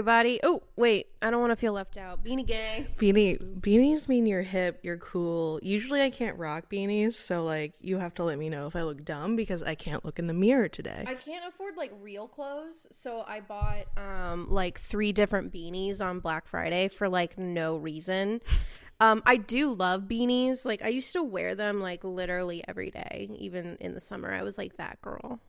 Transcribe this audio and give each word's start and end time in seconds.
Everybody. 0.00 0.40
Oh, 0.42 0.62
wait. 0.76 1.08
I 1.20 1.30
don't 1.30 1.42
want 1.42 1.50
to 1.50 1.56
feel 1.56 1.74
left 1.74 1.98
out. 1.98 2.24
Beanie 2.24 2.46
gang. 2.46 2.86
Beanie 2.96 3.38
beanies 3.60 4.08
mean 4.08 4.24
you're 4.24 4.40
hip, 4.40 4.80
you're 4.82 4.96
cool. 4.96 5.60
Usually 5.62 6.00
I 6.00 6.08
can't 6.08 6.38
rock 6.38 6.70
beanies, 6.72 7.12
so 7.12 7.44
like 7.44 7.74
you 7.82 7.98
have 7.98 8.14
to 8.14 8.24
let 8.24 8.38
me 8.38 8.48
know 8.48 8.66
if 8.66 8.74
I 8.74 8.82
look 8.82 9.04
dumb 9.04 9.36
because 9.36 9.62
I 9.62 9.74
can't 9.74 10.02
look 10.02 10.18
in 10.18 10.26
the 10.26 10.32
mirror 10.32 10.68
today. 10.70 11.04
I 11.06 11.16
can't 11.16 11.44
afford 11.46 11.76
like 11.76 11.92
real 12.00 12.26
clothes, 12.28 12.86
so 12.90 13.26
I 13.28 13.40
bought 13.40 13.88
um 13.98 14.46
like 14.48 14.80
three 14.80 15.12
different 15.12 15.52
beanies 15.52 16.00
on 16.00 16.20
Black 16.20 16.46
Friday 16.46 16.88
for 16.88 17.06
like 17.06 17.36
no 17.36 17.76
reason. 17.76 18.40
Um 19.02 19.22
I 19.24 19.38
do 19.38 19.72
love 19.72 20.02
beanies. 20.02 20.66
Like 20.66 20.82
I 20.82 20.88
used 20.88 21.14
to 21.14 21.22
wear 21.22 21.54
them 21.54 21.80
like 21.80 22.04
literally 22.04 22.62
every 22.68 22.90
day, 22.90 23.30
even 23.38 23.78
in 23.80 23.94
the 23.94 24.00
summer. 24.00 24.30
I 24.30 24.42
was 24.42 24.58
like 24.58 24.76
that 24.76 25.00
girl. 25.00 25.40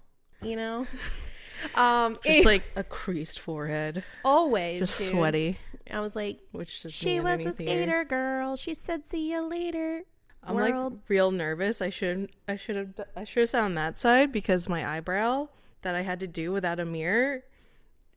You 0.41 0.55
know? 0.55 0.87
Um 1.75 2.17
Just 2.23 2.45
like 2.53 2.63
a 2.75 2.83
creased 2.83 3.39
forehead, 3.39 4.03
always 4.23 4.79
just 4.79 4.99
dude. 4.99 5.09
sweaty, 5.09 5.57
I 5.89 5.99
was 5.99 6.15
like 6.15 6.39
which 6.51 6.85
is 6.85 6.93
she 6.93 7.19
was 7.19 7.45
a 7.45 7.53
skater 7.53 8.03
girl. 8.03 8.55
She 8.55 8.73
said 8.73 9.05
see 9.05 9.31
you 9.31 9.41
later. 9.41 10.03
I'm 10.43 10.55
world. 10.55 10.93
like 10.93 11.01
real 11.07 11.31
nervous. 11.31 11.81
I 11.81 11.89
should 11.89 12.31
I 12.47 12.55
should 12.55 12.75
have 12.75 12.99
I 13.15 13.23
should 13.23 13.41
have 13.41 13.49
sat 13.49 13.63
on 13.63 13.75
that 13.75 13.97
side 13.97 14.31
because 14.31 14.67
my 14.67 14.97
eyebrow 14.97 15.49
that 15.81 15.95
I 15.95 16.01
had 16.01 16.19
to 16.21 16.27
do 16.27 16.51
without 16.51 16.79
a 16.79 16.85
mirror 16.85 17.43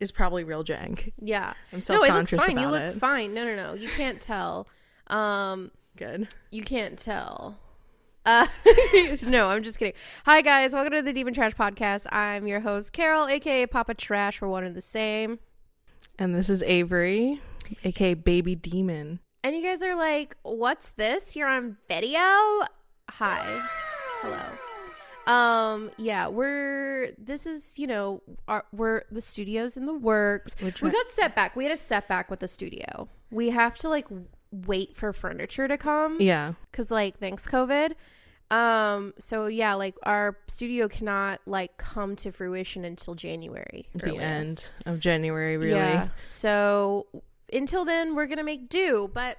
is 0.01 0.13
probably 0.13 0.45
real 0.45 0.65
jank. 0.65 1.13
Yeah. 1.21 1.55
I'm 1.73 1.81
no, 1.89 2.05
it 2.05 2.13
looks 2.13 2.31
fine. 2.31 2.59
You 2.59 2.69
look 2.69 2.83
it. 2.83 2.95
fine. 2.95 3.35
No, 3.35 3.45
no, 3.45 3.55
no. 3.55 3.75
You 3.75 3.89
can't 3.89 4.21
tell. 4.21 4.69
Um, 5.07 5.71
Good. 5.97 6.35
you 6.51 6.63
can't 6.63 6.99
tell. 6.99 7.59
Uh, 8.25 8.47
no, 9.23 9.49
I'm 9.49 9.63
just 9.63 9.79
kidding. 9.79 9.95
Hi 10.25 10.41
guys, 10.41 10.73
welcome 10.73 10.95
to 10.95 11.03
the 11.03 11.13
Demon 11.13 11.35
Trash 11.35 11.55
Podcast. 11.55 12.07
I'm 12.11 12.47
your 12.47 12.61
host 12.61 12.95
Carol, 12.95 13.27
aka 13.27 13.67
Papa 13.67 13.93
Trash. 13.93 14.41
We're 14.41 14.49
one 14.49 14.65
and 14.65 14.75
the 14.75 14.81
same. 14.81 15.41
And 16.19 16.35
this 16.35 16.49
is 16.49 16.63
Avery, 16.63 17.43
aka 17.85 18.15
Baby 18.15 18.55
Demon. 18.55 19.21
And 19.43 19.55
you 19.55 19.63
guys 19.63 19.83
are 19.83 19.95
like, 19.95 20.37
"What's 20.43 20.91
this? 20.93 21.37
You're 21.37 21.49
on 21.49 21.77
video?" 21.87 22.19
Hi, 23.11 23.61
hello. 24.23 24.41
Um, 25.27 25.91
yeah, 25.99 26.29
we're. 26.29 27.11
This 27.19 27.47
is, 27.47 27.79
you 27.79 27.87
know, 27.87 28.23
our 28.49 28.65
we're 28.73 29.03
the 29.11 29.21
studio's 29.21 29.77
in 29.77 29.85
the 29.85 29.93
works. 29.93 30.57
We're 30.63 30.73
we 30.81 30.91
got 30.91 31.11
setback. 31.11 31.57
We 31.57 31.65
had 31.65 31.75
a 31.75 31.77
setback 31.77 32.31
with 32.31 32.41
the 32.41 32.49
studio. 32.49 33.11
We 33.31 33.51
have 33.51 33.77
to 33.79 33.91
like 33.91 34.07
wait 34.67 34.97
for 34.97 35.13
furniture 35.13 35.67
to 35.69 35.77
come. 35.79 36.21
Yeah. 36.21 36.55
because 36.71 36.91
like 36.91 37.19
thanks 37.19 37.47
covid. 37.49 37.93
Um 38.51 39.15
so 39.19 39.47
yeah 39.47 39.75
like 39.75 39.97
our 40.03 40.37
studio 40.49 40.87
cannot 40.89 41.41
like 41.47 41.77
come 41.79 42.15
to 42.17 42.31
fruition 42.31 42.85
until 42.85 43.15
january 43.15 43.87
The 43.95 44.11
earliest. 44.11 44.75
end 44.87 44.95
of 44.95 45.01
January, 45.01 45.57
really. 45.57 45.73
yeah. 45.79 46.09
So 46.25 47.07
until 47.53 47.85
then 47.85 48.15
we're 48.15 48.27
gonna 48.27 48.45
make 48.45 48.69
do. 48.69 49.11
But 49.13 49.39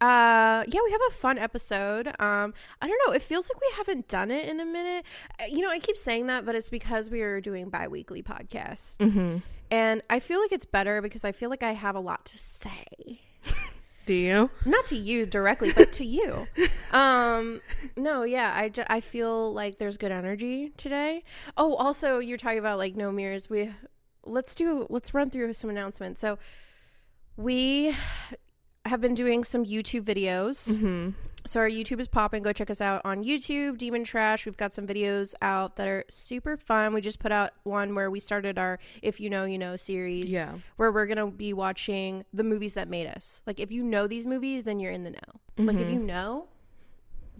uh 0.00 0.62
yeah 0.68 0.80
we 0.84 0.92
have 0.92 1.00
a 1.08 1.12
fun 1.12 1.38
episode. 1.38 2.06
Um 2.20 2.54
i 2.80 2.86
don't 2.86 3.00
know. 3.06 3.12
It 3.14 3.22
feels 3.22 3.50
like 3.52 3.60
we 3.60 3.76
haven't 3.76 4.08
done 4.08 4.30
it 4.30 4.48
in 4.48 4.60
a 4.60 4.64
minute. 4.64 5.04
Uh, 5.40 5.44
you 5.48 5.60
know 5.60 5.70
i 5.70 5.78
keep 5.80 5.96
saying 5.96 6.26
that 6.28 6.44
but 6.46 6.54
it's 6.54 6.68
because 6.68 7.10
we 7.10 7.22
are 7.22 7.40
doing 7.40 7.70
bi-weekly 7.70 8.22
podcasts. 8.22 8.96
Hmm 9.12 9.38
and 9.70 10.02
i 10.10 10.20
feel 10.20 10.38
like 10.38 10.52
it's 10.52 10.66
better 10.66 11.00
because 11.00 11.24
i 11.24 11.32
feel 11.32 11.48
like 11.48 11.62
i 11.62 11.72
have 11.72 11.96
a 11.96 12.00
lot 12.00 12.26
to 12.26 12.36
say 12.36 12.84
Do 14.06 14.14
you? 14.14 14.50
not 14.66 14.86
to 14.86 14.96
you 14.96 15.26
directly 15.26 15.72
but 15.72 15.92
to 15.94 16.04
you. 16.04 16.46
Um 16.92 17.62
no 17.96 18.22
yeah 18.22 18.52
i 18.54 18.68
ju- 18.68 18.84
i 18.88 19.00
feel 19.00 19.50
like 19.54 19.78
there's 19.78 19.96
good 19.96 20.12
energy 20.12 20.72
today. 20.76 21.24
Oh 21.56 21.74
also 21.76 22.18
you're 22.18 22.36
talking 22.36 22.58
about 22.58 22.76
like 22.76 22.94
no 22.96 23.10
mirrors. 23.10 23.48
We 23.48 23.72
let's 24.26 24.54
do 24.54 24.86
let's 24.90 25.14
run 25.14 25.30
through 25.30 25.54
some 25.54 25.70
announcements. 25.70 26.20
So 26.20 26.38
we 27.36 27.94
have 28.84 29.00
been 29.00 29.14
doing 29.14 29.42
some 29.44 29.64
youtube 29.64 30.02
videos. 30.04 30.76
Hmm 30.76 31.10
so 31.44 31.58
our 31.60 31.68
youtube 31.68 31.98
is 32.00 32.08
popping 32.08 32.42
go 32.42 32.52
check 32.52 32.70
us 32.70 32.80
out 32.80 33.00
on 33.04 33.24
youtube 33.24 33.76
demon 33.78 34.04
trash 34.04 34.46
we've 34.46 34.56
got 34.56 34.72
some 34.72 34.86
videos 34.86 35.34
out 35.42 35.76
that 35.76 35.88
are 35.88 36.04
super 36.08 36.56
fun 36.56 36.94
we 36.94 37.00
just 37.00 37.18
put 37.18 37.32
out 37.32 37.50
one 37.64 37.94
where 37.94 38.10
we 38.10 38.20
started 38.20 38.58
our 38.58 38.78
if 39.02 39.20
you 39.20 39.28
know 39.28 39.44
you 39.44 39.58
know 39.58 39.76
series 39.76 40.30
Yeah. 40.32 40.54
where 40.76 40.92
we're 40.92 41.06
gonna 41.06 41.30
be 41.30 41.52
watching 41.52 42.24
the 42.32 42.44
movies 42.44 42.74
that 42.74 42.88
made 42.88 43.06
us. 43.06 43.40
Like 43.46 43.58
if 43.58 43.70
you 43.72 43.82
know 43.82 44.06
these 44.06 44.26
movies, 44.26 44.64
then 44.64 44.78
you're 44.80 44.92
in 44.92 45.04
the 45.04 45.10
know. 45.10 45.18
Like 45.58 45.76
if 45.76 45.90
you 45.92 45.98
know, 45.98 46.46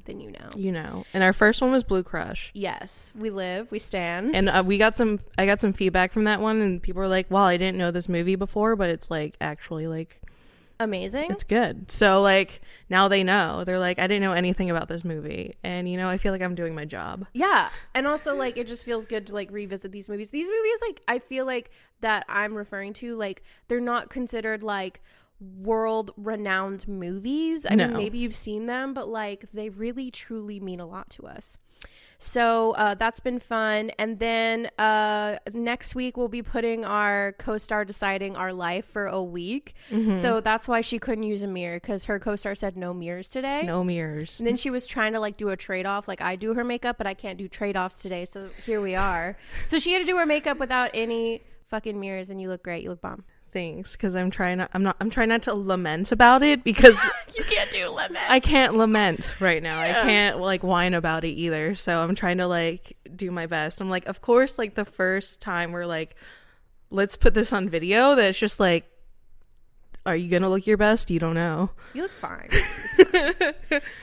then 0.04 0.20
you 0.20 0.30
know. 0.32 0.50
You 0.56 0.72
know. 0.72 1.04
And 1.14 1.22
our 1.22 1.32
first 1.32 1.62
one 1.62 1.70
was 1.70 1.84
Blue 1.84 2.02
Crush. 2.02 2.50
Yes, 2.54 3.12
we 3.14 3.30
live, 3.30 3.70
we 3.70 3.78
stand. 3.78 4.34
And 4.34 4.48
uh, 4.48 4.62
we 4.66 4.78
got 4.78 4.96
some 4.96 5.20
I 5.38 5.46
got 5.46 5.60
some 5.60 5.72
feedback 5.72 6.12
from 6.12 6.24
that 6.24 6.40
one 6.40 6.60
and 6.60 6.82
people 6.82 7.00
were 7.00 7.08
like, 7.08 7.30
"Wow, 7.30 7.44
I 7.44 7.56
didn't 7.56 7.78
know 7.78 7.90
this 7.90 8.08
movie 8.08 8.36
before, 8.36 8.74
but 8.76 8.90
it's 8.90 9.10
like 9.10 9.36
actually 9.40 9.86
like 9.86 10.20
Amazing. 10.82 11.30
it's 11.30 11.44
good." 11.44 11.90
So 11.90 12.22
like 12.22 12.60
now 12.88 13.08
they 13.08 13.24
know. 13.24 13.64
They're 13.64 13.78
like, 13.78 13.98
"I 13.98 14.06
didn't 14.06 14.22
know 14.22 14.32
anything 14.32 14.70
about 14.70 14.88
this 14.88 15.04
movie." 15.04 15.54
And 15.62 15.88
you 15.88 15.96
know, 15.96 16.08
I 16.08 16.18
feel 16.18 16.32
like 16.32 16.42
I'm 16.42 16.54
doing 16.54 16.74
my 16.74 16.84
job. 16.84 17.26
Yeah, 17.32 17.70
and 17.94 18.06
also 18.06 18.34
like 18.34 18.56
it 18.56 18.66
just 18.66 18.84
feels 18.84 19.06
good 19.06 19.26
to 19.28 19.34
like 19.34 19.50
revisit 19.50 19.92
these 19.92 20.08
movies. 20.08 20.30
These 20.30 20.48
movies, 20.48 20.78
like 20.86 21.02
I 21.08 21.18
feel 21.18 21.46
like 21.46 21.70
that 22.00 22.24
I'm 22.28 22.54
referring 22.56 22.92
to, 22.94 23.16
like 23.16 23.42
they're 23.68 23.80
not 23.80 24.10
considered 24.10 24.62
like 24.62 25.02
world 25.40 26.12
renowned 26.16 26.86
movies. 26.86 27.66
I 27.68 27.74
mean, 27.74 27.92
maybe 27.94 28.18
you've 28.18 28.34
seen 28.34 28.66
them, 28.66 28.94
but 28.94 29.08
like 29.08 29.50
they 29.52 29.68
really 29.70 30.10
truly 30.10 30.60
mean 30.60 30.80
a 30.80 30.86
lot 30.86 31.10
to 31.10 31.26
us. 31.26 31.58
So 32.22 32.70
uh, 32.72 32.94
that's 32.94 33.18
been 33.18 33.40
fun. 33.40 33.90
And 33.98 34.20
then 34.20 34.70
uh, 34.78 35.38
next 35.52 35.96
week 35.96 36.16
we'll 36.16 36.28
be 36.28 36.40
putting 36.40 36.84
our 36.84 37.32
co-star 37.32 37.84
deciding 37.84 38.36
our 38.36 38.52
life 38.52 38.84
for 38.84 39.06
a 39.06 39.20
week. 39.20 39.74
So 39.90 40.40
that's 40.40 40.68
why 40.68 40.82
she 40.82 41.00
couldn't 41.00 41.24
use 41.24 41.42
a 41.42 41.48
mirror 41.48 41.80
because 41.80 42.04
her 42.04 42.20
co-star 42.20 42.54
said 42.54 42.76
no 42.76 42.94
mirrors 42.94 43.28
today. 43.28 43.62
No 43.64 43.82
mirrors. 43.82 44.38
And 44.38 44.46
then 44.46 44.56
she 44.56 44.70
was 44.70 44.86
trying 44.86 45.14
to 45.14 45.20
like 45.20 45.36
do 45.36 45.48
a 45.48 45.56
trade 45.56 45.84
off. 45.84 46.06
Like 46.06 46.22
I 46.22 46.36
do 46.36 46.54
her 46.54 46.62
makeup, 46.62 46.96
but 46.96 47.08
I 47.08 47.14
can't 47.14 47.38
do 47.38 47.48
trade 47.48 47.76
offs 47.76 48.00
today. 48.00 48.24
So 48.24 48.48
here 48.64 48.80
we 48.80 48.94
are. 48.94 49.36
so 49.66 49.80
she 49.80 49.92
had 49.92 49.98
to 49.98 50.04
do 50.06 50.16
her 50.16 50.26
makeup 50.26 50.58
without 50.58 50.90
any 50.94 51.42
fucking 51.66 51.98
mirrors, 51.98 52.30
and 52.30 52.40
you 52.40 52.48
look 52.48 52.62
great. 52.62 52.84
You 52.84 52.90
look 52.90 53.00
bomb. 53.00 53.24
Things 53.52 53.94
cuz 53.96 54.16
I'm 54.16 54.30
trying 54.30 54.58
not 54.58 54.70
I'm 54.72 54.82
not 54.82 54.96
I'm 54.98 55.10
trying 55.10 55.28
not 55.28 55.42
to 55.42 55.54
lament 55.54 56.10
about 56.10 56.42
it 56.42 56.64
because 56.64 56.98
You 57.36 57.44
can't 57.44 57.70
do 57.70 57.88
lament. 57.88 58.24
I 58.30 58.40
can't 58.40 58.76
lament 58.76 59.34
right 59.40 59.62
now. 59.62 59.80
I 59.80 59.92
can't 59.92 60.40
like 60.40 60.62
whine 60.62 60.94
about 60.94 61.24
it 61.24 61.32
either. 61.32 61.74
So 61.74 62.02
I'm 62.02 62.14
trying 62.14 62.38
to 62.38 62.46
like 62.46 62.96
do 63.14 63.30
my 63.30 63.46
best. 63.46 63.80
I'm 63.80 63.90
like, 63.90 64.06
of 64.06 64.20
course, 64.22 64.58
like 64.58 64.74
the 64.74 64.84
first 64.84 65.40
time 65.40 65.72
we're 65.72 65.86
like, 65.86 66.16
let's 66.90 67.16
put 67.16 67.34
this 67.34 67.52
on 67.52 67.68
video. 67.68 68.14
That 68.14 68.30
it's 68.30 68.38
just 68.38 68.58
like, 68.60 68.86
are 70.04 70.16
you 70.16 70.28
gonna 70.30 70.48
look 70.48 70.66
your 70.66 70.76
best? 70.76 71.10
You 71.10 71.18
don't 71.20 71.34
know. 71.34 71.70
You 71.94 72.02
look 72.02 72.10
fine. 72.10 72.48
Fine. 73.12 73.54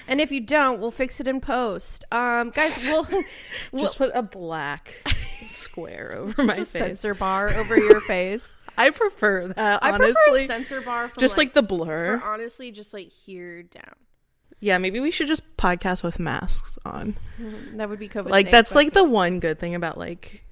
and 0.08 0.22
if 0.22 0.32
you 0.32 0.42
don't, 0.42 0.80
we'll 0.80 0.92
fix 0.92 1.20
it 1.20 1.28
in 1.28 1.42
post. 1.42 2.06
Um, 2.12 2.50
guys, 2.52 2.90
we'll, 2.92 3.08
we'll 3.72 3.84
Just 3.84 3.98
put 3.98 4.12
a 4.14 4.22
black 4.22 4.96
square 5.50 6.14
over 6.16 6.44
my 6.44 6.56
face. 6.56 6.70
censor 6.70 7.14
bar 7.14 7.50
over 7.50 7.78
your 7.78 8.02
face. 8.02 8.56
I 8.80 8.90
prefer 8.92 9.50
that. 9.50 9.58
Uh, 9.58 9.80
I 9.82 9.92
honestly, 9.92 10.16
prefer 10.26 10.40
a 10.40 10.48
censor 10.48 10.82
bar 10.82 11.12
just 11.18 11.38
like, 11.38 11.48
like, 11.48 11.54
the 11.54 11.62
blur. 11.64 12.22
honestly, 12.24 12.72
just 12.72 12.94
like 12.94 13.10
here 13.10 13.62
down. 13.64 13.96
Yeah, 14.62 14.78
maybe 14.78 15.00
we 15.00 15.12
should 15.12 15.28
just 15.28 15.44
podcast 15.58 16.04
with 16.04 16.20
masks 16.20 16.78
on. 16.86 17.16
Mm-hmm. 17.40 17.78
That 17.78 17.90
would 17.90 18.00
be 18.00 18.10
COVID. 18.10 18.30
like 18.30 18.48
safe, 18.48 18.52
that's 18.52 18.72
but- 18.72 18.76
like 18.86 18.94
the 18.94 19.04
one 19.04 19.40
good 19.40 19.60
thing 19.60 19.76
about 19.76 19.98
like 19.98 20.46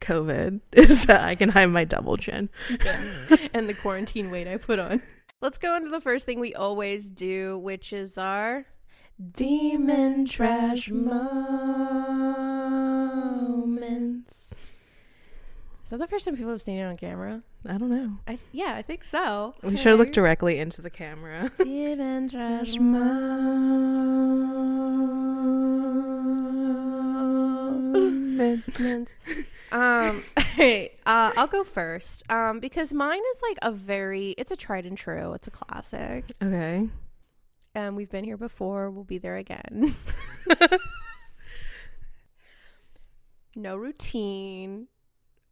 COVID 0.00 0.60
is 0.72 1.06
that 1.06 1.22
I 1.22 1.34
can 1.34 1.48
hide 1.48 1.66
my 1.66 1.84
double 1.84 2.16
chin. 2.16 2.48
and 3.52 3.68
the 3.68 3.74
quarantine 3.74 4.30
weight 4.30 4.46
I 4.46 4.56
put 4.56 4.78
on. 4.78 5.02
Let's 5.40 5.58
go 5.58 5.74
into 5.74 5.88
the 5.88 6.00
first 6.02 6.26
thing 6.26 6.38
we 6.38 6.54
always 6.54 7.08
do, 7.08 7.58
which 7.58 7.92
is 7.94 8.18
our 8.18 8.66
demon 9.32 10.26
trash 10.26 10.90
moments. 13.40 14.54
Is 15.84 15.90
that 15.90 15.98
the 15.98 16.06
first 16.06 16.24
time 16.26 16.36
people 16.36 16.52
have 16.52 16.62
seen 16.62 16.78
it 16.78 16.84
on 16.84 16.96
camera? 16.98 17.42
I 17.66 17.76
don't 17.76 17.90
know. 17.90 18.18
I, 18.26 18.38
yeah, 18.52 18.74
I 18.74 18.82
think 18.82 19.04
so. 19.04 19.54
We 19.62 19.76
should 19.76 19.98
look 19.98 20.12
directly 20.12 20.58
into 20.58 20.80
the 20.80 20.90
camera. 20.90 21.50
Demon 21.58 22.28
trash 22.28 22.78
moments. 22.78 23.10
Um, 29.72 30.24
alright, 30.36 30.98
uh, 31.06 31.30
I'll 31.36 31.46
go 31.46 31.62
first. 31.62 32.24
Um, 32.28 32.58
because 32.58 32.92
mine 32.92 33.20
is 33.32 33.42
like 33.42 33.56
a 33.62 33.70
very, 33.70 34.30
it's 34.30 34.50
a 34.50 34.56
tried 34.56 34.84
and 34.84 34.98
true. 34.98 35.32
It's 35.32 35.46
a 35.46 35.52
classic. 35.52 36.24
Okay. 36.42 36.88
Um, 37.76 37.94
we've 37.94 38.10
been 38.10 38.24
here 38.24 38.36
before. 38.36 38.90
We'll 38.90 39.04
be 39.04 39.18
there 39.18 39.36
again. 39.36 39.94
no 43.54 43.76
routine, 43.76 44.88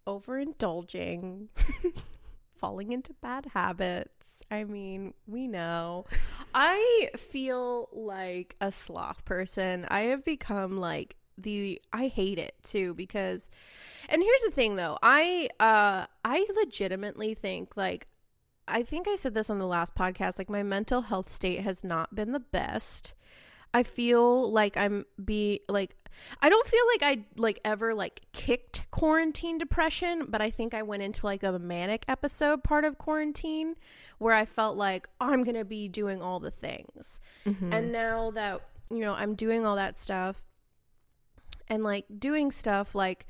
overindulging, 0.08 1.48
falling 2.56 2.92
into 2.92 3.12
bad 3.20 3.46
habits. 3.52 4.42
I 4.50 4.64
mean, 4.64 5.12
we 5.26 5.46
know. 5.46 6.06
I 6.54 7.10
feel 7.16 7.90
like 7.92 8.56
a 8.60 8.72
sloth 8.72 9.24
person. 9.26 9.86
I 9.90 10.00
have 10.00 10.24
become 10.24 10.78
like 10.78 11.16
the 11.36 11.80
I 11.92 12.08
hate 12.08 12.38
it 12.38 12.54
too 12.64 12.94
because 12.94 13.48
and 14.08 14.20
here's 14.22 14.42
the 14.42 14.50
thing 14.50 14.76
though. 14.76 14.98
I 15.02 15.50
uh 15.60 16.06
I 16.24 16.46
legitimately 16.56 17.34
think 17.34 17.76
like 17.76 18.08
I 18.66 18.82
think 18.82 19.06
I 19.06 19.14
said 19.14 19.34
this 19.34 19.48
on 19.48 19.58
the 19.58 19.66
last 19.66 19.94
podcast 19.94 20.38
like 20.38 20.50
my 20.50 20.64
mental 20.64 21.02
health 21.02 21.30
state 21.30 21.60
has 21.60 21.84
not 21.84 22.14
been 22.14 22.32
the 22.32 22.40
best. 22.40 23.12
I 23.74 23.82
feel 23.82 24.50
like 24.50 24.76
I'm 24.76 25.04
be 25.22 25.60
like 25.68 25.94
I 26.42 26.48
don't 26.48 26.66
feel 26.66 26.84
like 26.94 27.02
I 27.02 27.24
like 27.36 27.60
ever 27.64 27.94
like 27.94 28.22
kicked 28.32 28.86
quarantine 28.90 29.58
depression, 29.58 30.26
but 30.28 30.40
I 30.40 30.50
think 30.50 30.74
I 30.74 30.82
went 30.82 31.02
into 31.02 31.26
like 31.26 31.42
the 31.42 31.58
manic 31.58 32.04
episode 32.08 32.64
part 32.64 32.84
of 32.84 32.98
quarantine 32.98 33.76
where 34.18 34.34
I 34.34 34.44
felt 34.44 34.76
like 34.76 35.08
oh, 35.20 35.32
I'm 35.32 35.44
going 35.44 35.56
to 35.56 35.64
be 35.64 35.88
doing 35.88 36.22
all 36.22 36.40
the 36.40 36.50
things. 36.50 37.20
Mm-hmm. 37.46 37.72
And 37.72 37.92
now 37.92 38.30
that, 38.32 38.62
you 38.90 39.00
know, 39.00 39.14
I'm 39.14 39.34
doing 39.34 39.66
all 39.66 39.76
that 39.76 39.96
stuff 39.96 40.44
and 41.68 41.84
like 41.84 42.06
doing 42.18 42.50
stuff 42.50 42.94
like 42.94 43.26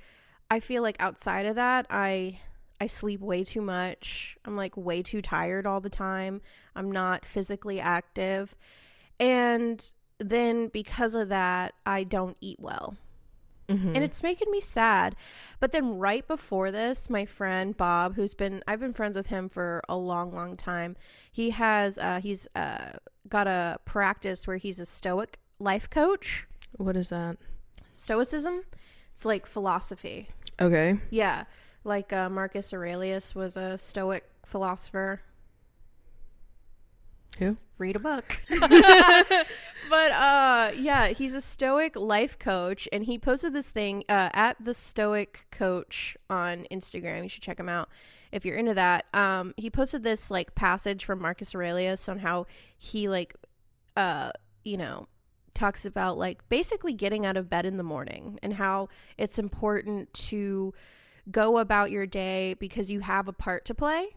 I 0.51 0.61
feel 0.61 0.83
like 0.83 0.97
outside 1.01 1.47
of 1.47 1.57
that, 1.57 1.87
I 1.91 2.41
I 2.81 2.87
sleep 2.87 3.21
way 3.21 3.45
too 3.45 3.61
much. 3.61 4.37
I'm 4.45 4.57
like 4.57 4.77
way 4.77 5.03
too 5.03 5.21
tired 5.21 5.67
all 5.67 5.81
the 5.81 5.91
time. 5.91 6.41
I'm 6.77 6.93
not 6.93 7.25
physically 7.25 7.81
active. 7.81 8.55
And 9.19 9.93
then 10.19 10.69
because 10.69 11.15
of 11.15 11.29
that, 11.29 11.75
I 11.87 12.05
don't 12.05 12.37
eat 12.41 12.59
well. 12.61 12.97
Mhm. 13.69 13.95
And 13.95 13.99
it's 13.99 14.23
making 14.23 14.51
me 14.51 14.61
sad. 14.61 15.15
But 15.61 15.73
then 15.73 15.99
right 15.99 16.27
before 16.27 16.71
this, 16.71 17.11
my 17.11 17.27
friend 17.27 17.77
Bob, 17.77 18.15
who's 18.15 18.33
been 18.35 18.63
I've 18.67 18.81
been 18.81 18.95
friends 18.95 19.15
with 19.17 19.27
him 19.27 19.49
for 19.51 19.83
a 19.89 19.97
long, 19.97 20.33
long 20.33 20.57
time. 20.57 20.97
He 21.31 21.51
has 21.51 21.99
uh 21.99 22.21
he's 22.23 22.49
uh 22.55 22.93
got 23.29 23.47
a 23.47 23.79
practice 23.85 24.47
where 24.47 24.57
he's 24.57 24.81
a 24.81 24.87
stoic 24.87 25.39
life 25.59 25.91
coach. 25.91 26.47
what 26.79 26.97
is 26.97 27.11
that? 27.11 27.37
Stoicism. 27.93 28.63
It's 29.13 29.25
like 29.27 29.47
philosophy. 29.47 30.29
Okay. 30.61 30.99
Yeah. 31.11 31.45
Like 31.85 32.13
uh, 32.13 32.29
Marcus 32.31 32.73
Aurelius 32.73 33.35
was 33.35 33.57
a 33.57 33.77
stoic 33.77 34.25
philosopher. 34.47 35.21
Who? 37.39 37.57
read 37.79 37.95
a 37.95 38.01
book. 38.01 38.37
but 38.51 40.11
uh 40.13 40.73
yeah, 40.77 41.09
he's 41.09 41.35
a 41.35 41.41
stoic 41.41 41.95
life 41.97 42.39
coach 42.39 42.89
and 42.93 43.05
he 43.05 43.19
posted 43.19 43.53
this 43.53 43.71
thing 43.71 44.03
uh 44.09 44.29
at 44.35 44.57
the 44.63 44.75
stoic 44.75 45.47
coach 45.51 46.17
on 46.29 46.67
Instagram. 46.73 47.23
You 47.23 47.29
should 47.29 47.43
check 47.43 47.59
him 47.61 47.69
out 47.69 47.89
if 48.33 48.45
you're 48.45 48.57
into 48.57 48.75
that. 48.75 49.07
Um 49.15 49.55
he 49.57 49.71
posted 49.71 50.03
this 50.03 50.31
like 50.31 50.55
passage 50.55 51.05
from 51.05 51.21
Marcus 51.21 51.55
Aurelius 51.55 52.09
on 52.09 52.19
how 52.19 52.47
he 52.77 53.09
like 53.09 53.35
uh 53.97 54.33
you 54.65 54.77
know 54.77 55.07
talks 55.55 55.85
about 55.85 56.19
like 56.19 56.49
basically 56.49 56.93
getting 56.93 57.25
out 57.27 57.37
of 57.37 57.49
bed 57.49 57.65
in 57.65 57.77
the 57.77 57.83
morning 57.85 58.39
and 58.43 58.55
how 58.55 58.89
it's 59.17 59.39
important 59.39 60.13
to 60.15 60.73
go 61.31 61.59
about 61.59 61.91
your 61.91 62.07
day 62.07 62.55
because 62.55 62.91
you 62.91 63.01
have 63.01 63.29
a 63.29 63.33
part 63.33 63.65
to 63.67 63.75
play. 63.75 64.09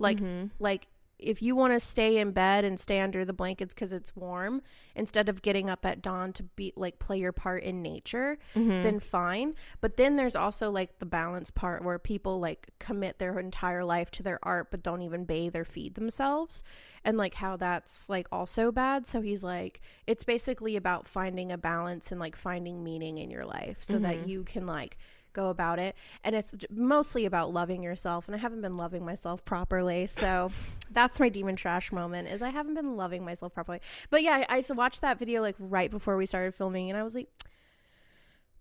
Like 0.00 0.18
Mhm. 0.18 0.50
like 0.60 0.86
if 1.18 1.42
you 1.42 1.56
want 1.56 1.72
to 1.72 1.80
stay 1.80 2.18
in 2.18 2.30
bed 2.30 2.64
and 2.64 2.78
stay 2.78 3.00
under 3.00 3.24
the 3.24 3.32
blankets 3.32 3.74
because 3.74 3.92
it's 3.92 4.14
warm 4.14 4.62
instead 4.94 5.28
of 5.28 5.42
getting 5.42 5.68
up 5.68 5.84
at 5.84 6.00
dawn 6.00 6.32
to 6.32 6.42
be 6.44 6.72
like 6.76 6.98
play 6.98 7.18
your 7.18 7.32
part 7.32 7.62
in 7.62 7.82
nature 7.82 8.38
Mhm. 8.54 8.82
then 8.82 9.00
fine 9.00 9.54
but 9.80 9.96
then 9.96 10.16
there's 10.16 10.36
also 10.36 10.70
like 10.70 10.98
the 11.00 11.06
balance 11.06 11.50
part 11.50 11.82
where 11.84 11.98
people 11.98 12.38
like 12.38 12.68
commit 12.78 13.18
their 13.18 13.38
entire 13.38 13.84
life 13.84 14.10
to 14.12 14.22
their 14.22 14.38
art 14.42 14.70
but 14.70 14.82
don't 14.82 15.02
even 15.02 15.24
bathe 15.24 15.56
or 15.56 15.64
feed 15.64 15.94
themselves 15.96 16.62
and 17.04 17.16
like 17.18 17.34
how 17.34 17.56
that's 17.56 18.08
like 18.08 18.28
also 18.30 18.70
bad 18.70 19.06
so 19.06 19.20
he's 19.20 19.42
like 19.42 19.80
it's 20.06 20.24
basically 20.24 20.76
about 20.76 21.08
finding 21.08 21.50
a 21.50 21.58
balance 21.58 22.12
and 22.12 22.20
like 22.20 22.36
finding 22.36 22.84
meaning 22.84 23.18
in 23.18 23.30
your 23.30 23.44
life 23.44 23.78
so 23.82 23.98
that 23.98 24.18
Mhm. 24.18 24.28
you 24.28 24.44
can 24.44 24.66
like 24.66 24.96
go 25.38 25.48
about 25.50 25.78
it. 25.78 25.94
And 26.24 26.34
it's 26.34 26.54
mostly 26.70 27.24
about 27.24 27.52
loving 27.52 27.82
yourself. 27.82 28.26
And 28.28 28.34
i 28.34 28.38
haven't 28.38 28.60
been 28.60 28.76
loving 28.76 29.04
myself 29.04 29.44
properly. 29.44 30.06
So 30.06 30.50
that's 30.90 31.20
my 31.20 31.28
demon 31.28 31.56
trash 31.56 31.92
moment 31.92 32.28
is 32.28 32.42
i 32.42 32.50
haven't 32.50 32.74
been 32.74 32.96
loving 32.96 33.24
myself 33.24 33.54
properly. 33.54 33.80
But 34.10 34.22
yeah 34.22 34.44
i, 34.48 34.58
I 34.58 34.74
watched 34.74 35.00
that 35.02 35.18
video 35.18 35.40
like 35.40 35.56
right 35.58 35.90
before 35.90 36.16
we 36.16 36.26
started 36.26 36.54
filming. 36.54 36.90
And 36.90 36.98
i 36.98 37.02
was 37.02 37.14
like 37.14 37.28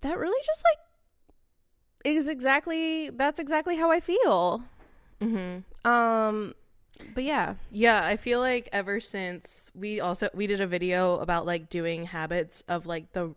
that 0.01 0.17
really 0.17 0.41
just 0.45 0.63
like 0.63 0.77
is 2.05 2.29
exactly 2.29 3.09
that's 3.09 3.39
exactly 3.39 3.75
how 3.77 3.91
i 3.91 3.99
feel. 3.99 4.63
Mhm. 5.21 5.63
um 5.85 6.53
but 7.13 7.23
yeah. 7.23 7.55
Yeah, 7.69 8.03
I 8.03 8.15
feel 8.15 8.39
like 8.39 8.69
ever 8.71 8.99
since 8.99 9.69
we 9.75 9.99
also 9.99 10.29
we 10.33 10.47
did 10.47 10.61
a 10.61 10.67
video 10.67 11.17
about 11.19 11.45
like 11.45 11.69
doing 11.69 12.05
habits 12.05 12.63
of 12.67 12.85
like 12.87 13.11
the 13.13 13.35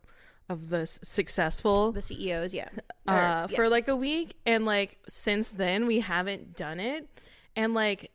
of 0.49 0.69
the 0.71 0.85
successful 0.87 1.93
the 1.93 2.03
ceos 2.03 2.53
yeah 2.53 2.69
uh 3.11 3.47
yeah. 3.51 3.57
for 3.57 3.69
like 3.69 3.89
a 3.89 3.97
week 3.97 4.37
and 4.47 4.65
like 4.65 4.99
since 5.09 5.53
then 5.53 5.87
we 5.87 6.01
haven't 6.01 6.57
done 6.57 6.81
it 6.81 7.09
and 7.57 7.75
like 7.75 8.11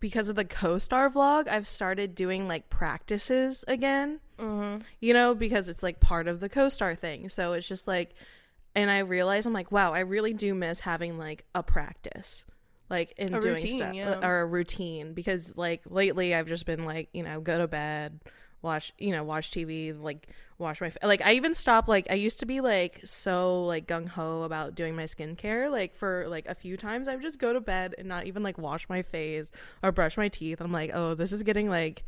because 0.00 0.28
of 0.28 0.36
the 0.36 0.44
co-star 0.44 1.08
vlog 1.10 1.46
I've 1.48 1.66
started 1.68 2.14
doing 2.14 2.48
like 2.48 2.68
practices 2.70 3.64
again 3.68 4.20
Mhm. 4.38 4.82
you 5.00 5.14
know 5.14 5.34
because 5.34 5.68
it's 5.68 5.82
like 5.82 6.00
part 6.00 6.26
of 6.28 6.40
the 6.40 6.48
co-star 6.48 6.94
thing 6.94 7.28
so 7.28 7.52
it's 7.52 7.68
just 7.68 7.86
like 7.86 8.14
and 8.74 8.90
I 8.90 8.98
realize 9.00 9.46
I'm 9.46 9.52
like 9.52 9.70
wow 9.70 9.92
I 9.92 10.00
really 10.00 10.32
do 10.32 10.54
miss 10.54 10.80
having 10.80 11.18
like 11.18 11.44
a 11.54 11.62
practice 11.62 12.44
like 12.90 13.12
in 13.16 13.34
A 13.34 13.40
doing 13.40 13.54
routine, 13.54 13.76
stuff 13.78 13.94
yeah. 13.94 14.26
or 14.26 14.40
a 14.40 14.46
routine 14.46 15.14
because 15.14 15.56
like 15.56 15.82
lately 15.88 16.34
I've 16.34 16.48
just 16.48 16.66
been 16.66 16.84
like 16.84 17.08
you 17.12 17.22
know 17.22 17.40
go 17.40 17.58
to 17.58 17.68
bed 17.68 18.20
watch 18.60 18.92
you 18.98 19.12
know 19.12 19.22
watch 19.24 19.50
TV 19.50 19.98
like 20.00 20.28
wash 20.62 20.80
my 20.80 20.88
fa- 20.90 20.98
like 21.02 21.20
I 21.24 21.34
even 21.34 21.52
stopped 21.54 21.88
like 21.88 22.06
I 22.10 22.14
used 22.14 22.38
to 22.38 22.46
be 22.46 22.60
like 22.60 23.00
so 23.04 23.64
like 23.64 23.86
gung 23.86 24.08
ho 24.08 24.42
about 24.42 24.74
doing 24.74 24.96
my 24.96 25.04
skincare 25.04 25.70
like 25.70 25.94
for 25.94 26.26
like 26.28 26.46
a 26.46 26.54
few 26.54 26.76
times 26.76 27.08
I 27.08 27.14
would 27.14 27.22
just 27.22 27.38
go 27.38 27.52
to 27.52 27.60
bed 27.60 27.94
and 27.98 28.08
not 28.08 28.26
even 28.26 28.42
like 28.42 28.56
wash 28.58 28.88
my 28.88 29.02
face 29.02 29.50
or 29.82 29.92
brush 29.92 30.16
my 30.16 30.28
teeth 30.28 30.60
I'm 30.60 30.72
like 30.72 30.90
oh 30.94 31.14
this 31.14 31.32
is 31.32 31.42
getting 31.42 31.68
like 31.68 32.04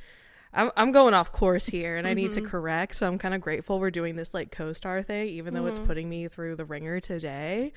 I'm 0.52 0.70
I'm 0.76 0.92
going 0.92 1.14
off 1.14 1.32
course 1.32 1.66
here 1.66 1.96
and 1.96 2.06
I 2.06 2.14
need 2.14 2.32
to 2.32 2.40
Mm-hmm. 2.40 2.48
correct 2.50 2.94
so 2.94 3.06
I'm 3.08 3.18
kind 3.18 3.34
of 3.34 3.40
grateful 3.40 3.80
we're 3.80 3.90
doing 3.90 4.14
this 4.16 4.32
like 4.34 4.50
co-star 4.52 5.02
thing 5.02 5.28
even 5.28 5.52
though 5.52 5.66
it's 5.66 5.78
putting 5.80 6.08
me 6.08 6.28
through 6.28 6.56
the 6.56 6.64
ringer 6.64 7.00
today 7.00 7.72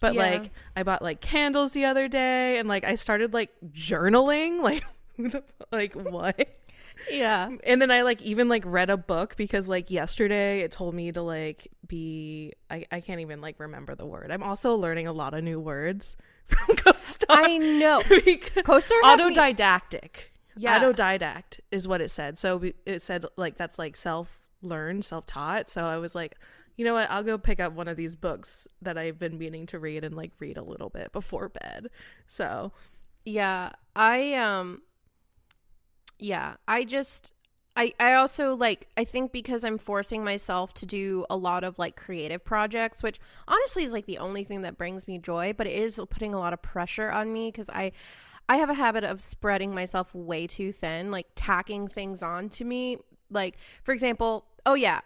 but 0.00 0.08
Mm-hmm. 0.12 0.20
Yeah. 0.20 0.38
like 0.40 0.50
I 0.74 0.82
bought 0.82 1.02
like 1.02 1.20
candles 1.20 1.72
the 1.72 1.84
other 1.86 2.08
day 2.08 2.58
and 2.58 2.68
like 2.68 2.84
I 2.84 2.96
started 2.96 3.32
like 3.32 3.50
journaling 3.72 4.60
like 4.62 4.82
who 5.16 5.28
the 5.30 5.42
like 5.72 5.94
what 5.94 6.48
yeah 7.10 7.50
and 7.64 7.80
then 7.80 7.90
I 7.90 8.02
like 8.02 8.22
even 8.22 8.48
like 8.48 8.62
read 8.66 8.90
a 8.90 8.96
book 8.96 9.36
because 9.36 9.68
like 9.68 9.90
yesterday 9.90 10.60
it 10.60 10.72
told 10.72 10.94
me 10.94 11.12
to 11.12 11.22
like 11.22 11.68
be 11.86 12.52
I, 12.70 12.86
I 12.90 13.00
can't 13.00 13.20
even 13.20 13.40
like 13.40 13.60
remember 13.60 13.94
the 13.94 14.06
word. 14.06 14.30
I'm 14.30 14.42
also 14.42 14.74
learning 14.76 15.06
a 15.06 15.12
lot 15.12 15.34
of 15.34 15.44
new 15.44 15.60
words 15.60 16.16
from 16.44 16.76
CoStar. 16.76 17.26
i 17.28 17.56
know 17.58 18.02
co-star 18.64 18.98
had 19.02 19.18
me- 19.18 19.34
autodidactic. 19.34 20.10
Yeah. 20.56 20.80
Autodidact 20.80 21.60
is 21.70 21.86
what 21.86 22.00
it 22.00 22.10
said. 22.10 22.38
So 22.38 22.56
we- 22.56 22.74
it 22.86 23.00
said 23.02 23.26
like 23.36 23.56
that's 23.56 23.78
like 23.78 23.96
self 23.96 24.40
learned, 24.62 25.04
self 25.04 25.26
taught. 25.26 25.68
So 25.68 25.84
I 25.84 25.98
was 25.98 26.14
like, 26.14 26.36
you 26.76 26.84
know 26.84 26.94
what? 26.94 27.10
I'll 27.10 27.22
go 27.22 27.36
pick 27.38 27.60
up 27.60 27.72
one 27.74 27.88
of 27.88 27.96
these 27.96 28.16
books 28.16 28.66
that 28.82 28.96
I've 28.98 29.18
been 29.18 29.38
meaning 29.38 29.66
to 29.66 29.78
read 29.78 30.02
and 30.02 30.14
like 30.16 30.32
read 30.38 30.56
a 30.56 30.62
little 30.62 30.88
bit 30.88 31.12
before 31.12 31.48
bed. 31.50 31.88
So 32.26 32.72
Yeah, 33.24 33.72
I 33.94 34.34
um 34.34 34.82
yeah, 36.18 36.54
I 36.66 36.84
just 36.84 37.32
I 37.76 37.92
I 38.00 38.14
also 38.14 38.54
like 38.54 38.88
I 38.96 39.04
think 39.04 39.32
because 39.32 39.64
I'm 39.64 39.78
forcing 39.78 40.24
myself 40.24 40.72
to 40.74 40.86
do 40.86 41.26
a 41.28 41.36
lot 41.36 41.62
of 41.64 41.78
like 41.78 41.96
creative 41.96 42.44
projects, 42.44 43.02
which 43.02 43.18
honestly 43.46 43.84
is 43.84 43.92
like 43.92 44.06
the 44.06 44.18
only 44.18 44.44
thing 44.44 44.62
that 44.62 44.78
brings 44.78 45.06
me 45.06 45.18
joy, 45.18 45.52
but 45.56 45.66
it 45.66 45.78
is 45.78 46.00
putting 46.10 46.34
a 46.34 46.38
lot 46.38 46.52
of 46.52 46.62
pressure 46.62 47.10
on 47.10 47.32
me 47.32 47.52
cuz 47.52 47.68
I 47.70 47.92
I 48.48 48.56
have 48.56 48.70
a 48.70 48.74
habit 48.74 49.04
of 49.04 49.20
spreading 49.20 49.74
myself 49.74 50.14
way 50.14 50.46
too 50.46 50.72
thin, 50.72 51.10
like 51.10 51.26
tacking 51.34 51.88
things 51.88 52.22
on 52.22 52.48
to 52.50 52.64
me. 52.64 52.98
Like 53.30 53.58
for 53.82 53.92
example, 53.92 54.46
oh 54.64 54.74
yeah, 54.74 55.00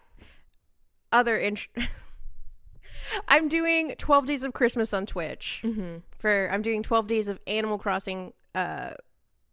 other 1.11 1.35
int- 1.35 1.67
I'm 3.27 3.49
doing 3.49 3.95
12 3.97 4.25
days 4.27 4.43
of 4.43 4.53
Christmas 4.53 4.93
on 4.93 5.05
Twitch 5.05 5.59
for 6.19 6.47
I'm 6.51 6.61
doing 6.61 6.83
12 6.83 7.07
days 7.07 7.27
of 7.27 7.39
Animal 7.47 7.77
Crossing 7.77 8.31
uh 8.55 8.91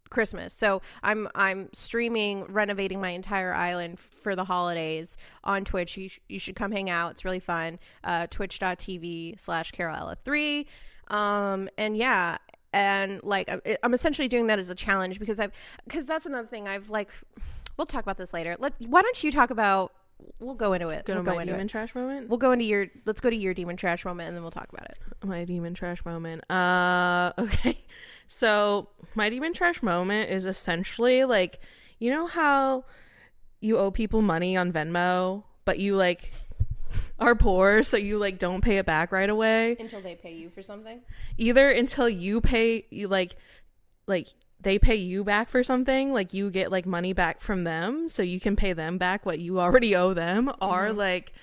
Christmas. 0.09 0.53
So 0.53 0.81
I'm 1.03 1.27
I'm 1.35 1.69
streaming 1.73 2.45
renovating 2.45 2.99
my 2.99 3.09
entire 3.09 3.53
island 3.53 3.99
for 3.99 4.35
the 4.35 4.43
holidays 4.45 5.17
on 5.43 5.65
Twitch. 5.65 5.97
You, 5.97 6.09
sh- 6.09 6.19
you 6.27 6.39
should 6.39 6.55
come 6.55 6.71
hang 6.71 6.89
out. 6.89 7.11
It's 7.11 7.25
really 7.25 7.39
fun. 7.39 7.79
Uh 8.03 8.27
twitch.tv 8.27 9.39
slash 9.39 9.71
carolella3. 9.71 10.65
Um 11.09 11.69
and 11.77 11.95
yeah, 11.97 12.37
and 12.73 13.21
like 13.23 13.49
I'm, 13.83 13.93
essentially 13.93 14.27
doing 14.27 14.47
that 14.47 14.59
as 14.59 14.69
a 14.69 14.75
challenge 14.75 15.19
because 15.19 15.39
I've 15.39 15.51
because 15.85 16.05
that's 16.05 16.25
another 16.25 16.47
thing 16.47 16.67
I've 16.67 16.89
like 16.89 17.09
we'll 17.77 17.87
talk 17.87 18.03
about 18.03 18.17
this 18.17 18.33
later. 18.33 18.55
Let 18.59 18.73
why 18.79 19.01
don't 19.01 19.23
you 19.23 19.31
talk 19.31 19.49
about 19.49 19.93
we'll 20.39 20.55
go 20.55 20.73
into 20.73 20.87
it. 20.89 21.05
go 21.05 21.13
we'll 21.13 21.23
to 21.23 21.29
go 21.29 21.35
my 21.35 21.45
demon 21.45 21.61
it. 21.61 21.69
trash 21.69 21.95
moment. 21.95 22.29
We'll 22.29 22.37
go 22.37 22.51
into 22.51 22.65
your 22.65 22.87
let's 23.05 23.21
go 23.21 23.29
to 23.29 23.35
your 23.35 23.53
demon 23.53 23.77
trash 23.77 24.05
moment 24.05 24.27
and 24.27 24.35
then 24.37 24.43
we'll 24.43 24.51
talk 24.51 24.69
about 24.71 24.85
it. 24.89 24.99
my 25.23 25.45
demon 25.45 25.73
trash 25.73 26.03
moment. 26.05 26.49
Uh 26.51 27.31
okay. 27.39 27.79
So, 28.31 28.89
my 29.15 29.27
demon 29.31 29.53
trash 29.53 29.81
moment 29.81 30.29
is 30.29 30.45
essentially 30.45 31.25
like 31.25 31.59
you 31.97 32.11
know 32.11 32.27
how 32.27 32.85
you 33.59 33.79
owe 33.79 33.89
people 33.89 34.21
money 34.21 34.55
on 34.55 34.71
Venmo, 34.71 35.45
but 35.65 35.79
you 35.79 35.95
like 35.95 36.31
are 37.19 37.33
poor, 37.33 37.81
so 37.81 37.97
you 37.97 38.19
like 38.19 38.37
don't 38.37 38.61
pay 38.61 38.77
it 38.77 38.85
back 38.85 39.11
right 39.11 39.31
away. 39.31 39.75
Until 39.79 40.01
they 40.01 40.13
pay 40.13 40.35
you 40.35 40.51
for 40.51 40.61
something. 40.61 41.01
Either 41.39 41.71
until 41.71 42.07
you 42.07 42.39
pay 42.39 42.85
you 42.91 43.07
like 43.07 43.35
like 44.05 44.27
they 44.61 44.77
pay 44.77 44.95
you 44.95 45.23
back 45.23 45.49
for 45.49 45.63
something, 45.63 46.13
like 46.13 46.31
you 46.31 46.51
get 46.51 46.71
like 46.71 46.85
money 46.85 47.13
back 47.13 47.41
from 47.41 47.63
them 47.63 48.09
so 48.09 48.21
you 48.21 48.39
can 48.39 48.55
pay 48.55 48.73
them 48.73 48.99
back 48.99 49.25
what 49.25 49.39
you 49.39 49.59
already 49.59 49.95
owe 49.95 50.13
them 50.13 50.49
or 50.61 50.89
mm-hmm. 50.89 50.99
like 50.99 51.33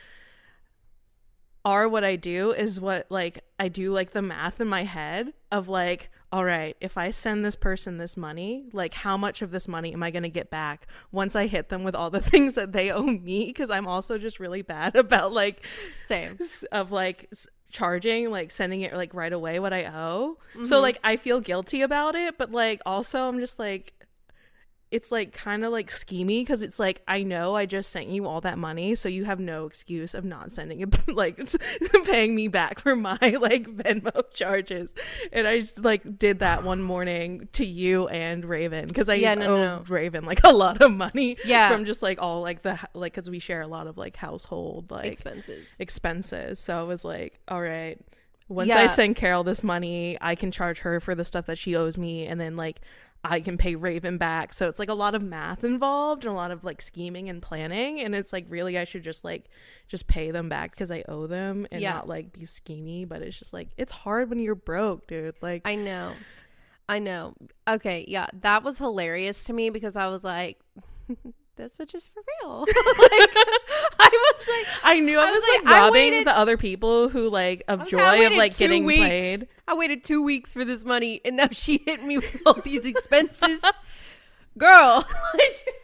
are 1.64 1.88
what 1.88 2.04
I 2.04 2.14
do 2.14 2.52
is 2.52 2.80
what 2.80 3.06
like 3.10 3.42
I 3.58 3.66
do 3.66 3.92
like 3.92 4.12
the 4.12 4.22
math 4.22 4.60
in 4.60 4.68
my 4.68 4.84
head 4.84 5.32
of 5.50 5.68
like 5.68 6.10
all 6.32 6.44
right, 6.44 6.76
if 6.80 6.98
I 6.98 7.10
send 7.10 7.44
this 7.44 7.56
person 7.56 7.98
this 7.98 8.16
money, 8.16 8.66
like 8.72 8.94
how 8.94 9.16
much 9.16 9.42
of 9.42 9.50
this 9.50 9.68
money 9.68 9.92
am 9.92 10.02
I 10.02 10.10
going 10.10 10.24
to 10.24 10.28
get 10.28 10.50
back 10.50 10.86
once 11.12 11.36
I 11.36 11.46
hit 11.46 11.68
them 11.68 11.84
with 11.84 11.94
all 11.94 12.10
the 12.10 12.20
things 12.32 12.54
that 12.54 12.72
they 12.72 12.90
owe 12.90 13.02
me 13.02 13.46
because 13.46 13.70
I'm 13.70 13.86
also 13.86 14.18
just 14.18 14.40
really 14.40 14.62
bad 14.62 14.96
about 14.96 15.32
like 15.32 15.64
Same. 16.06 16.36
s- 16.40 16.64
of 16.72 16.90
like 16.92 17.28
s- 17.32 17.46
charging 17.70 18.30
like 18.30 18.50
sending 18.50 18.80
it 18.80 18.94
like 18.94 19.12
right 19.12 19.32
away 19.32 19.58
what 19.58 19.72
I 19.72 19.86
owe. 19.86 20.38
So 20.54 20.60
mm-hmm. 20.60 20.82
like 20.82 20.98
I 21.04 21.16
feel 21.16 21.40
guilty 21.40 21.82
about 21.82 22.14
it, 22.14 22.38
but 22.38 22.50
like 22.50 22.80
also 22.86 23.28
I'm 23.28 23.38
just 23.38 23.58
like 23.58 23.92
it's 24.92 25.10
like 25.10 25.32
kind 25.32 25.64
of 25.64 25.72
like 25.72 25.88
schemy 25.88 26.40
because 26.42 26.62
it's 26.62 26.78
like 26.78 27.02
I 27.08 27.24
know 27.24 27.56
I 27.56 27.66
just 27.66 27.90
sent 27.90 28.06
you 28.08 28.26
all 28.26 28.40
that 28.42 28.56
money, 28.56 28.94
so 28.94 29.08
you 29.08 29.24
have 29.24 29.40
no 29.40 29.66
excuse 29.66 30.14
of 30.14 30.24
not 30.24 30.52
sending 30.52 30.80
it, 30.80 31.08
like 31.14 31.38
paying 32.04 32.34
me 32.36 32.46
back 32.48 32.78
for 32.78 32.94
my 32.94 33.18
like 33.20 33.66
Venmo 33.66 34.22
charges. 34.32 34.94
And 35.32 35.46
I 35.46 35.58
just 35.60 35.82
like 35.84 36.18
did 36.18 36.38
that 36.38 36.62
one 36.62 36.82
morning 36.82 37.48
to 37.52 37.64
you 37.66 38.06
and 38.08 38.44
Raven 38.44 38.86
because 38.86 39.08
I 39.08 39.14
Yeah, 39.14 39.34
no, 39.34 39.54
owe 39.54 39.56
no. 39.56 39.84
Raven 39.88 40.24
like 40.24 40.40
a 40.44 40.52
lot 40.52 40.80
of 40.80 40.92
money. 40.92 41.36
Yeah. 41.44 41.68
from 41.70 41.84
just 41.84 42.00
like 42.02 42.22
all 42.22 42.40
like 42.42 42.62
the 42.62 42.78
like 42.94 43.14
because 43.14 43.28
we 43.28 43.40
share 43.40 43.62
a 43.62 43.66
lot 43.66 43.88
of 43.88 43.98
like 43.98 44.16
household 44.16 44.90
like 44.92 45.06
Expenses. 45.06 45.76
expenses. 45.80 46.60
So 46.60 46.78
I 46.78 46.84
was 46.84 47.04
like, 47.04 47.38
all 47.48 47.60
right, 47.60 47.98
once 48.48 48.68
Yeah. 48.68 48.78
I 48.78 48.86
send 48.86 49.16
Carol 49.16 49.42
this 49.42 49.64
money, 49.64 50.16
I 50.20 50.36
can 50.36 50.52
charge 50.52 50.78
her 50.80 51.00
for 51.00 51.16
the 51.16 51.24
stuff 51.24 51.46
that 51.46 51.58
she 51.58 51.74
owes 51.74 51.98
me, 51.98 52.26
and 52.26 52.40
then 52.40 52.56
like 52.56 52.80
I 53.28 53.40
can 53.40 53.58
pay 53.58 53.74
Raven 53.74 54.18
back. 54.18 54.52
So 54.52 54.68
it's 54.68 54.78
like 54.78 54.88
a 54.88 54.94
lot 54.94 55.14
of 55.14 55.22
math 55.22 55.64
involved 55.64 56.24
and 56.24 56.32
a 56.32 56.36
lot 56.36 56.50
of 56.50 56.64
like 56.64 56.80
scheming 56.80 57.28
and 57.28 57.42
planning. 57.42 58.00
And 58.00 58.14
it's 58.14 58.32
like 58.32 58.46
really 58.48 58.78
I 58.78 58.84
should 58.84 59.02
just 59.02 59.24
like 59.24 59.48
just 59.88 60.06
pay 60.06 60.30
them 60.30 60.48
back 60.48 60.70
because 60.70 60.90
I 60.90 61.02
owe 61.08 61.26
them 61.26 61.66
and 61.70 61.80
Yeah. 61.82 61.92
not 61.94 62.08
like 62.08 62.32
be 62.32 62.40
schemy. 62.42 63.08
But 63.08 63.22
it's 63.22 63.38
just 63.38 63.52
like 63.52 63.68
it's 63.76 63.92
hard 63.92 64.30
when 64.30 64.38
you're 64.38 64.54
broke, 64.54 65.06
dude. 65.06 65.34
Like 65.42 65.62
I 65.64 65.74
know. 65.74 66.12
I 66.88 67.00
know. 67.00 67.34
Okay, 67.66 68.04
yeah, 68.06 68.26
that 68.32 68.62
was 68.62 68.78
hilarious 68.78 69.42
to 69.44 69.52
me 69.52 69.70
because 69.70 69.96
I 69.96 70.06
was 70.06 70.22
like, 70.22 70.60
this 71.56 71.74
bitch 71.76 71.94
is 71.94 72.06
for 72.06 72.22
real. 72.42 72.60
like, 72.60 72.68
I 73.98 74.10
was 74.12 74.48
like, 74.48 74.66
I 74.84 75.00
knew 75.00 75.18
I, 75.18 75.30
was, 75.30 75.44
like, 75.54 75.64
like, 75.64 75.74
robbing 75.74 75.92
waited- 76.12 76.26
the 76.26 76.38
other 76.38 76.56
people 76.56 77.08
who 77.08 77.28
like 77.30 77.62
of 77.68 77.88
joy 77.88 77.98
like, 77.98 78.30
of 78.30 78.36
like 78.36 78.56
getting 78.56 78.84
weeks. 78.84 79.00
played. 79.00 79.48
I 79.66 79.74
waited 79.74 80.04
two 80.04 80.22
weeks 80.22 80.52
for 80.52 80.64
this 80.64 80.84
money, 80.84 81.20
and 81.24 81.36
now 81.36 81.48
she 81.50 81.78
hit 81.84 82.02
me 82.02 82.18
with 82.18 82.42
all 82.46 82.54
these 82.54 82.84
expenses. 82.84 83.60
Girl, 84.58 85.04
like, 85.34 85.74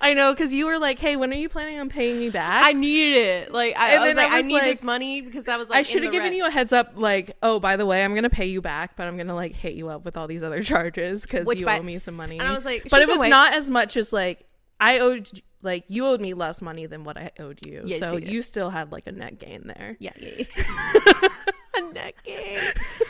I 0.00 0.14
know 0.14 0.32
because 0.32 0.52
you 0.52 0.66
were 0.66 0.78
like, 0.78 0.98
"Hey, 0.98 1.16
when 1.16 1.30
are 1.32 1.36
you 1.36 1.48
planning 1.48 1.78
on 1.78 1.88
paying 1.88 2.18
me 2.18 2.30
back?" 2.30 2.64
I 2.64 2.72
needed 2.72 3.16
it. 3.18 3.52
Like, 3.52 3.76
I, 3.76 3.90
And 3.92 3.96
I 3.96 4.00
was 4.00 4.08
then 4.08 4.16
like, 4.16 4.30
I 4.32 4.38
I, 4.38 4.42
need 4.42 4.52
like- 4.54 4.62
this 4.64 4.82
money 4.82 5.20
because 5.20 5.48
I 5.48 5.56
was 5.56 5.68
like, 5.68 5.78
I 5.78 5.82
should 5.82 6.02
have 6.02 6.12
given 6.12 6.32
you 6.32 6.46
a 6.46 6.50
heads 6.50 6.72
up, 6.72 6.92
like, 6.96 7.36
oh, 7.42 7.58
by 7.60 7.76
the 7.76 7.86
way, 7.86 8.04
I'm 8.04 8.14
gonna 8.14 8.30
pay 8.30 8.46
you 8.46 8.60
back, 8.60 8.96
but 8.96 9.06
I'm 9.06 9.16
gonna 9.16 9.34
like 9.34 9.54
hit 9.54 9.74
you 9.74 9.88
up 9.88 10.04
with 10.04 10.16
all 10.16 10.26
these 10.26 10.42
other 10.42 10.62
charges 10.64 11.22
because 11.22 11.46
you 11.58 11.66
by- 11.66 11.78
owe 11.78 11.82
me 11.82 11.98
some 11.98 12.14
money. 12.14 12.38
And 12.38 12.46
I 12.48 12.52
was 12.54 12.64
like, 12.64 12.88
but 12.90 13.02
it 13.02 13.08
was 13.08 13.20
wait. 13.20 13.28
not 13.30 13.54
as 13.54 13.70
much 13.70 13.96
as 13.96 14.12
like 14.12 14.46
I 14.80 14.98
owed, 14.98 15.30
like 15.62 15.84
you 15.88 16.06
owed 16.06 16.20
me 16.20 16.34
less 16.34 16.60
money 16.60 16.86
than 16.86 17.04
what 17.04 17.16
I 17.16 17.30
owed 17.38 17.64
you, 17.66 17.82
Yes, 17.86 17.98
so 17.98 18.16
you 18.16 18.26
you 18.32 18.42
still 18.42 18.70
had 18.70 18.92
like 18.92 19.06
a 19.06 19.12
net 19.12 19.38
gain 19.38 19.66
there. 19.66 19.96
Yeah, 19.98 20.12
yeah, 20.20 20.44
yeah. 20.56 21.28
a 21.76 21.92
neck 21.92 22.22
game. 22.24 22.58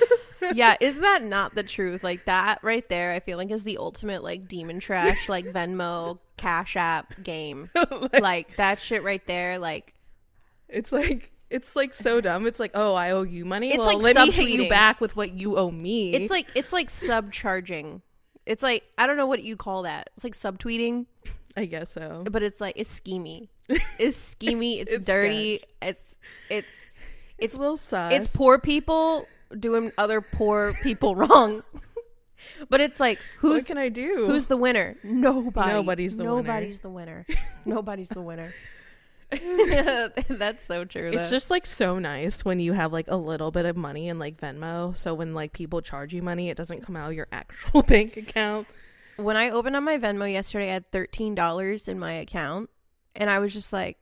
yeah, 0.55 0.76
is 0.81 0.99
that 1.00 1.23
not 1.25 1.55
the 1.55 1.62
truth? 1.62 2.05
Like 2.05 2.25
that 2.26 2.61
right 2.62 2.88
there, 2.88 3.12
I 3.12 3.21
feel 3.21 3.37
like 3.38 3.50
is 3.50 3.64
the 3.64 3.78
ultimate 3.78 4.23
like 4.23 4.47
demon 4.49 4.78
trash, 4.81 5.28
like 5.28 5.45
Venmo, 5.47 6.19
Cash 6.37 6.76
App 6.76 7.23
game. 7.23 7.71
like, 8.12 8.57
that 8.57 8.78
shit 8.78 9.02
right 9.02 9.25
there, 9.26 9.59
like 9.59 9.95
It's 10.69 10.93
like 10.93 11.33
it's 11.49 11.76
like 11.76 11.95
so 11.95 12.21
dumb. 12.21 12.47
It's 12.47 12.59
like, 12.59 12.73
oh, 12.75 12.95
I 12.95 13.12
owe 13.12 13.23
you 13.23 13.45
money. 13.45 13.69
It's 13.69 13.78
well, 13.78 13.99
like 13.99 14.02
let 14.02 14.16
me 14.26 14.33
hit 14.33 14.49
you 14.49 14.69
back 14.69 15.00
with 15.00 15.16
what 15.16 15.33
you 15.33 15.57
owe 15.57 15.71
me. 15.71 16.14
it's 16.14 16.31
like 16.31 16.49
it's 16.55 16.73
like 16.73 16.88
subcharging. 16.88 18.02
It's 18.45 18.62
like 18.62 18.85
I 18.99 19.07
don't 19.07 19.16
know 19.16 19.26
what 19.26 19.43
you 19.43 19.57
call 19.57 19.83
that. 19.83 20.11
It's 20.14 20.25
like 20.25 20.35
subtweeting, 20.35 21.07
I 21.57 21.66
guess 21.66 21.90
so. 21.90 22.25
but 22.31 22.43
it's 22.43 22.61
like 22.61 22.75
it's 22.76 23.00
schemy. 23.00 23.49
It's 23.99 24.35
schemy. 24.35 24.81
It's, 24.81 24.93
It's 24.93 25.07
dirty. 25.07 25.61
It's 25.83 26.14
it's 26.50 26.69
It's 27.38 27.55
a 27.55 27.59
little 27.59 27.76
sus. 27.76 28.12
it's 28.12 28.37
poor 28.37 28.59
people 28.59 29.26
doing 29.59 29.93
other 29.99 30.21
poor 30.21 30.73
people 30.83 31.14
wrong. 31.16 31.62
But 32.69 32.81
it's 32.81 33.00
like 33.00 33.19
What 33.41 33.53
who's 33.53 33.67
can 33.67 33.79
I 33.79 33.88
do? 33.88 34.26
Who's 34.26 34.47
the 34.47 34.57
winner? 34.57 34.97
Nobody. 35.03 35.73
Nobody's 35.73 36.17
the 36.17 36.25
winner. 36.25 36.37
Nobody's 36.43 36.81
the 36.81 36.91
winner. 36.91 37.26
Nobody's 37.65 38.09
the 38.09 38.23
winner. 38.23 38.53
That's 40.29 40.65
so 40.65 40.85
true. 40.85 41.11
It's 41.12 41.31
just 41.31 41.50
like 41.50 41.67
so 41.67 41.99
nice 41.99 42.45
when 42.45 42.61
you 42.61 42.73
have 42.73 42.93
like 42.93 43.09
a 43.09 43.17
little 43.17 43.50
bit 43.50 43.67
of 43.67 43.76
money 43.76 44.09
in 44.09 44.19
like 44.19 44.41
Venmo. 44.41 44.97
So 44.97 45.15
when 45.15 45.35
like 45.35 45.53
people 45.53 45.81
charge 45.83 46.15
you 46.15 46.23
money, 46.23 46.49
it 46.49 46.57
doesn't 46.57 46.83
come 46.83 46.97
out 46.97 47.09
of 47.09 47.15
your 47.15 47.26
actual 47.33 47.83
bank 47.87 48.17
account. 48.17 48.69
when 49.17 49.37
I 49.37 49.50
opened 49.50 49.75
up 49.75 49.83
my 49.83 49.99
Venmo 49.99 50.31
yesterday, 50.31 50.71
I 50.71 50.75
had 50.75 50.93
thirteen 50.93 51.35
dollars 51.35 51.88
in 51.88 51.99
my 51.99 52.12
account, 52.12 52.71
and 53.17 53.29
I 53.29 53.41
was 53.41 53.53
just 53.53 53.73
like, 53.73 53.99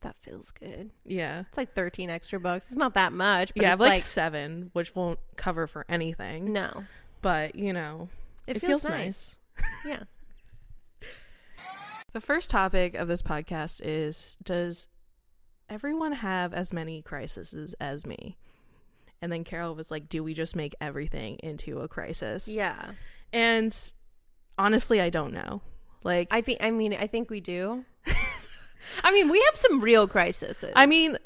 "That 0.00 0.16
feels 0.20 0.50
good." 0.50 0.90
Yeah. 1.04 1.40
It's 1.48 1.56
like 1.56 1.74
thirteen 1.74 2.10
extra 2.10 2.38
bucks. 2.40 2.68
It's 2.68 2.76
not 2.76 2.94
that 2.94 3.12
much, 3.12 3.54
but 3.54 3.62
yeah, 3.62 3.68
it's 3.68 3.70
have 3.72 3.80
like, 3.80 3.90
like, 3.92 4.02
seven, 4.02 4.70
which 4.72 4.94
won't 4.94 5.18
cover 5.36 5.66
for 5.66 5.84
anything. 5.88 6.52
no, 6.52 6.84
But 7.22 7.54
you 7.54 7.72
know, 7.72 8.08
it, 8.46 8.56
it, 8.56 8.60
feels, 8.60 8.82
feels, 8.82 8.88
nice. 8.88 9.38
nice. 9.58 9.64
Yeah. 9.86 10.02
The 12.12 12.20
first 12.20 12.48
topic 12.50 12.94
of 12.94 13.06
this 13.08 13.22
podcast 13.22 13.80
is 13.84 14.36
Does 14.42 14.88
everyone 15.68 16.12
have 16.12 16.54
as 16.54 16.72
many 16.72 17.02
crises 17.02 17.74
as 17.80 18.06
me? 18.06 18.36
And 19.20 19.32
then 19.32 19.44
Carol 19.44 19.74
was 19.74 19.90
like, 19.90 20.08
Do 20.08 20.22
we 20.22 20.32
just 20.32 20.56
make 20.56 20.74
everything 20.80 21.36
into 21.42 21.80
a 21.80 21.88
crisis? 21.88 22.48
Yeah. 22.48 22.92
And 23.32 23.76
honestly, 24.56 25.00
I 25.00 25.10
don't 25.10 25.32
know. 25.34 25.60
Like, 26.04 26.28
I 26.30 26.40
think. 26.40 26.62
I 26.62 26.70
mean, 26.70 26.94
I 26.94 27.08
think 27.08 27.28
we 27.28 27.40
do. 27.40 27.84
I 29.04 29.12
mean, 29.12 29.28
we 29.30 29.40
have 29.46 29.56
some 29.56 29.80
real 29.80 30.06
crises. 30.08 30.64
I 30.74 30.86
mean, 30.86 31.16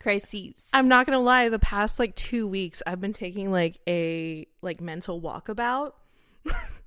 crises. 0.00 0.68
I'm 0.72 0.88
not 0.88 1.06
gonna 1.06 1.20
lie. 1.20 1.48
The 1.48 1.58
past 1.58 1.98
like 1.98 2.14
two 2.14 2.46
weeks, 2.46 2.82
I've 2.86 3.00
been 3.00 3.12
taking 3.12 3.50
like 3.50 3.78
a 3.86 4.46
like 4.62 4.80
mental 4.80 5.20
walkabout, 5.20 5.92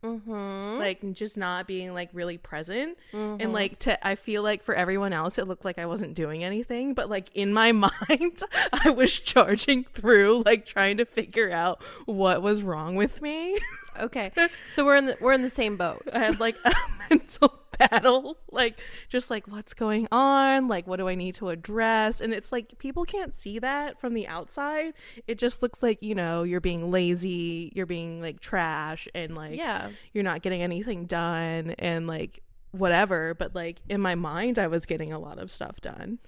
mm-hmm. 0.03 0.79
like 0.79 0.99
just 1.13 1.37
not 1.37 1.67
being 1.67 1.93
like 1.93 2.09
really 2.13 2.37
present, 2.37 2.97
Mm-hmm. 3.13 3.41
and 3.41 3.53
like 3.53 3.79
to 3.79 4.07
I 4.07 4.15
feel 4.15 4.43
like 4.43 4.63
for 4.63 4.73
everyone 4.73 5.13
else, 5.13 5.37
it 5.37 5.47
looked 5.47 5.65
like 5.65 5.77
I 5.77 5.85
wasn't 5.85 6.13
doing 6.15 6.43
anything, 6.43 6.93
but 6.93 7.09
like 7.09 7.29
in 7.33 7.53
my 7.53 7.71
mind, 7.71 8.41
I 8.73 8.89
was 8.89 9.19
charging 9.19 9.83
through, 9.83 10.43
like 10.45 10.65
trying 10.65 10.97
to 10.97 11.05
figure 11.05 11.51
out 11.51 11.83
what 12.05 12.41
was 12.41 12.63
wrong 12.63 12.95
with 12.95 13.21
me. 13.21 13.59
Okay, 13.99 14.31
so 14.71 14.85
we're 14.85 14.95
in 14.95 15.05
the 15.07 15.17
we're 15.19 15.33
in 15.33 15.41
the 15.41 15.49
same 15.49 15.75
boat. 15.77 16.07
I 16.13 16.19
had 16.19 16.39
like 16.39 16.55
a 16.63 16.73
mental 17.09 17.49
battle, 17.79 18.37
like 18.51 18.79
just 19.09 19.29
like 19.29 19.47
what's 19.47 19.73
going 19.73 20.07
on, 20.11 20.67
like 20.67 20.87
what 20.87 20.97
do 20.97 21.07
I 21.07 21.15
need 21.15 21.35
to 21.35 21.49
address, 21.49 22.21
and 22.21 22.33
it's 22.33 22.51
like 22.51 22.77
people 22.77 23.05
can't 23.05 23.33
see 23.33 23.59
that 23.59 23.99
from 23.99 24.13
the 24.13 24.27
outside. 24.27 24.93
It 25.27 25.37
just 25.37 25.61
looks 25.61 25.81
like 25.81 25.99
you 26.01 26.15
know 26.15 26.43
you're 26.43 26.59
being 26.61 26.91
lazy, 26.91 27.71
you're 27.75 27.85
being 27.85 28.21
like 28.21 28.39
trash, 28.39 29.07
and 29.15 29.35
like 29.35 29.57
Yeah. 29.57 29.89
you're 30.13 30.23
not 30.23 30.41
getting 30.41 30.61
anything 30.61 31.05
done, 31.05 31.71
and 31.79 32.07
like 32.07 32.41
whatever. 32.71 33.33
But 33.33 33.55
like 33.55 33.79
in 33.89 34.01
my 34.01 34.15
mind, 34.15 34.59
I 34.59 34.67
was 34.67 34.85
getting 34.85 35.11
a 35.13 35.19
lot 35.19 35.39
of 35.39 35.51
stuff 35.51 35.81
done. 35.81 36.19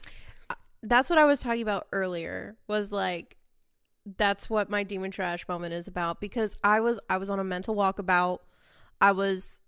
Uh, 0.50 0.56
that's 0.82 1.10
what 1.10 1.20
I 1.20 1.26
was 1.26 1.42
talking 1.42 1.62
about 1.62 1.88
earlier. 1.92 2.58
Was 2.68 2.92
like 2.92 3.38
that's 4.18 4.50
what 4.50 4.70
my 4.70 4.84
demon 4.84 5.12
trash 5.12 5.48
moment 5.48 5.74
is 5.74 5.88
about 5.88 6.20
because 6.20 6.58
I 6.64 6.80
was 6.82 7.00
I 7.10 7.18
was 7.18 7.30
on 7.30 7.40
a 7.40 7.44
mental 7.44 7.76
walkabout. 7.76 8.40
I 9.00 9.12
was 9.14 9.62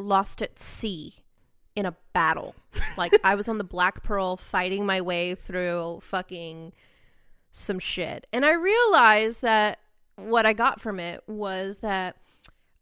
lost 0.00 0.42
at 0.42 0.58
sea 0.58 1.14
in 1.76 1.86
a 1.86 1.94
battle. 2.12 2.54
Like 2.96 3.12
I 3.24 3.34
was 3.34 3.48
on 3.48 3.58
the 3.58 3.64
Black 3.64 4.02
Pearl 4.02 4.36
fighting 4.36 4.84
my 4.86 5.00
way 5.00 5.34
through 5.34 6.00
fucking 6.02 6.72
some 7.52 7.78
shit. 7.78 8.26
And 8.32 8.44
I 8.44 8.52
realized 8.52 9.42
that 9.42 9.78
what 10.16 10.46
I 10.46 10.52
got 10.52 10.80
from 10.80 11.00
it 11.00 11.22
was 11.26 11.78
that 11.78 12.16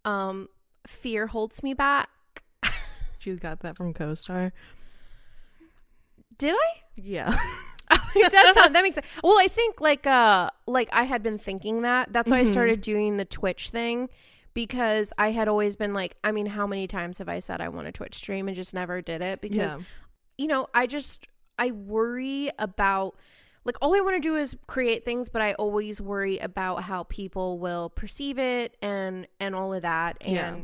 um 0.04 0.48
fear 0.86 1.26
holds 1.26 1.62
me 1.62 1.74
back. 1.74 2.08
You 3.24 3.36
got 3.36 3.60
that 3.60 3.76
from 3.76 3.92
CoStar? 3.92 4.52
Did 6.38 6.54
I? 6.54 6.82
Yeah. 6.96 7.36
that 8.14 8.52
sound, 8.54 8.74
that 8.74 8.82
makes 8.82 8.94
sense. 8.94 9.06
Well, 9.22 9.38
I 9.38 9.48
think 9.48 9.80
like 9.80 10.06
uh 10.06 10.50
like 10.66 10.88
I 10.92 11.02
had 11.02 11.22
been 11.22 11.36
thinking 11.36 11.82
that. 11.82 12.12
That's 12.12 12.30
why 12.30 12.38
I 12.38 12.44
started 12.44 12.80
doing 12.80 13.16
the 13.16 13.24
Twitch 13.24 13.70
thing 13.70 14.08
because 14.54 15.12
I 15.18 15.30
had 15.30 15.48
always 15.48 15.76
been 15.76 15.94
like, 15.94 16.16
I 16.24 16.32
mean, 16.32 16.46
how 16.46 16.66
many 16.66 16.86
times 16.86 17.18
have 17.18 17.28
I 17.28 17.38
said 17.38 17.60
I 17.60 17.68
want 17.68 17.88
a 17.88 17.92
Twitch 17.92 18.14
stream 18.16 18.48
and 18.48 18.56
just 18.56 18.74
never 18.74 19.00
did 19.00 19.22
it 19.22 19.40
because 19.40 19.76
yeah. 19.76 19.82
you 20.36 20.46
know, 20.46 20.68
I 20.74 20.86
just 20.86 21.26
I 21.58 21.70
worry 21.72 22.50
about 22.58 23.16
like 23.64 23.76
all 23.82 23.94
I 23.94 24.00
want 24.00 24.16
to 24.16 24.26
do 24.26 24.36
is 24.36 24.56
create 24.66 25.04
things, 25.04 25.28
but 25.28 25.42
I 25.42 25.52
always 25.54 26.00
worry 26.00 26.38
about 26.38 26.84
how 26.84 27.02
people 27.04 27.58
will 27.58 27.90
perceive 27.90 28.38
it 28.38 28.76
and 28.80 29.26
and 29.40 29.54
all 29.54 29.74
of 29.74 29.82
that. 29.82 30.16
And 30.22 30.34
Yeah. 30.34 30.56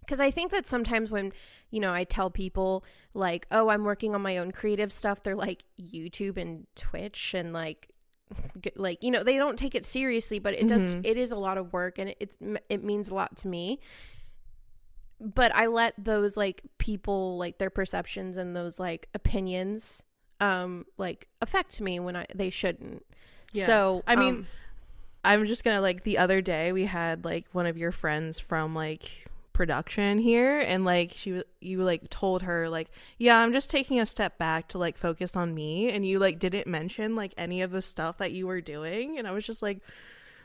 because 0.00 0.20
I 0.20 0.30
think 0.30 0.50
that 0.52 0.66
sometimes 0.66 1.10
when 1.10 1.32
you 1.70 1.80
know 1.80 1.92
I 1.92 2.04
tell 2.04 2.30
people 2.30 2.84
like, 3.12 3.46
oh, 3.50 3.68
I'm 3.68 3.84
working 3.84 4.14
on 4.14 4.22
my 4.22 4.38
own 4.38 4.52
creative 4.52 4.92
stuff, 4.92 5.22
they're 5.22 5.36
like 5.36 5.64
YouTube 5.78 6.38
and 6.38 6.66
Twitch 6.74 7.34
and 7.34 7.52
like 7.52 7.90
like 8.76 9.02
you 9.02 9.10
know 9.10 9.22
they 9.22 9.36
don't 9.36 9.58
take 9.58 9.74
it 9.74 9.84
seriously 9.84 10.38
but 10.38 10.54
it 10.54 10.66
does 10.68 10.94
Mhm. 10.96 11.00
it 11.04 11.16
is 11.16 11.30
a 11.32 11.36
lot 11.36 11.58
of 11.58 11.72
work 11.72 11.98
and 11.98 12.10
it, 12.10 12.16
it's 12.20 12.36
it 12.68 12.82
means 12.82 13.08
a 13.08 13.14
lot 13.14 13.36
to 13.38 13.48
me 13.48 13.78
but 15.20 15.54
i 15.54 15.66
let 15.66 15.94
those 15.96 16.36
like 16.36 16.62
people 16.78 17.38
like 17.38 17.58
their 17.58 17.70
perceptions 17.70 18.36
and 18.36 18.54
those 18.54 18.78
like 18.80 19.08
opinions 19.14 20.02
um 20.40 20.84
like 20.98 21.28
affect 21.40 21.80
me 21.80 21.98
when 22.00 22.16
i 22.16 22.26
they 22.34 22.50
shouldn't 22.50 23.04
Yeah. 23.52 23.66
so 23.66 24.02
I 24.06 24.16
mean, 24.16 24.34
um, 24.34 24.46
I'm 25.24 25.46
just 25.46 25.64
gonna 25.64 25.80
like 25.80 26.02
the 26.04 26.18
other 26.18 26.40
day 26.40 26.72
we 26.72 26.84
had 26.84 27.24
like 27.24 27.46
one 27.52 27.66
of 27.66 27.78
your 27.78 27.90
friends 27.92 28.38
from 28.38 28.74
like 28.74 29.26
production 29.56 30.18
here 30.18 30.60
and 30.60 30.84
like 30.84 31.12
she 31.16 31.42
you 31.62 31.82
like 31.82 32.10
told 32.10 32.42
her 32.42 32.68
like 32.68 32.90
yeah 33.16 33.38
i'm 33.38 33.54
just 33.54 33.70
taking 33.70 33.98
a 33.98 34.04
step 34.04 34.36
back 34.36 34.68
to 34.68 34.76
like 34.76 34.98
focus 34.98 35.34
on 35.34 35.54
me 35.54 35.88
and 35.90 36.06
you 36.06 36.18
like 36.18 36.38
didn't 36.38 36.66
mention 36.66 37.16
like 37.16 37.32
any 37.38 37.62
of 37.62 37.70
the 37.70 37.80
stuff 37.80 38.18
that 38.18 38.32
you 38.32 38.46
were 38.46 38.60
doing 38.60 39.18
and 39.18 39.26
i 39.26 39.30
was 39.30 39.46
just 39.46 39.62
like 39.62 39.80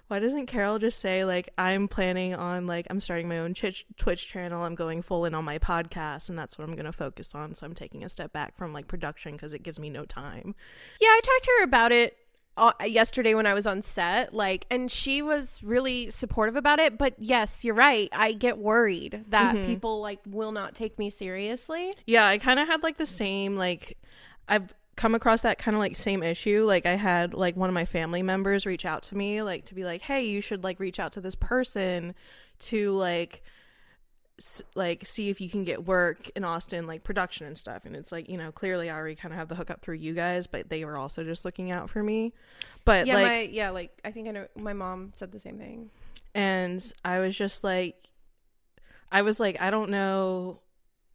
why 0.08 0.18
doesn't 0.18 0.46
carol 0.46 0.80
just 0.80 1.01
say 1.01 1.25
like 1.25 1.50
i'm 1.58 1.89
planning 1.89 2.34
on 2.34 2.65
like 2.68 2.88
i'm 2.89 3.01
starting 3.01 3.27
my 3.27 3.39
own 3.39 3.53
twitch 3.53 3.86
twitch 3.98 4.30
channel 4.30 4.63
i'm 4.63 4.75
going 4.75 5.01
full 5.01 5.25
in 5.25 5.36
on 5.36 5.44
my 5.44 5.60
podcast 5.60 6.30
and 6.30 6.39
that's 6.39 6.58
what 6.58 6.65
i'm 6.65 6.75
gonna 6.77 6.94
focus 6.94 7.36
on 7.36 7.53
so 7.53 7.65
i'm 7.65 7.75
taking 7.75 8.06
a 8.06 8.10
step 8.10 8.32
back 8.32 8.56
from 8.56 8.72
like 8.72 8.88
production 8.88 9.34
because 9.34 9.53
it 9.53 9.62
gives 9.62 9.77
me 9.77 9.89
no 9.89 10.06
time. 10.06 10.56
Yeah, 11.01 11.10
I 11.10 11.20
talked 11.22 11.44
to 11.44 11.51
her 11.60 11.63
about 11.65 11.91
it 11.91 12.18
uh, 12.58 12.74
yesterday 12.86 13.34
when 13.34 13.46
I 13.48 13.53
was 13.53 13.65
on 13.65 13.81
set, 13.81 14.34
like, 14.34 14.65
and 14.70 14.91
she 14.91 15.22
was 15.22 15.62
really 15.63 16.10
supportive 16.10 16.55
about 16.55 16.79
it. 16.79 16.98
But 16.98 17.15
yes, 17.17 17.63
you're 17.63 17.74
right. 17.75 18.10
I 18.12 18.34
get 18.34 18.58
worried 18.58 19.24
that 19.29 19.55
Mhm. 19.55 19.65
people 19.65 20.01
like 20.01 20.20
will 20.27 20.51
not 20.51 20.75
take 20.75 21.00
me 21.00 21.10
seriously. 21.10 21.93
Yeah, 22.05 22.27
I 22.27 22.38
kind 22.38 22.60
of 22.60 22.67
had 22.67 22.84
like 22.84 22.98
the 22.98 23.05
same 23.05 23.55
like 23.55 23.98
I've 24.50 24.74
come 24.98 25.15
across 25.15 25.41
that 25.41 25.58
kind 25.58 25.75
of 25.75 25.79
like 25.79 25.96
same 25.96 26.22
issue. 26.22 26.65
Like 26.65 26.86
I 26.86 26.96
had 26.96 27.34
like 27.34 27.55
one 27.55 27.70
of 27.70 27.74
my 27.74 27.86
family 27.86 28.22
members 28.22 28.65
reach 28.65 28.86
out 28.86 29.03
to 29.03 29.15
me 29.17 29.41
like 29.41 29.65
to 29.65 29.74
be 29.74 29.86
like, 29.86 30.01
"Hey, 30.01 30.25
you 30.25 30.41
should 30.41 30.63
like 30.63 30.79
reach 30.79 31.00
out 31.00 31.13
to 31.13 31.22
this 31.22 31.36
person 31.36 32.13
to 32.60 32.91
like 32.91 33.43
like 34.75 35.05
see 35.05 35.29
if 35.29 35.39
you 35.41 35.50
can 35.50 35.63
get 35.63 35.86
work 35.86 36.29
in 36.36 36.43
Austin 36.43 36.88
like 36.88 37.03
production 37.03 37.48
and 37.48 37.57
stuff." 37.57 37.86
And 37.86 37.95
it's 37.95 38.12
like, 38.12 38.29
you 38.29 38.38
know, 38.38 38.51
clearly 38.51 38.89
I 38.89 38.95
already 38.95 39.15
kind 39.15 39.33
of 39.33 39.38
have 39.38 39.48
the 39.48 39.55
hookup 39.55 39.81
through 39.81 39.95
you 39.95 40.13
guys, 40.13 40.48
but 40.48 40.69
they 40.69 40.86
were 40.86 40.98
also 40.98 41.24
just 41.24 41.45
looking 41.45 41.71
out 41.71 41.89
for 41.89 42.01
me. 42.03 42.33
But 42.86 43.07
yeah, 43.07 43.15
like 43.15 43.25
my 43.25 43.41
yeah, 43.41 43.69
like 43.69 44.00
I 44.03 44.12
think 44.12 44.27
I 44.27 44.31
know. 44.31 44.48
My 44.55 44.74
mom 44.74 45.12
said 45.15 45.31
the 45.31 45.39
same 45.39 45.57
thing. 45.57 45.89
and 46.33 46.91
I 47.03 47.19
was 47.19 47.36
just 47.36 47.63
like, 47.63 47.95
I 49.12 49.21
was 49.21 49.39
like, 49.39 49.62
I 49.62 49.69
don't 49.69 49.89
know. 49.89 50.60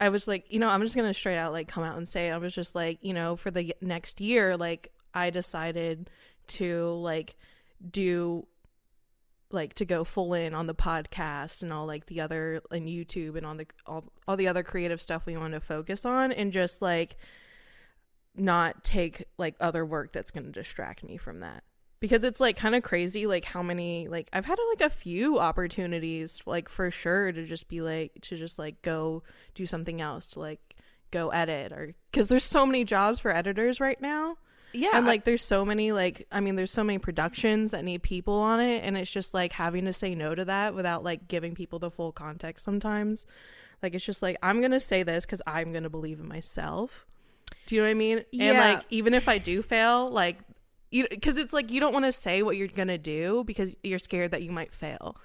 I 0.00 0.10
was 0.10 0.28
like, 0.28 0.44
you 0.52 0.58
know, 0.58 0.68
I'm 0.68 0.82
just 0.82 0.94
gonna 0.94 1.14
straight 1.14 1.38
out 1.38 1.52
like 1.52 1.68
come 1.68 1.82
out 1.82 1.96
and 1.96 2.06
say, 2.06 2.30
I 2.30 2.36
was 2.36 2.54
just 2.54 2.74
like, 2.74 2.98
you 3.00 3.14
know, 3.14 3.36
for 3.36 3.50
the 3.50 3.74
next 3.80 4.20
year, 4.20 4.56
like 4.56 4.92
I 5.14 5.30
decided 5.30 6.10
to 6.48 6.90
like 7.02 7.36
do 7.90 8.46
like 9.50 9.74
to 9.74 9.84
go 9.84 10.04
full 10.04 10.34
in 10.34 10.54
on 10.54 10.66
the 10.66 10.74
podcast 10.74 11.62
and 11.62 11.72
all 11.72 11.86
like 11.86 12.06
the 12.06 12.20
other 12.20 12.60
and 12.70 12.88
YouTube 12.88 13.36
and 13.36 13.46
on 13.46 13.56
the 13.56 13.66
all 13.86 14.04
all 14.26 14.36
the 14.36 14.48
other 14.48 14.62
creative 14.62 15.00
stuff 15.00 15.26
we 15.26 15.36
want 15.36 15.54
to 15.54 15.60
focus 15.60 16.04
on 16.04 16.32
and 16.32 16.52
just 16.52 16.82
like 16.82 17.16
not 18.36 18.84
take 18.84 19.24
like 19.38 19.54
other 19.60 19.84
work 19.84 20.12
that's 20.12 20.30
going 20.30 20.44
to 20.44 20.52
distract 20.52 21.02
me 21.04 21.16
from 21.16 21.40
that. 21.40 21.62
Because 21.98 22.24
it's 22.24 22.40
like 22.40 22.56
kind 22.56 22.74
of 22.74 22.82
crazy 22.82 23.26
like 23.26 23.44
how 23.44 23.62
many 23.62 24.06
like 24.08 24.28
I've 24.32 24.44
had 24.44 24.58
like 24.70 24.86
a 24.86 24.94
few 24.94 25.38
opportunities 25.38 26.42
like 26.44 26.68
for 26.68 26.90
sure 26.90 27.32
to 27.32 27.44
just 27.46 27.68
be 27.68 27.80
like 27.80 28.12
to 28.22 28.36
just 28.36 28.58
like 28.58 28.82
go 28.82 29.22
do 29.54 29.64
something 29.64 30.00
else 30.00 30.26
to 30.26 30.40
like 30.40 30.76
go 31.10 31.30
edit 31.30 31.72
or 31.72 31.94
cuz 32.12 32.28
there's 32.28 32.44
so 32.44 32.66
many 32.66 32.84
jobs 32.84 33.18
for 33.18 33.34
editors 33.34 33.80
right 33.80 34.00
now 34.00 34.36
Yeah, 34.72 34.90
and 34.94 35.06
like 35.06 35.24
there's 35.24 35.42
so 35.42 35.64
many 35.64 35.92
like 35.92 36.26
I 36.30 36.40
mean 36.40 36.56
there's 36.56 36.70
so 36.70 36.84
many 36.84 36.98
productions 36.98 37.70
that 37.70 37.84
need 37.84 38.02
people 38.02 38.34
on 38.34 38.60
it 38.60 38.84
and 38.84 38.96
it's 38.96 39.10
just 39.10 39.32
like 39.32 39.52
having 39.52 39.84
to 39.86 39.92
say 39.92 40.14
no 40.14 40.34
to 40.34 40.44
that 40.44 40.74
without 40.74 41.02
like 41.02 41.28
giving 41.28 41.54
people 41.54 41.78
the 41.78 41.90
full 41.90 42.12
context 42.12 42.64
sometimes 42.64 43.24
like 43.82 43.94
it's 43.94 44.04
just 44.04 44.22
like 44.22 44.36
I'm 44.42 44.60
going 44.60 44.72
to 44.72 44.80
say 44.80 45.02
this 45.02 45.24
cuz 45.24 45.40
I'm 45.46 45.72
going 45.72 45.84
to 45.84 45.90
believe 45.90 46.20
in 46.20 46.28
myself 46.28 47.06
do 47.66 47.74
you 47.74 47.80
know 47.80 47.86
what 47.86 47.90
I 47.90 47.94
mean? 47.94 48.24
Yeah. 48.30 48.50
And 48.50 48.58
like 48.58 48.86
even 48.90 49.14
if 49.14 49.28
I 49.28 49.38
do 49.38 49.62
fail, 49.62 50.10
like 50.10 50.38
you 50.90 51.06
because 51.10 51.36
it's 51.36 51.52
like 51.52 51.70
you 51.70 51.80
don't 51.80 51.92
want 51.92 52.04
to 52.04 52.12
say 52.12 52.42
what 52.42 52.56
you're 52.56 52.68
gonna 52.68 52.98
do 52.98 53.44
because 53.44 53.76
you're 53.82 53.98
scared 53.98 54.30
that 54.30 54.42
you 54.42 54.52
might 54.52 54.72
fail. 54.72 55.16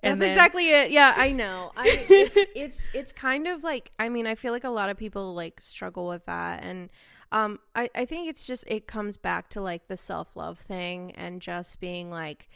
And 0.00 0.12
That's 0.12 0.20
then- 0.20 0.30
exactly 0.32 0.70
it. 0.70 0.90
Yeah, 0.90 1.14
I 1.16 1.32
know. 1.32 1.72
I 1.76 1.84
it's, 2.08 2.36
it's 2.54 2.88
it's 2.92 3.12
kind 3.12 3.46
of 3.46 3.62
like 3.64 3.92
I 3.98 4.08
mean, 4.08 4.26
I 4.26 4.34
feel 4.34 4.52
like 4.52 4.64
a 4.64 4.70
lot 4.70 4.90
of 4.90 4.96
people 4.96 5.34
like 5.34 5.60
struggle 5.60 6.08
with 6.08 6.26
that 6.26 6.64
and 6.64 6.90
um 7.34 7.58
I 7.74 7.90
I 7.94 8.04
think 8.06 8.28
it's 8.28 8.46
just 8.46 8.64
it 8.66 8.86
comes 8.86 9.18
back 9.18 9.50
to 9.50 9.60
like 9.60 9.88
the 9.88 9.96
self-love 9.98 10.58
thing 10.58 11.12
and 11.12 11.42
just 11.42 11.80
being 11.80 12.10
like 12.10 12.48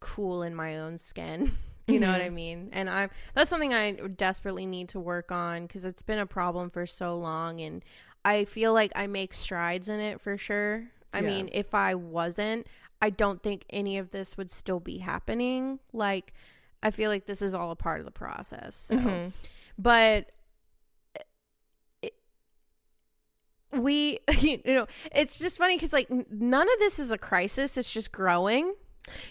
cool 0.00 0.42
in 0.42 0.54
my 0.54 0.78
own 0.78 0.96
skin. 0.98 1.52
You 1.88 2.00
know 2.00 2.10
what 2.10 2.20
I 2.20 2.30
mean? 2.30 2.70
And 2.72 2.90
I 2.90 3.10
that's 3.34 3.48
something 3.48 3.72
I 3.72 3.92
desperately 3.92 4.66
need 4.66 4.88
to 4.88 4.98
work 4.98 5.30
on 5.30 5.68
cuz 5.68 5.84
it's 5.84 6.02
been 6.02 6.18
a 6.18 6.26
problem 6.26 6.68
for 6.68 6.84
so 6.84 7.16
long 7.16 7.60
and 7.60 7.84
I 8.24 8.44
feel 8.44 8.72
like 8.74 8.90
I 8.96 9.06
make 9.06 9.32
strides 9.32 9.88
in 9.88 10.00
it 10.00 10.20
for 10.20 10.36
sure. 10.36 10.88
I 11.12 11.20
Yeah. 11.20 11.28
mean, 11.28 11.48
if 11.52 11.76
I 11.76 11.94
wasn't, 11.94 12.66
I 13.00 13.10
don't 13.10 13.40
think 13.40 13.66
any 13.70 13.98
of 13.98 14.10
this 14.10 14.36
would 14.36 14.50
still 14.50 14.80
be 14.80 14.98
happening. 14.98 15.78
Like 15.92 16.32
I 16.82 16.90
feel 16.90 17.08
like 17.08 17.26
this 17.26 17.40
is 17.40 17.54
all 17.54 17.70
a 17.70 17.76
part 17.76 18.00
of 18.00 18.04
the 18.04 18.10
process. 18.10 18.74
So, 18.74 18.96
Mhm. 18.96 19.32
but 19.78 20.32
it, 22.02 22.14
we, 23.82 24.18
you 24.40 24.60
know, 24.64 24.86
it's 25.14 25.36
just 25.36 25.58
funny 25.58 25.76
because 25.76 25.92
like 25.92 26.08
none 26.30 26.62
of 26.68 26.78
this 26.78 26.98
is 26.98 27.12
a 27.12 27.18
crisis. 27.18 27.76
It's 27.76 27.92
just 27.92 28.12
growing. 28.12 28.74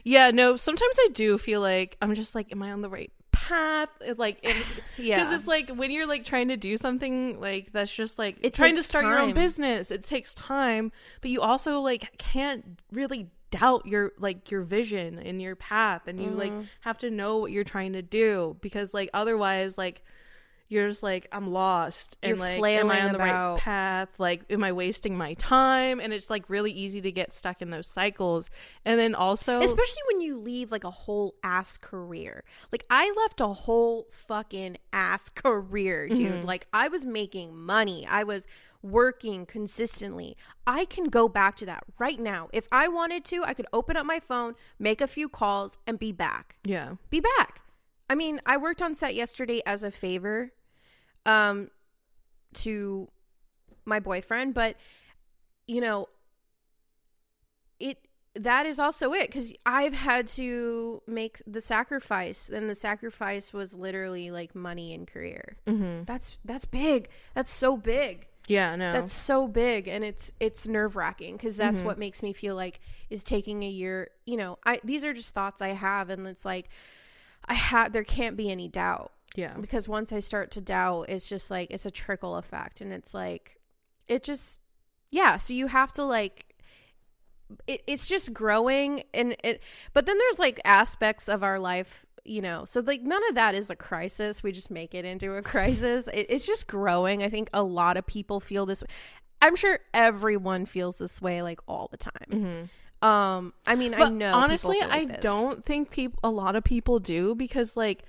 Yeah, 0.03 0.31
no, 0.31 0.55
sometimes 0.55 0.97
I 1.05 1.09
do 1.13 1.37
feel 1.37 1.59
like 1.61 1.97
I'm 2.01 2.13
just 2.15 2.33
like, 2.35 2.51
am 2.51 2.63
I 2.63 2.71
on 2.71 2.81
the 2.81 2.89
right 2.89 3.11
path? 3.31 3.89
It, 3.99 4.17
Like, 4.17 4.41
because 4.41 4.63
Yeah, 4.97 5.35
it's 5.35 5.47
like 5.47 5.69
when 5.69 5.91
you're 5.91 6.07
like 6.07 6.23
trying 6.23 6.47
to 6.47 6.57
do 6.57 6.77
something 6.77 7.39
like 7.41 7.71
that's 7.71 7.93
just 7.93 8.17
like 8.17 8.37
It 8.41 8.53
trying 8.53 8.77
to 8.77 8.83
start 8.83 9.03
your 9.05 9.19
own 9.19 9.33
business. 9.33 9.91
It 9.91 10.03
takes 10.03 10.33
time, 10.33 10.91
but 11.21 11.29
you 11.29 11.41
also 11.41 11.81
like 11.81 12.17
can't 12.17 12.79
really 12.91 13.27
doubt 13.51 13.85
your 13.85 14.13
like 14.17 14.49
your 14.49 14.61
vision 14.61 15.19
and 15.19 15.41
your 15.41 15.55
path, 15.57 16.07
and 16.07 16.21
you 16.21 16.29
like 16.31 16.51
Mm-hmm. 16.51 16.63
have 16.81 16.97
to 16.99 17.11
know 17.11 17.37
what 17.37 17.51
you're 17.51 17.63
trying 17.65 17.93
to 17.93 18.01
do 18.01 18.55
because 18.61 18.93
like 18.93 19.09
otherwise 19.13 19.77
like. 19.77 20.03
You're 20.67 20.87
just 20.87 21.03
like 21.03 21.27
I'm 21.31 21.51
lost, 21.51 22.17
and 22.23 22.37
You're 22.37 22.59
like, 22.59 22.63
am 22.63 22.89
I 22.89 23.01
on 23.05 23.13
the 23.13 23.19
right 23.19 23.57
path? 23.59 24.09
Like, 24.17 24.43
am 24.49 24.63
I 24.63 24.71
wasting 24.71 25.15
my 25.15 25.35
time? 25.35 25.99
And 25.99 26.11
it's 26.11 26.29
like 26.29 26.49
really 26.49 26.71
easy 26.71 27.01
to 27.01 27.11
get 27.11 27.33
stuck 27.33 27.61
in 27.61 27.69
those 27.69 27.87
cycles. 27.87 28.49
And 28.83 28.99
then 28.99 29.13
also, 29.13 29.61
especially 29.61 30.01
when 30.11 30.21
you 30.21 30.39
leave 30.39 30.71
like 30.71 30.83
a 30.83 30.91
whole 30.91 31.35
ass 31.43 31.77
career. 31.77 32.43
Like 32.71 32.85
I 32.89 33.13
left 33.15 33.41
a 33.41 33.47
whole 33.47 34.07
fucking 34.11 34.77
ass 34.91 35.29
career, 35.29 36.09
dude. 36.09 36.19
Mm-hmm. 36.19 36.47
Like 36.47 36.67
I 36.73 36.87
was 36.87 37.05
making 37.05 37.55
money. 37.57 38.07
I 38.07 38.23
was 38.23 38.47
working 38.81 39.45
consistently. 39.45 40.37
I 40.65 40.85
can 40.85 41.05
go 41.05 41.27
back 41.27 41.55
to 41.57 41.65
that 41.65 41.83
right 41.99 42.19
now. 42.19 42.49
If 42.53 42.67
I 42.71 42.87
wanted 42.87 43.25
to, 43.25 43.43
I 43.43 43.53
could 43.53 43.67
open 43.73 43.97
up 43.97 44.05
my 44.05 44.19
phone, 44.19 44.55
make 44.79 45.01
a 45.01 45.07
few 45.07 45.27
calls 45.27 45.77
and 45.87 45.97
be 45.99 46.11
back. 46.11 46.55
yeah, 46.63 46.95
Be 47.09 47.19
back. 47.19 47.61
I 48.07 48.13
mean, 48.13 48.39
I 48.45 48.57
worked 48.57 48.83
on 48.83 48.93
set 48.93 49.15
yesterday 49.15 49.63
as 49.65 49.83
a 49.83 49.89
favor 49.89 50.51
um 51.25 51.69
to 52.55 53.07
my 53.85 53.99
boyfriend, 53.99 54.53
but 54.53 54.75
you 55.67 55.81
know, 55.81 56.07
it 57.79 57.97
that 58.35 58.65
is 58.65 58.79
also 58.79 59.13
it 59.13 59.27
because 59.27 59.53
I've 59.65 59.93
had 59.93 60.27
to 60.29 61.01
make 61.07 61.41
the 61.47 61.61
sacrifice, 61.61 62.49
and 62.49 62.69
the 62.69 62.75
sacrifice 62.75 63.53
was 63.53 63.75
literally 63.75 64.29
like 64.31 64.53
money 64.55 64.93
and 64.93 65.07
career. 65.07 65.57
mm-hmm. 65.67 66.03
That's 66.05 66.37
that's 66.43 66.65
big. 66.65 67.09
That's 67.33 67.51
so 67.51 67.77
big. 67.77 68.27
yeah, 68.47 68.75
no, 68.75 68.91
That's 68.91 69.13
so 69.13 69.47
big, 69.47 69.87
and 69.87 70.03
it's 70.03 70.31
it's 70.39 70.67
nerve 70.67 70.95
wracking 70.95 71.35
because 71.37 71.57
that's 71.57 71.77
Mm-hmm. 71.79 71.87
what 71.87 71.97
makes 71.97 72.21
me 72.21 72.33
feel 72.33 72.55
like 72.55 72.79
is 73.09 73.23
taking 73.23 73.63
a 73.63 73.69
year. 73.69 74.09
You 74.25 74.37
know, 74.37 74.59
I 74.65 74.81
these 74.83 75.05
are 75.05 75.13
just 75.13 75.33
thoughts 75.33 75.61
I 75.61 75.69
have, 75.69 76.09
and 76.09 76.27
it's 76.27 76.45
like 76.45 76.69
I 77.45 77.53
have 77.53 77.91
there 77.93 78.03
can't 78.03 78.35
be 78.37 78.49
any 78.51 78.67
doubt 78.67 79.11
yeah, 79.35 79.53
because 79.59 79.87
once 79.87 80.11
I 80.11 80.19
start 80.19 80.51
to 80.51 80.61
doubt, 80.61 81.07
it's 81.09 81.27
just 81.27 81.51
like 81.51 81.71
it's 81.71 81.85
a 81.85 81.91
trickle 81.91 82.37
effect, 82.37 82.81
and 82.81 82.91
it's 82.93 83.13
like 83.13 83.59
it 84.07 84.23
just 84.23 84.61
yeah. 85.11 85.37
So 85.37 85.53
you 85.53 85.67
have 85.67 85.91
to 85.93 86.03
like 86.03 86.55
it, 87.67 87.81
it's 87.87 88.07
just 88.07 88.33
growing, 88.33 89.03
and 89.13 89.35
it. 89.43 89.61
But 89.93 90.05
then 90.05 90.17
there's 90.17 90.39
like 90.39 90.59
aspects 90.65 91.29
of 91.29 91.43
our 91.43 91.59
life 91.59 92.05
you 92.25 92.41
know, 92.41 92.65
so 92.65 92.79
like 92.81 93.03
none 93.03 93.21
of 93.29 93.35
that 93.35 93.53
is 93.53 93.69
a 93.69 93.75
crisis. 93.75 94.41
We 94.41 94.51
just 94.51 94.71
make 94.71 94.95
it 94.95 95.05
into 95.05 95.35
a 95.35 95.41
crisis. 95.43 96.09
It, 96.11 96.25
it's 96.29 96.45
just 96.45 96.67
growing. 96.67 97.23
I 97.23 97.29
think 97.29 97.49
a 97.53 97.61
lot 97.63 97.97
of 97.97 98.05
people 98.05 98.39
feel 98.39 98.65
this. 98.65 98.81
Way. 98.81 98.87
i'm 99.41 99.55
sure 99.55 99.79
everyone 99.93 100.65
feels 100.65 100.97
this 100.97 101.21
way 101.21 101.41
like 101.43 101.59
all 101.67 101.87
the 101.91 101.97
time. 101.97 102.69
Um, 103.01 103.53
I 103.67 103.75
mean, 103.75 103.93
I 103.93 104.09
know. 104.09 104.33
honestly 104.33 104.79
like 104.79 104.89
i 104.89 105.05
this. 105.05 105.17
don't 105.21 105.63
think 105.63 105.91
people 105.91 106.19
a 106.23 106.29
lot 106.29 106.55
of 106.55 106.63
people 106.63 106.99
do 106.99 107.35
because 107.35 107.77
like 107.77 108.03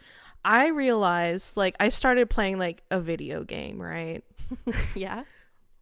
i 0.46 0.68
realized 0.68 1.56
like 1.56 1.74
i 1.80 1.88
started 1.90 2.30
playing 2.30 2.58
like 2.58 2.82
a 2.90 3.00
video 3.00 3.42
game 3.44 3.82
right 3.82 4.24
Yeah. 4.94 5.24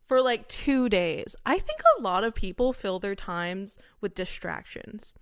for 0.07 0.21
like 0.23 0.49
two 0.49 0.89
days 0.89 1.37
i 1.47 1.59
think 1.59 1.81
a 1.99 2.03
lot 2.03 2.25
of 2.25 2.35
people 2.35 2.73
fill 2.73 2.99
their 2.99 3.15
times 3.15 3.79
with 4.01 4.15
distractions 4.15 5.15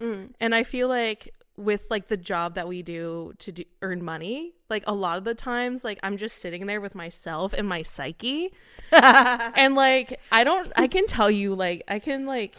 Mm. 0.00 0.30
and 0.40 0.54
i 0.56 0.64
feel 0.64 0.88
like 0.88 1.32
with 1.56 1.86
like 1.88 2.08
the 2.08 2.16
job 2.16 2.56
that 2.56 2.66
we 2.66 2.82
do 2.82 3.32
to 3.38 3.52
do, 3.52 3.62
earn 3.80 4.04
money 4.04 4.54
like 4.68 4.82
a 4.88 4.92
lot 4.92 5.18
of 5.18 5.24
the 5.24 5.34
times 5.36 5.84
like 5.84 6.00
i'm 6.02 6.16
just 6.16 6.38
sitting 6.38 6.66
there 6.66 6.80
with 6.80 6.96
myself 6.96 7.52
and 7.52 7.68
my 7.68 7.82
psyche 7.82 8.52
and 8.92 9.76
like 9.76 10.18
i 10.32 10.42
don't 10.42 10.72
i 10.74 10.88
can 10.88 11.06
tell 11.06 11.30
you 11.30 11.54
like 11.54 11.84
i 11.86 12.00
can 12.00 12.26
like 12.26 12.56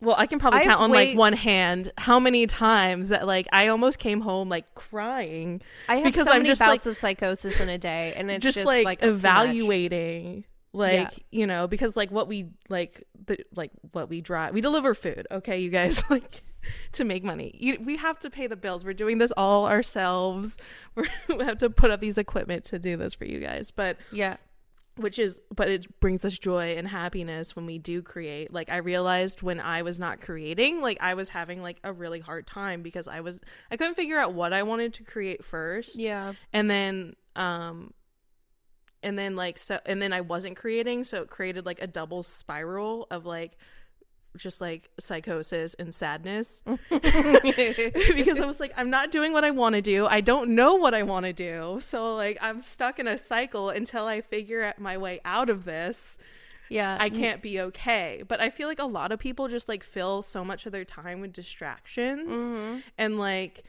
well 0.00 0.14
i 0.18 0.26
can 0.26 0.38
probably 0.38 0.60
I've 0.60 0.66
count 0.66 0.80
on 0.80 0.90
way- 0.90 1.08
like 1.10 1.18
one 1.18 1.32
hand 1.32 1.92
how 1.98 2.18
many 2.20 2.46
times 2.46 3.08
that 3.10 3.26
like 3.26 3.46
i 3.52 3.68
almost 3.68 3.98
came 3.98 4.20
home 4.20 4.48
like 4.48 4.74
crying 4.74 5.60
I 5.88 5.96
have 5.96 6.04
Because 6.04 6.26
so 6.26 6.32
I'm 6.32 6.38
many 6.38 6.50
just, 6.50 6.60
bouts 6.60 6.86
like- 6.86 6.90
of 6.90 6.96
psychosis 6.96 7.60
in 7.60 7.68
a 7.68 7.78
day, 7.78 8.12
and 8.16 8.30
it's 8.30 8.42
just, 8.42 8.56
just, 8.56 8.66
like, 8.66 8.84
like 8.84 9.02
evaluating 9.02 10.44
like 10.72 10.92
Yeah. 11.00 11.10
you 11.30 11.46
know 11.46 11.66
because 11.66 11.96
like 11.96 12.10
what 12.10 12.28
we 12.28 12.50
like 12.68 13.04
the 13.26 13.38
like 13.56 13.70
what 13.92 14.08
we 14.08 14.20
drive 14.20 14.52
we 14.54 14.60
deliver 14.60 14.94
food 14.94 15.26
okay 15.30 15.58
you 15.60 15.70
guys 15.70 16.02
like 16.10 16.42
to 16.92 17.04
make 17.04 17.24
money. 17.24 17.54
You, 17.58 17.78
we 17.82 17.96
have 17.96 18.18
to 18.18 18.28
pay 18.28 18.46
the 18.46 18.56
bills. 18.56 18.84
We're 18.84 18.92
doing 18.92 19.16
this 19.18 19.32
all 19.38 19.66
ourselves. 19.66 20.58
We're, 20.96 21.06
we 21.38 21.42
have 21.44 21.56
to 21.58 21.70
put 21.70 21.90
up 21.90 22.00
these 22.00 22.18
equipment 22.18 22.64
to 22.64 22.78
do 22.78 22.96
this 22.98 23.14
for 23.14 23.24
you 23.24 23.38
guys. 23.38 23.70
But 23.70 23.96
Yeah. 24.12 24.36
Which 24.98 25.18
is 25.18 25.40
but 25.54 25.68
it 25.68 26.00
brings 26.00 26.24
us 26.24 26.38
joy 26.38 26.76
and 26.76 26.86
happiness 26.88 27.54
when 27.56 27.66
we 27.66 27.78
do 27.78 28.02
create 28.02 28.52
like 28.52 28.70
i 28.70 28.76
realized 28.78 29.42
when 29.42 29.60
i 29.60 29.82
was 29.82 29.98
not 30.00 30.20
creating 30.20 30.80
like 30.80 30.98
i 31.00 31.14
was 31.14 31.28
having 31.28 31.62
like 31.62 31.78
a 31.84 31.92
really 31.92 32.20
hard 32.20 32.46
time 32.46 32.82
because 32.82 33.08
i 33.08 33.20
was 33.20 33.40
i 33.70 33.76
couldn't 33.76 33.94
figure 33.94 34.18
out 34.18 34.34
what 34.34 34.52
i 34.52 34.62
wanted 34.62 34.92
to 34.94 35.04
create 35.04 35.44
first 35.44 35.98
Yeah. 35.98 36.32
and 36.52 36.70
then 36.70 37.14
um 37.36 37.92
and 39.02 39.16
then 39.18 39.36
like 39.36 39.58
so 39.58 39.78
and 39.86 40.02
then 40.02 40.12
i 40.12 40.20
wasn't 40.20 40.56
creating 40.56 41.04
so 41.04 41.22
it 41.22 41.30
created 41.30 41.64
like 41.64 41.80
a 41.80 41.86
double 41.86 42.22
spiral 42.22 43.06
of 43.10 43.24
like 43.24 43.56
just 44.36 44.60
like 44.60 44.90
psychosis 45.00 45.74
and 45.74 45.94
sadness 45.94 46.62
because 46.90 48.40
i 48.40 48.44
was 48.46 48.60
like 48.60 48.72
i'm 48.76 48.90
not 48.90 49.10
doing 49.10 49.32
what 49.32 49.44
i 49.44 49.50
want 49.50 49.74
to 49.74 49.82
do 49.82 50.06
i 50.06 50.20
don't 50.20 50.50
know 50.50 50.74
what 50.74 50.94
i 50.94 51.02
want 51.02 51.24
to 51.26 51.32
do 51.32 51.78
so 51.80 52.14
like 52.14 52.38
i'm 52.40 52.60
stuck 52.60 52.98
in 52.98 53.06
a 53.08 53.18
cycle 53.18 53.70
until 53.70 54.04
i 54.06 54.20
figure 54.20 54.62
out 54.62 54.78
my 54.78 54.96
way 54.96 55.20
out 55.24 55.48
of 55.50 55.64
this 55.64 56.18
Yeah. 56.68 56.96
i 57.00 57.08
can't 57.10 57.42
be 57.42 57.60
okay 57.60 58.22
but 58.26 58.40
i 58.40 58.50
feel 58.50 58.68
like 58.68 58.78
a 58.80 58.86
lot 58.86 59.12
of 59.12 59.18
people 59.18 59.48
just 59.48 59.68
like 59.68 59.82
fill 59.82 60.22
so 60.22 60.44
much 60.44 60.66
of 60.66 60.72
their 60.72 60.84
time 60.84 61.20
with 61.20 61.32
distractions 61.32 62.40
Mm-hmm. 62.40 62.78
and 62.98 63.18
like 63.18 63.64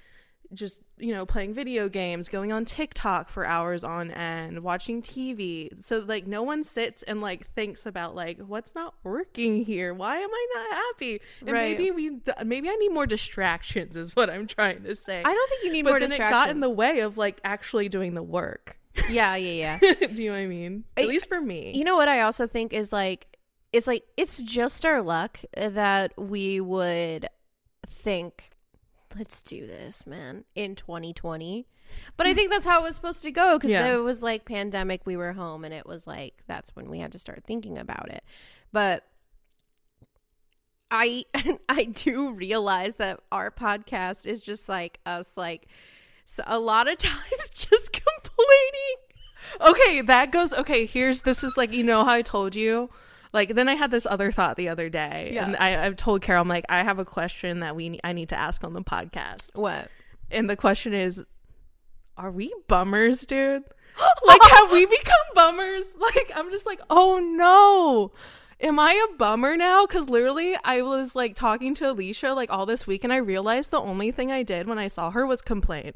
just 0.53 0.79
you 0.97 1.13
know 1.13 1.25
playing 1.25 1.53
video 1.53 1.87
games 1.87 2.27
going 2.27 2.51
on 2.51 2.65
tiktok 2.65 3.29
for 3.29 3.45
hours 3.45 3.83
on 3.83 4.09
end 4.11 4.63
watching 4.63 5.01
tv 5.01 5.69
so 5.83 5.99
like 5.99 6.25
no 6.25 6.41
one 6.41 6.63
sits 6.63 7.03
and 7.03 7.21
like 7.21 7.47
thinks 7.53 7.85
about 7.85 8.15
like 8.15 8.39
what's 8.39 8.73
not 8.73 8.95
working 9.03 9.63
here? 9.63 9.93
Why 9.93 10.17
am 10.17 10.29
i 10.31 10.47
not 10.55 10.77
happy? 10.77 11.21
And 11.41 11.51
Right. 11.51 11.77
maybe 11.77 11.91
we 11.91 12.11
maybe 12.43 12.69
i 12.69 12.75
need 12.75 12.89
more 12.91 13.05
distractions 13.05 13.95
is 13.95 14.15
what 14.15 14.29
i'm 14.29 14.47
trying 14.47 14.83
to 14.83 14.95
say. 14.95 15.19
I 15.19 15.33
don't 15.33 15.49
think 15.49 15.63
you 15.65 15.71
need 15.71 15.83
but 15.83 15.91
more 15.91 15.99
then 15.99 16.11
it 16.11 16.17
got 16.17 16.49
in 16.49 16.59
the 16.59 16.69
way 16.69 17.01
of 17.01 17.17
like 17.17 17.39
actually 17.43 17.89
doing 17.89 18.13
the 18.15 18.23
work. 18.23 18.77
Yeah, 19.09 19.35
yeah, 19.35 19.79
yeah. 19.79 19.93
do 20.13 20.23
you 20.23 20.29
know 20.29 20.35
what 20.35 20.43
i 20.43 20.47
mean? 20.47 20.83
At 20.97 21.07
least 21.07 21.29
for 21.29 21.39
me. 21.39 21.71
You 21.75 21.83
know 21.85 21.95
what 21.95 22.09
I 22.09 22.21
also 22.21 22.47
think 22.47 22.73
is 22.73 22.91
like 22.91 23.27
it's 23.71 23.87
like 23.87 24.03
it's 24.17 24.41
just 24.41 24.85
our 24.85 25.01
luck 25.01 25.39
that 25.55 26.11
we 26.17 26.59
would 26.59 27.27
think 27.87 28.49
let's 29.17 29.41
do 29.41 29.65
this, 29.65 30.05
man, 30.05 30.43
in 30.55 30.75
2020. 30.75 31.65
But 32.17 32.27
I 32.27 32.33
think 32.35 32.51
that's 32.51 32.65
how 32.65 32.81
it 32.81 32.83
was 32.83 32.95
supposed 32.95 33.23
to 33.23 33.31
go 33.31 33.57
cuz 33.57 33.71
Yeah. 33.71 33.83
there 33.83 34.03
was 34.03 34.21
like 34.21 34.45
pandemic, 34.45 35.05
we 35.05 35.17
were 35.17 35.33
home 35.33 35.65
and 35.65 35.73
it 35.73 35.85
was 35.87 36.05
like 36.05 36.43
that's 36.47 36.75
when 36.75 36.89
we 36.89 36.99
had 36.99 37.11
to 37.13 37.19
start 37.19 37.43
thinking 37.45 37.77
about 37.77 38.09
it. 38.09 38.23
But 38.71 39.05
I 40.91 41.25
I 41.69 41.85
do 41.85 42.31
realize 42.31 42.95
that 42.97 43.19
our 43.31 43.51
podcast 43.51 44.25
is 44.25 44.41
just 44.41 44.69
like 44.69 44.99
us 45.05 45.37
like 45.37 45.67
so 46.25 46.43
a 46.47 46.59
lot 46.59 46.87
of 46.87 46.97
times 46.99 47.49
just 47.51 47.91
complaining 47.93 48.97
okay 49.61 50.01
that 50.01 50.31
goes 50.31 50.53
okay 50.53 50.85
here's 50.85 51.21
this 51.23 51.43
is 51.43 51.57
like 51.57 51.71
you 51.73 51.83
know 51.83 52.03
how 52.03 52.11
i 52.11 52.21
told 52.21 52.55
you 52.55 52.89
like 53.33 53.55
then 53.55 53.67
i 53.69 53.75
had 53.75 53.91
this 53.91 54.05
other 54.05 54.31
thought 54.31 54.55
the 54.57 54.69
other 54.69 54.89
day 54.89 55.31
Yeah. 55.33 55.45
and 55.45 55.55
I, 55.57 55.85
i've 55.85 55.95
told 55.95 56.21
carol 56.21 56.41
i'm 56.41 56.47
like 56.47 56.65
i 56.69 56.83
have 56.83 56.99
a 56.99 57.05
question 57.05 57.59
that 57.61 57.75
we 57.75 57.99
i 58.03 58.13
need 58.13 58.29
to 58.29 58.35
ask 58.39 58.63
on 58.63 58.73
the 58.73 58.81
podcast 58.81 59.55
What? 59.55 59.89
and 60.31 60.49
the 60.49 60.55
question 60.55 60.93
is 60.93 61.23
are 62.17 62.31
we 62.31 62.53
bummers 62.67 63.25
dude 63.25 63.63
like 64.25 64.41
have 64.43 64.71
we 64.71 64.85
become 64.85 65.15
bummers 65.35 65.89
like 65.99 66.31
i'm 66.35 66.49
just 66.51 66.65
like 66.65 66.79
oh 66.89 67.19
no 67.19 68.11
am 68.61 68.79
i 68.79 68.93
a 69.11 69.17
bummer 69.17 69.55
now 69.57 69.85
because 69.85 70.09
literally 70.09 70.55
i 70.63 70.81
was 70.81 71.15
like 71.15 71.35
talking 71.35 71.73
to 71.75 71.89
alicia 71.89 72.33
like 72.33 72.51
all 72.51 72.65
this 72.65 72.85
week 72.87 73.03
and 73.03 73.11
i 73.13 73.17
realized 73.17 73.71
the 73.71 73.79
only 73.79 74.11
thing 74.11 74.31
i 74.31 74.43
did 74.43 74.67
when 74.67 74.79
i 74.79 74.87
saw 74.87 75.11
her 75.11 75.25
was 75.25 75.41
complain 75.41 75.93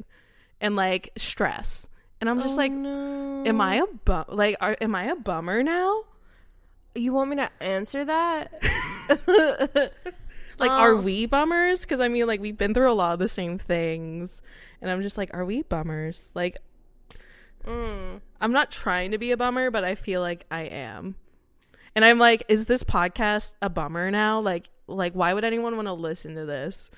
and 0.60 0.76
like 0.76 1.10
stress 1.16 1.88
and 2.20 2.30
i'm 2.30 2.40
just 2.40 2.54
oh, 2.54 2.58
like 2.58 2.72
no. 2.72 3.42
Am 3.46 3.60
I 3.60 3.76
a 3.76 3.86
bum? 4.06 4.24
Like, 4.28 4.56
are, 4.62 4.74
am 4.80 4.94
I 4.94 5.04
a 5.04 5.16
bummer 5.16 5.62
now? 5.62 6.04
You 6.94 7.12
want 7.12 7.30
me 7.30 7.36
to 7.36 7.50
answer 7.62 8.04
that? 8.04 8.52
Like, 10.56 10.70
are 10.70 10.94
Um, 10.94 11.02
we 11.02 11.26
bummers? 11.26 11.80
Because 11.80 12.00
I 12.00 12.06
mean, 12.06 12.28
like, 12.28 12.40
we've 12.40 12.56
been 12.56 12.74
through 12.74 12.88
a 12.90 12.94
lot 12.94 13.12
of 13.12 13.18
the 13.18 13.26
same 13.26 13.58
things, 13.58 14.40
and 14.80 14.88
I'm 14.88 15.02
just 15.02 15.18
like, 15.18 15.34
are 15.34 15.44
we 15.44 15.62
bummers? 15.62 16.30
Like, 16.34 16.58
Mm. 17.66 18.20
I'm 18.40 18.52
not 18.52 18.70
trying 18.70 19.10
to 19.10 19.18
be 19.18 19.32
a 19.32 19.36
bummer, 19.36 19.72
but 19.72 19.82
I 19.82 19.96
feel 19.96 20.20
like 20.20 20.46
I 20.52 20.62
am. 20.62 21.16
And 21.96 22.04
I'm 22.04 22.18
like, 22.20 22.44
is 22.48 22.66
this 22.66 22.84
podcast 22.84 23.54
a 23.62 23.68
bummer 23.70 24.10
now? 24.12 24.38
Like, 24.40 24.68
like, 24.86 25.14
why 25.14 25.32
would 25.34 25.44
anyone 25.44 25.74
want 25.74 25.88
to 25.88 25.92
listen 25.92 26.34
to 26.36 26.44
this? 26.44 26.88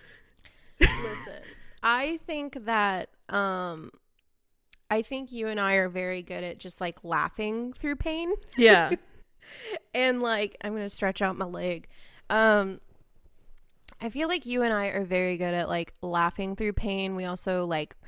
Listen, 0.80 1.42
I 1.82 2.18
think 2.26 2.66
that 2.66 3.08
um 3.30 3.90
I 4.90 5.00
think 5.02 5.32
you 5.32 5.48
and 5.48 5.58
I 5.58 5.74
are 5.74 5.88
very 5.88 6.20
good 6.22 6.44
at 6.44 6.58
just 6.58 6.80
like 6.80 7.02
laughing 7.04 7.72
through 7.72 7.96
pain 7.96 8.34
Yeah, 8.56 8.90
and 9.94 10.20
like 10.22 10.56
I'm 10.62 10.72
going 10.72 10.82
to 10.82 10.88
stretch 10.90 11.22
out 11.22 11.36
my 11.36 11.44
leg. 11.46 11.88
Um 12.30 12.80
I 14.00 14.10
feel 14.10 14.28
like 14.28 14.44
you 14.44 14.62
and 14.62 14.74
I 14.74 14.86
are 14.88 15.04
very 15.04 15.36
good 15.38 15.54
at 15.54 15.68
like 15.68 15.94
laughing 16.02 16.54
through 16.56 16.74
pain. 16.74 17.16
We 17.16 17.24
also 17.24 17.64
like 17.66 17.96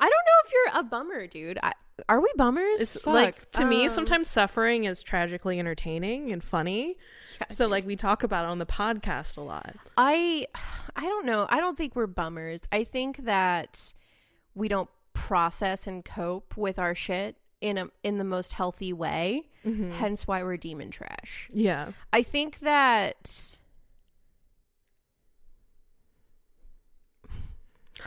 I 0.00 0.04
don't 0.04 0.10
know 0.10 0.44
if 0.44 0.52
you're 0.52 0.80
a 0.80 0.82
bummer, 0.84 1.26
dude. 1.26 1.58
I, 1.62 1.72
are 2.08 2.20
we 2.20 2.30
bummers? 2.36 2.80
it's 2.80 2.94
Fuck. 3.00 3.06
like 3.14 3.50
to 3.52 3.64
me, 3.64 3.84
Um, 3.84 3.88
sometimes 3.88 4.28
suffering 4.28 4.84
is 4.84 5.02
tragically 5.02 5.58
entertaining 5.58 6.30
and 6.30 6.42
funny. 6.44 6.96
yeah, 7.40 7.46
So, 7.50 7.64
dude. 7.64 7.72
like, 7.72 7.86
we 7.86 7.96
talk 7.96 8.22
about 8.22 8.44
it 8.44 8.48
on 8.48 8.58
the 8.58 8.66
podcast 8.66 9.36
a 9.36 9.40
lot. 9.40 9.74
I 9.96 10.46
I 10.96 11.02
don't 11.02 11.26
know. 11.26 11.46
I 11.50 11.58
don't 11.58 11.76
think 11.76 11.96
we're 11.96 12.06
bummers. 12.06 12.60
I 12.70 12.84
think 12.84 13.18
that 13.24 13.92
we 14.54 14.68
don't 14.68 14.88
process 15.14 15.86
and 15.88 16.04
cope 16.04 16.56
with 16.56 16.78
our 16.78 16.94
shit 16.94 17.36
in 17.60 17.78
a 17.78 17.88
in 18.02 18.18
the 18.18 18.24
most 18.24 18.52
healthy 18.52 18.92
way. 18.92 19.44
Mm-hmm. 19.66 19.92
Hence 19.92 20.26
why 20.26 20.42
we're 20.42 20.56
demon 20.56 20.90
trash. 20.90 21.48
Yeah. 21.52 21.92
I 22.12 22.22
think 22.22 22.60
that 22.60 23.56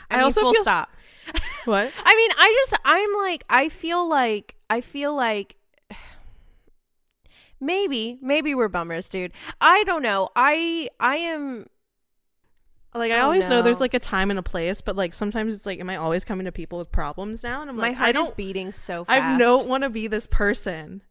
I 0.09 0.15
mean, 0.17 0.23
also 0.23 0.41
full 0.41 0.53
feel- 0.53 0.63
stop. 0.63 0.89
What? 1.65 1.91
I 2.05 2.15
mean, 2.15 2.31
I 2.37 2.55
just 2.65 2.81
I'm 2.83 3.13
like 3.19 3.43
I 3.49 3.69
feel 3.69 4.07
like 4.09 4.55
I 4.69 4.81
feel 4.81 5.15
like 5.15 5.57
maybe 7.59 8.17
maybe 8.21 8.55
we're 8.55 8.67
bummers, 8.67 9.09
dude. 9.09 9.31
I 9.59 9.83
don't 9.83 10.01
know. 10.01 10.29
I 10.35 10.89
I 10.99 11.17
am 11.17 11.67
Like 12.93 13.11
I 13.11 13.19
Oh, 13.21 13.25
always 13.25 13.49
know 13.49 13.61
there's 13.61 13.79
like 13.79 13.93
a 13.93 13.99
time 13.99 14.29
and 14.31 14.39
a 14.39 14.43
place, 14.43 14.81
but 14.81 14.95
like 14.97 15.13
sometimes 15.13 15.55
it's 15.55 15.65
like, 15.65 15.79
am 15.79 15.89
I 15.89 15.95
always 15.95 16.25
coming 16.25 16.45
to 16.45 16.51
people 16.51 16.77
with 16.79 16.91
problems 16.91 17.41
now? 17.43 17.61
And 17.61 17.69
I'm 17.69 17.77
my 17.77 17.89
like, 17.89 17.95
heart 17.97 18.09
I 18.09 18.11
don't, 18.11 18.25
is 18.25 18.31
beating 18.31 18.71
so 18.73 19.05
fast. 19.05 19.21
I 19.21 19.37
don't 19.37 19.67
want 19.67 19.83
to 19.83 19.89
be 19.89 20.07
this 20.07 20.27
person. 20.27 21.01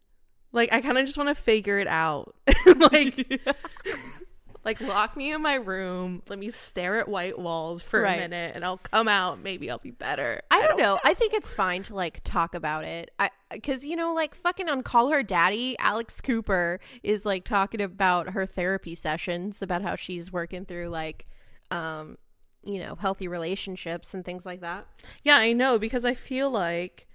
Like 0.53 0.73
I 0.73 0.81
kind 0.83 0.99
of 0.99 1.07
just 1.07 1.17
want 1.17 1.29
to 1.29 1.35
figure 1.35 1.79
it 1.79 1.87
out. 1.89 2.35
like, 2.93 3.41
like 4.65 4.81
lock 4.83 5.17
me 5.17 5.33
in 5.33 5.41
my 5.41 5.55
room, 5.55 6.23
let 6.29 6.39
me 6.39 6.51
stare 6.51 6.99
at 6.99 7.09
white 7.09 7.39
walls 7.39 7.83
for 7.83 8.03
Right. 8.03 8.17
a 8.19 8.21
minute, 8.29 8.53
and 8.55 8.65
I'll 8.65 8.77
come 8.77 9.09
out. 9.09 9.41
Maybe 9.41 9.71
I'll 9.71 9.79
be 9.79 9.91
better. 9.91 10.43
I 10.51 10.61
don't 10.67 10.77
know. 10.79 10.99
I 11.03 11.15
think 11.15 11.33
it's 11.33 11.55
fine 11.55 11.83
to 11.85 11.95
like 11.95 12.21
talk 12.25 12.55
about 12.55 12.85
it. 12.85 13.11
I 13.19 13.31
because 13.51 13.85
you 13.87 13.97
know, 13.97 14.13
like 14.13 14.35
fucking 14.35 14.69
on 14.69 14.83
Call 14.83 15.11
Her 15.11 15.23
Daddy, 15.23 15.77
Alex 15.79 16.21
Cooper 16.21 16.79
is 17.03 17.25
like 17.25 17.45
talking 17.45 17.81
about 17.81 18.31
her 18.31 18.45
therapy 18.45 18.95
sessions 18.95 19.63
about 19.63 19.81
how 19.83 19.97
she's 19.97 20.31
working 20.31 20.67
through 20.67 20.89
like 20.89 21.27
um 21.71 22.19
you 22.63 22.79
know, 22.79 22.95
healthy 22.95 23.27
relationships 23.27 24.13
and 24.13 24.23
things 24.25 24.45
like 24.45 24.61
that. 24.61 24.87
Yeah, 25.25 25.37
I 25.37 25.55
know 25.55 25.79
because 25.79 26.05
I 26.05 26.13
feel 26.13 26.51
like 26.51 27.07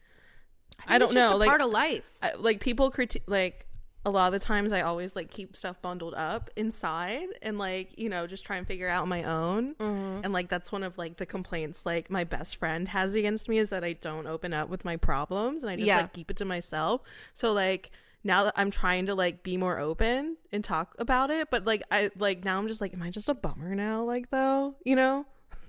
I, 0.87 0.97
don't 0.97 1.05
It's 1.07 1.13
just 1.13 1.29
know, 1.29 1.35
a 1.35 1.37
like 1.37 1.49
part 1.49 1.61
of 1.61 1.69
life. 1.69 2.03
I, 2.21 2.33
like 2.33 2.59
people 2.59 2.89
critique 2.89 3.23
like 3.27 3.67
a 4.07 4.09
lot 4.09 4.27
of 4.27 4.33
the 4.33 4.39
times 4.39 4.73
I 4.73 4.81
always 4.81 5.15
like 5.15 5.29
keep 5.31 5.55
stuff 5.55 5.81
bundled 5.81 6.13
up 6.15 6.49
inside 6.55 7.27
and 7.41 7.57
like 7.57 7.89
you 7.97 8.09
know 8.09 8.27
just 8.27 8.45
try 8.45 8.57
and 8.57 8.67
figure 8.67 8.87
out 8.89 9.07
my 9.07 9.23
own 9.23 9.75
Mm-hmm. 9.75 10.21
and 10.23 10.33
like 10.33 10.49
that's 10.49 10.71
one 10.71 10.83
of 10.83 10.97
like 10.97 11.17
the 11.17 11.25
complaints 11.25 11.85
like 11.85 12.09
my 12.11 12.23
best 12.23 12.57
friend 12.57 12.87
has 12.89 13.15
against 13.15 13.47
me 13.49 13.57
is 13.57 13.69
that 13.71 13.83
I 13.83 13.93
don't 13.93 14.27
open 14.27 14.53
up 14.53 14.69
with 14.69 14.83
my 14.85 14.95
problems 14.97 15.63
and 15.63 15.69
I 15.71 15.75
just 15.75 15.87
Yeah. 15.87 15.97
like 16.01 16.13
keep 16.13 16.29
it 16.29 16.37
to 16.37 16.45
myself 16.45 17.01
so 17.33 17.51
like 17.53 17.89
now 18.25 18.43
that 18.43 18.53
I'm 18.57 18.71
trying 18.71 19.05
to 19.05 19.15
like 19.15 19.43
be 19.43 19.55
more 19.55 19.79
open 19.79 20.35
and 20.51 20.63
talk 20.63 20.95
about 20.99 21.29
it 21.31 21.49
but 21.49 21.65
like 21.65 21.83
I 21.89 22.09
like 22.17 22.43
now 22.43 22.57
I'm 22.57 22.67
just 22.67 22.81
like 22.81 22.93
am 22.93 23.01
I 23.01 23.09
just 23.11 23.29
a 23.29 23.33
bummer 23.33 23.73
now 23.75 24.03
like 24.03 24.29
though 24.31 24.75
you 24.83 24.97
know 24.97 25.25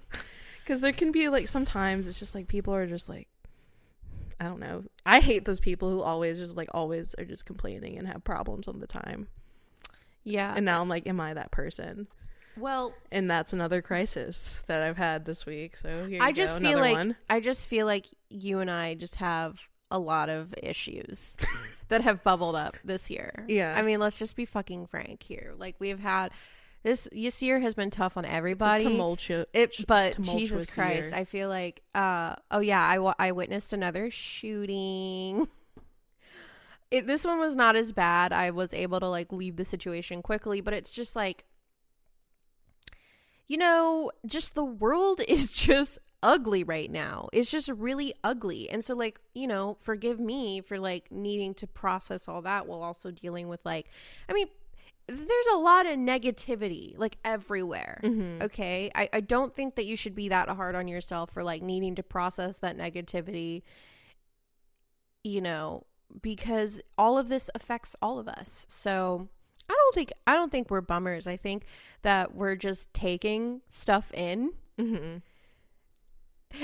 because 0.64 0.80
there 0.80 0.92
can 0.92 1.12
be 1.12 1.28
like 1.28 1.46
sometimes 1.46 2.08
it's 2.08 2.18
just 2.18 2.34
like 2.34 2.48
people 2.48 2.74
are 2.74 2.86
just 2.86 3.08
like 3.08 3.28
I 4.38 4.44
don't 4.44 4.60
know. 4.60 4.84
I 5.06 5.20
hate 5.20 5.46
those 5.46 5.60
people 5.60 5.90
who 5.90 6.02
always 6.02 6.38
just 6.38 6.56
like 6.56 6.68
always 6.74 7.14
are 7.14 7.24
just 7.24 7.46
complaining 7.46 7.96
and 7.96 8.06
have 8.06 8.22
problems 8.22 8.68
all 8.68 8.74
the 8.74 8.86
time. 8.86 9.28
Yeah. 10.24 10.52
And 10.54 10.66
now 10.66 10.82
I'm 10.82 10.88
like, 10.88 11.06
am 11.06 11.20
I 11.20 11.34
that 11.34 11.50
person? 11.50 12.06
well, 12.58 12.92
And 13.10 13.30
that's 13.30 13.52
another 13.52 13.80
crisis 13.82 14.62
that 14.66 14.82
I've 14.82 14.96
had 14.96 15.24
this 15.24 15.46
week. 15.46 15.76
So 15.76 16.06
here 16.06 16.22
I 16.22 16.28
you 16.28 16.34
just 16.34 16.60
go, 16.60 16.68
feel 16.68 16.78
like 16.78 16.96
one. 16.96 17.16
I 17.30 17.40
just 17.40 17.68
feel 17.68 17.86
like 17.86 18.06
you 18.28 18.60
and 18.60 18.70
I 18.70 18.94
just 18.94 19.16
have 19.16 19.58
a 19.90 19.98
lot 19.98 20.28
of 20.28 20.54
issues 20.62 21.36
that 21.88 22.02
have 22.02 22.22
bubbled 22.22 22.56
up 22.56 22.76
this 22.84 23.10
year. 23.10 23.44
Yeah. 23.48 23.74
I 23.76 23.82
mean, 23.82 24.00
let's 24.00 24.18
just 24.18 24.36
be 24.36 24.44
fucking 24.44 24.86
frank 24.86 25.22
here. 25.22 25.54
Like 25.56 25.76
we've 25.78 26.00
had 26.00 26.32
this 26.82 27.08
this 27.10 27.42
year 27.42 27.58
has 27.60 27.74
been 27.74 27.90
tough 27.90 28.16
on 28.16 28.24
everybody. 28.24 28.84
tumultuous. 28.84 29.46
It, 29.52 29.84
but 29.88 30.12
tumultuous 30.12 30.48
Jesus 30.48 30.74
Christ, 30.74 31.10
year. 31.10 31.20
I 31.20 31.24
feel 31.24 31.48
like, 31.48 31.82
uh, 31.94 32.36
oh 32.50 32.60
yeah, 32.60 32.80
I, 32.80 33.12
I 33.18 33.32
witnessed 33.32 33.72
another 33.72 34.10
shooting. 34.10 35.48
It, 36.88 37.08
this 37.08 37.24
one 37.24 37.40
was 37.40 37.56
not 37.56 37.74
as 37.74 37.90
bad. 37.90 38.32
I 38.32 38.50
was 38.50 38.72
able 38.72 39.00
to 39.00 39.08
like 39.08 39.32
leave 39.32 39.56
the 39.56 39.64
situation 39.64 40.22
quickly, 40.22 40.60
but 40.60 40.72
it's 40.72 40.92
just 40.92 41.16
like, 41.16 41.44
you 43.48 43.56
know, 43.56 44.12
just 44.24 44.54
the 44.54 44.64
world 44.64 45.20
is 45.28 45.50
just 45.50 45.98
ugly 46.22 46.64
right 46.64 46.90
now. 46.90 47.28
It's 47.32 47.50
just 47.50 47.68
really 47.68 48.14
ugly. 48.24 48.68
And 48.70 48.84
so, 48.84 48.94
like, 48.94 49.20
you 49.34 49.46
know, 49.46 49.76
forgive 49.80 50.18
me 50.18 50.60
for 50.60 50.78
like 50.78 51.10
needing 51.10 51.54
to 51.54 51.66
process 51.66 52.28
all 52.28 52.42
that 52.42 52.66
while 52.66 52.82
also 52.82 53.10
dealing 53.10 53.48
with 53.48 53.64
like, 53.64 53.88
I 54.28 54.32
mean, 54.32 54.48
there's 55.08 55.46
a 55.54 55.58
lot 55.58 55.86
of 55.86 55.92
negativity 55.98 56.98
like 56.98 57.16
everywhere. 57.24 58.00
Mhm. 58.02 58.42
Okay. 58.42 58.90
I, 58.94 59.08
I 59.12 59.20
don't 59.20 59.54
think 59.54 59.76
that 59.76 59.86
you 59.86 59.96
should 59.96 60.16
be 60.16 60.28
that 60.30 60.48
hard 60.48 60.74
on 60.74 60.88
yourself 60.88 61.30
for 61.30 61.44
like 61.44 61.62
needing 61.62 61.94
to 61.94 62.02
process 62.02 62.58
that 62.58 62.76
negativity, 62.76 63.62
you 65.22 65.40
know, 65.40 65.84
because 66.22 66.80
all 66.98 67.18
of 67.18 67.28
this 67.28 67.50
affects 67.54 67.94
all 68.02 68.18
of 68.18 68.28
us. 68.28 68.66
So 68.68 69.28
I 69.68 69.72
don't 69.74 69.94
think 69.94 70.12
I 70.26 70.34
don't 70.34 70.50
think 70.52 70.70
we're 70.70 70.80
bummers. 70.80 71.26
I 71.26 71.36
think 71.36 71.66
that 72.02 72.34
we're 72.34 72.56
just 72.56 72.92
taking 72.94 73.60
stuff 73.68 74.12
in 74.12 74.52
Mhm. 74.78 75.22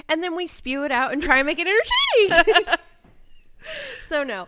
And 0.09 0.23
then 0.23 0.35
we 0.37 0.47
spew 0.47 0.85
it 0.85 0.93
out 0.93 1.13
and 1.13 1.23
try 1.23 1.39
and 1.39 1.47
make 1.47 1.59
it 1.59 1.67
entertaining. 1.69 2.77
so 4.09 4.23
no. 4.25 4.47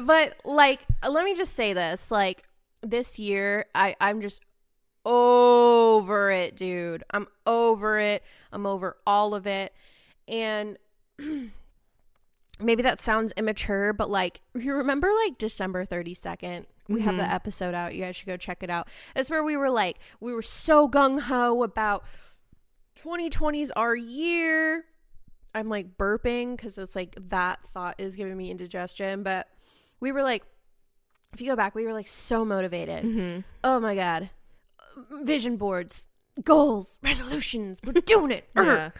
But 0.00 0.36
like 0.44 0.80
let 1.08 1.24
me 1.24 1.34
just 1.34 1.54
say 1.54 1.72
this, 1.72 2.10
like 2.10 2.44
this 2.82 3.18
year 3.18 3.66
I 3.74 3.94
I'm 4.00 4.20
just 4.20 4.42
over 5.04 6.30
it, 6.30 6.56
dude. 6.56 7.04
I'm 7.10 7.26
over 7.46 7.98
it. 7.98 8.22
I'm 8.52 8.66
over 8.66 8.96
all 9.06 9.34
of 9.34 9.46
it. 9.46 9.72
And 10.28 10.78
maybe 12.60 12.82
that 12.82 13.00
sounds 13.00 13.32
immature, 13.36 13.92
but 13.92 14.10
like 14.10 14.40
you 14.54 14.74
remember 14.74 15.08
like 15.24 15.38
December 15.38 15.84
32nd? 15.84 16.66
We 16.88 17.00
have 17.02 17.16
the 17.16 17.22
Mhm. 17.22 17.32
episode 17.32 17.74
out. 17.74 17.94
You 17.94 18.02
guys 18.02 18.16
should 18.16 18.26
go 18.26 18.36
check 18.36 18.62
it 18.62 18.68
out. 18.70 18.88
It's 19.14 19.30
where 19.30 19.42
we 19.42 19.56
were 19.56 19.70
like 19.70 19.98
we 20.20 20.32
were 20.34 20.42
so 20.42 20.88
gung 20.88 21.20
ho 21.22 21.62
about 21.62 22.04
2020's 23.02 23.70
our 23.72 23.94
year. 23.94 24.84
I'm 25.54 25.68
like 25.68 25.96
burping 25.96 26.56
because 26.56 26.78
it's 26.78 26.96
like 26.96 27.16
that 27.28 27.62
thought 27.66 27.96
is 27.98 28.16
giving 28.16 28.36
me 28.36 28.50
indigestion. 28.50 29.22
But 29.22 29.48
we 30.00 30.12
were 30.12 30.22
like, 30.22 30.44
if 31.32 31.40
you 31.40 31.46
go 31.46 31.56
back, 31.56 31.74
we 31.74 31.84
were 31.84 31.92
like 31.92 32.08
so 32.08 32.44
motivated. 32.44 33.04
Mhm. 33.04 33.44
Oh 33.64 33.80
my 33.80 33.94
God. 33.94 34.30
Vision 35.22 35.56
boards, 35.56 36.08
goals, 36.42 36.98
resolutions. 37.02 37.80
We're 37.84 37.92
doing 38.00 38.30
it. 38.30 38.48
Yeah. 38.56 38.90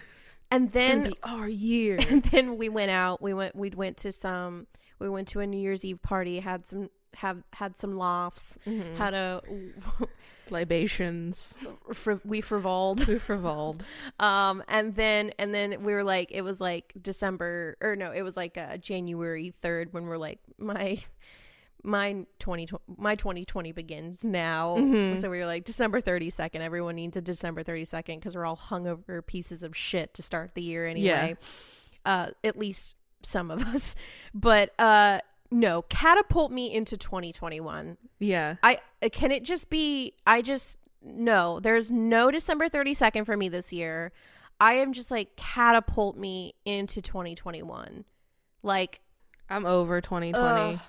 And 0.50 0.70
then 0.70 1.14
our 1.22 1.48
year. 1.48 1.96
and 2.10 2.22
then 2.24 2.58
we 2.58 2.68
went 2.68 2.90
out. 2.90 3.22
We 3.22 3.32
went 3.32 3.56
we 3.56 3.70
went 3.70 3.96
to 3.98 4.12
some 4.12 4.66
we 4.98 5.08
went 5.08 5.28
to 5.28 5.40
a 5.40 5.46
New 5.46 5.58
Year's 5.58 5.84
Eve 5.84 6.02
party, 6.02 6.40
had 6.40 6.66
some 6.66 6.90
have 7.14 7.42
had 7.52 7.76
some 7.76 7.96
laughs, 7.98 8.58
Mhm. 8.66 8.96
had 8.96 9.14
a 9.14 9.42
libations. 10.50 11.66
fr- 11.92 12.14
we 12.24 12.40
frivoled. 12.40 13.06
We 13.06 13.18
frivoled. 13.18 13.84
Um, 14.20 14.62
and 14.68 14.94
then 14.94 15.32
and 15.38 15.52
then 15.54 15.82
we 15.82 15.92
were 15.94 16.04
like, 16.04 16.30
it 16.30 16.42
was 16.42 16.60
like 16.60 16.92
December 17.00 17.76
or 17.80 17.96
no, 17.96 18.12
it 18.12 18.22
was 18.22 18.36
like 18.36 18.56
uh, 18.56 18.76
January 18.76 19.50
third 19.50 19.92
when 19.92 20.06
we're 20.06 20.16
like 20.18 20.38
my 20.58 20.98
my 21.82 22.24
twenty 22.38 22.68
my 22.96 23.14
twenty 23.16 23.44
twenty 23.44 23.72
begins 23.72 24.22
now. 24.22 24.76
Mhm. 24.78 25.20
So 25.20 25.28
we 25.30 25.38
were 25.38 25.46
like 25.46 25.64
December 25.64 26.00
thirty 26.00 26.30
second. 26.30 26.62
Everyone 26.62 26.94
needs 26.94 27.16
a 27.16 27.22
December 27.22 27.62
thirty 27.64 27.84
second 27.84 28.20
because 28.20 28.36
we're 28.36 28.46
all 28.46 28.56
hungover 28.56 29.24
pieces 29.26 29.62
of 29.64 29.76
shit 29.76 30.14
to 30.14 30.22
start 30.22 30.54
the 30.54 30.62
year 30.62 30.86
anyway. 30.86 31.36
Uh, 32.04 32.28
at 32.44 32.56
least 32.58 32.94
some 33.22 33.50
of 33.50 33.62
us, 33.74 33.94
but 34.34 34.72
uh. 34.78 35.18
No, 35.52 35.82
catapult 35.82 36.50
me 36.50 36.72
into 36.72 36.96
2021. 36.96 37.98
Yeah. 38.18 38.56
I 38.62 38.78
uh, 39.02 39.08
can 39.12 39.30
it 39.30 39.44
just 39.44 39.70
be 39.70 40.14
I 40.26 40.42
just 40.42 40.78
no, 41.04 41.60
there's 41.60 41.90
no 41.90 42.30
December 42.30 42.68
32nd 42.68 43.26
for 43.26 43.36
me 43.36 43.48
this 43.48 43.72
year. 43.72 44.12
I 44.60 44.74
am 44.74 44.92
just 44.92 45.10
like 45.10 45.34
catapult 45.36 46.16
me 46.16 46.54
into 46.64 47.00
2021. 47.02 48.04
Like 48.62 49.00
I'm 49.50 49.66
over 49.66 50.00
2020. 50.00 50.74
ugh. 50.74 50.80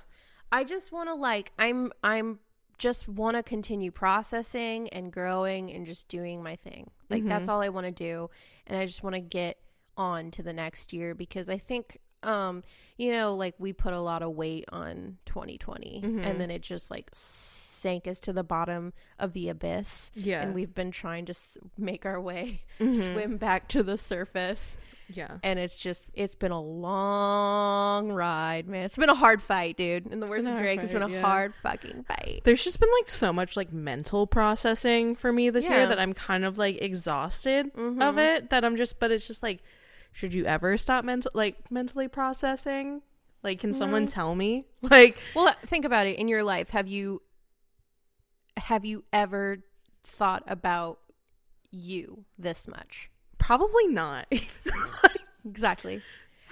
I 0.52 0.64
just 0.64 0.92
want 0.92 1.10
to 1.10 1.16
like 1.16 1.52
I'm 1.58 1.92
I'm 2.04 2.40
just 2.78 3.08
want 3.08 3.36
to 3.38 3.44
continue 3.44 3.92
processing 3.92 4.90
and 4.90 5.12
growing 5.12 5.72
and 5.72 5.86
just 5.86 6.08
doing 6.08 6.42
my 6.44 6.56
thing. 6.56 6.92
Like 7.10 7.24
Mhm. 7.24 7.30
that's 7.30 7.50
all 7.50 7.62
I 7.62 7.70
want 7.70 7.86
to 7.88 7.92
do 7.92 8.30
and 8.68 8.78
I 8.78 8.86
just 8.86 9.04
want 9.04 9.16
to 9.16 9.20
get 9.20 9.58
on 9.98 10.32
to 10.32 10.44
the 10.44 10.54
next 10.54 10.94
year 10.94 11.14
because 11.16 11.50
I 11.50 11.58
think 11.58 12.00
um 12.26 12.64
you 12.98 13.12
know 13.12 13.36
like 13.36 13.56
we 13.58 13.74
put 13.74 13.94
a 13.94 14.00
lot 14.00 14.22
of 14.22 14.32
weight 14.32 14.66
on 14.72 15.18
2020 15.26 16.02
Mhm. 16.04 16.26
and 16.26 16.40
then 16.40 16.52
it 16.52 16.62
just 16.62 16.92
like 16.92 17.10
sank 17.14 18.08
us 18.08 18.20
to 18.22 18.34
the 18.34 18.44
bottom 18.44 18.94
of 19.20 19.34
the 19.34 19.50
abyss 19.50 20.12
Yeah. 20.16 20.42
and 20.42 20.54
we've 20.54 20.74
been 20.74 20.92
trying 20.92 21.26
to 21.26 21.32
s- 21.32 21.58
make 21.78 22.06
our 22.06 22.22
way 22.22 22.62
Mhm. 22.80 22.94
swim 23.14 23.38
back 23.38 23.68
to 23.70 23.84
the 23.84 23.98
surface 23.98 24.78
Yeah. 25.10 25.38
and 25.44 25.60
it's 25.60 25.78
just 25.78 26.08
it's 26.14 26.36
been 26.36 26.52
a 26.52 26.62
long 26.62 28.12
ride 28.12 28.68
man 28.68 28.84
it's 28.86 28.98
been 28.98 29.10
a 29.10 29.16
hard 29.16 29.42
fight 29.42 29.78
dude 29.78 30.08
in 30.08 30.20
the 30.20 30.28
words 30.28 30.46
of 30.46 30.56
drake 30.58 30.80
it's 30.82 30.94
been 30.94 31.02
a 31.04 31.10
yeah. 31.10 31.22
hard 31.22 31.54
fucking 31.62 32.04
fight 32.04 32.42
There's 32.44 32.64
just 32.64 32.80
been 32.80 32.90
like 33.00 33.10
so 33.10 33.34
much 33.34 33.58
like 33.58 33.72
mental 33.74 34.28
processing 34.28 35.16
for 35.16 35.32
me 35.34 35.50
this 35.50 35.66
Yeah. 35.66 35.78
year 35.80 35.88
that 35.88 36.00
I'm 36.00 36.14
kind 36.14 36.46
of 36.46 36.58
like 36.58 36.82
exhausted 36.82 37.68
of 37.76 38.16
Mhm. 38.16 38.18
it. 38.38 38.50
That 38.50 38.64
I'm 38.66 38.76
just, 38.76 39.00
but 39.00 39.12
it's 39.12 39.28
just 39.28 39.44
like, 39.44 39.62
should 40.14 40.34
you 40.34 40.46
ever 40.46 40.78
stop 40.78 41.04
mental 41.04 41.32
like 41.34 41.70
mentally 41.70 42.08
processing? 42.08 43.02
Like, 43.44 43.60
can 43.60 43.74
someone 43.74 44.06
tell 44.08 44.36
me? 44.36 44.64
Like, 44.82 45.18
well 45.36 45.54
think 45.66 45.84
about 45.86 46.08
it 46.08 46.18
in 46.18 46.28
your 46.30 46.44
life 46.44 46.70
have 46.70 46.88
you 46.88 47.22
have 48.58 48.86
you 48.86 49.04
ever 49.12 49.58
thought 50.04 50.44
about 50.48 51.00
you 51.72 52.26
this 52.38 52.68
much 52.68 53.10
probably 53.38 53.88
not. 53.88 54.32
exactly 55.46 56.02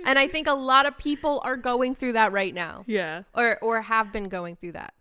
and 0.06 0.18
i 0.20 0.28
think 0.28 0.48
a 0.48 0.54
lot 0.54 0.86
of 0.86 0.98
people 0.98 1.40
are 1.46 1.56
going 1.56 1.94
through 1.96 2.14
that 2.14 2.32
right 2.32 2.54
now 2.54 2.84
yeah. 2.88 3.24
or 3.34 3.58
or 3.62 3.82
have 3.82 4.12
been 4.12 4.28
going 4.30 4.56
through 4.56 4.72
that 4.74 4.94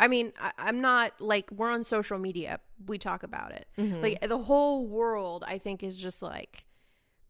i 0.00 0.06
mean 0.08 0.32
I, 0.40 0.52
i'm 0.58 0.80
not 0.80 1.20
like 1.20 1.50
we're 1.50 1.70
on 1.70 1.84
social 1.84 2.18
media 2.18 2.60
we 2.86 2.98
talk 2.98 3.22
about 3.22 3.52
it 3.52 3.66
Mhm. 3.76 4.02
like 4.02 4.26
the 4.26 4.38
whole 4.38 4.86
world 4.86 5.44
i 5.46 5.58
think 5.58 5.82
is 5.82 5.96
just 5.96 6.22
like 6.22 6.64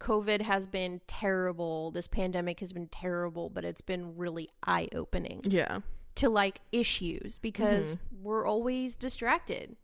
covid 0.03 0.43
has 0.43 0.67
been 0.67 1.01
terrible 1.07 1.91
this 1.93 2.07
pandemic 2.09 2.61
has 2.61 2.73
been 2.73 2.89
terrible 2.89 3.49
but 3.49 3.65
it's 3.65 3.81
been 3.81 4.17
really 4.17 4.49
eye-opening 4.67 5.41
yeah. 5.45 5.79
to 6.17 6.29
like 6.29 6.61
issues 6.73 7.39
because 7.39 7.97
we're 8.21 8.45
always 8.47 8.97
distracted 8.97 9.77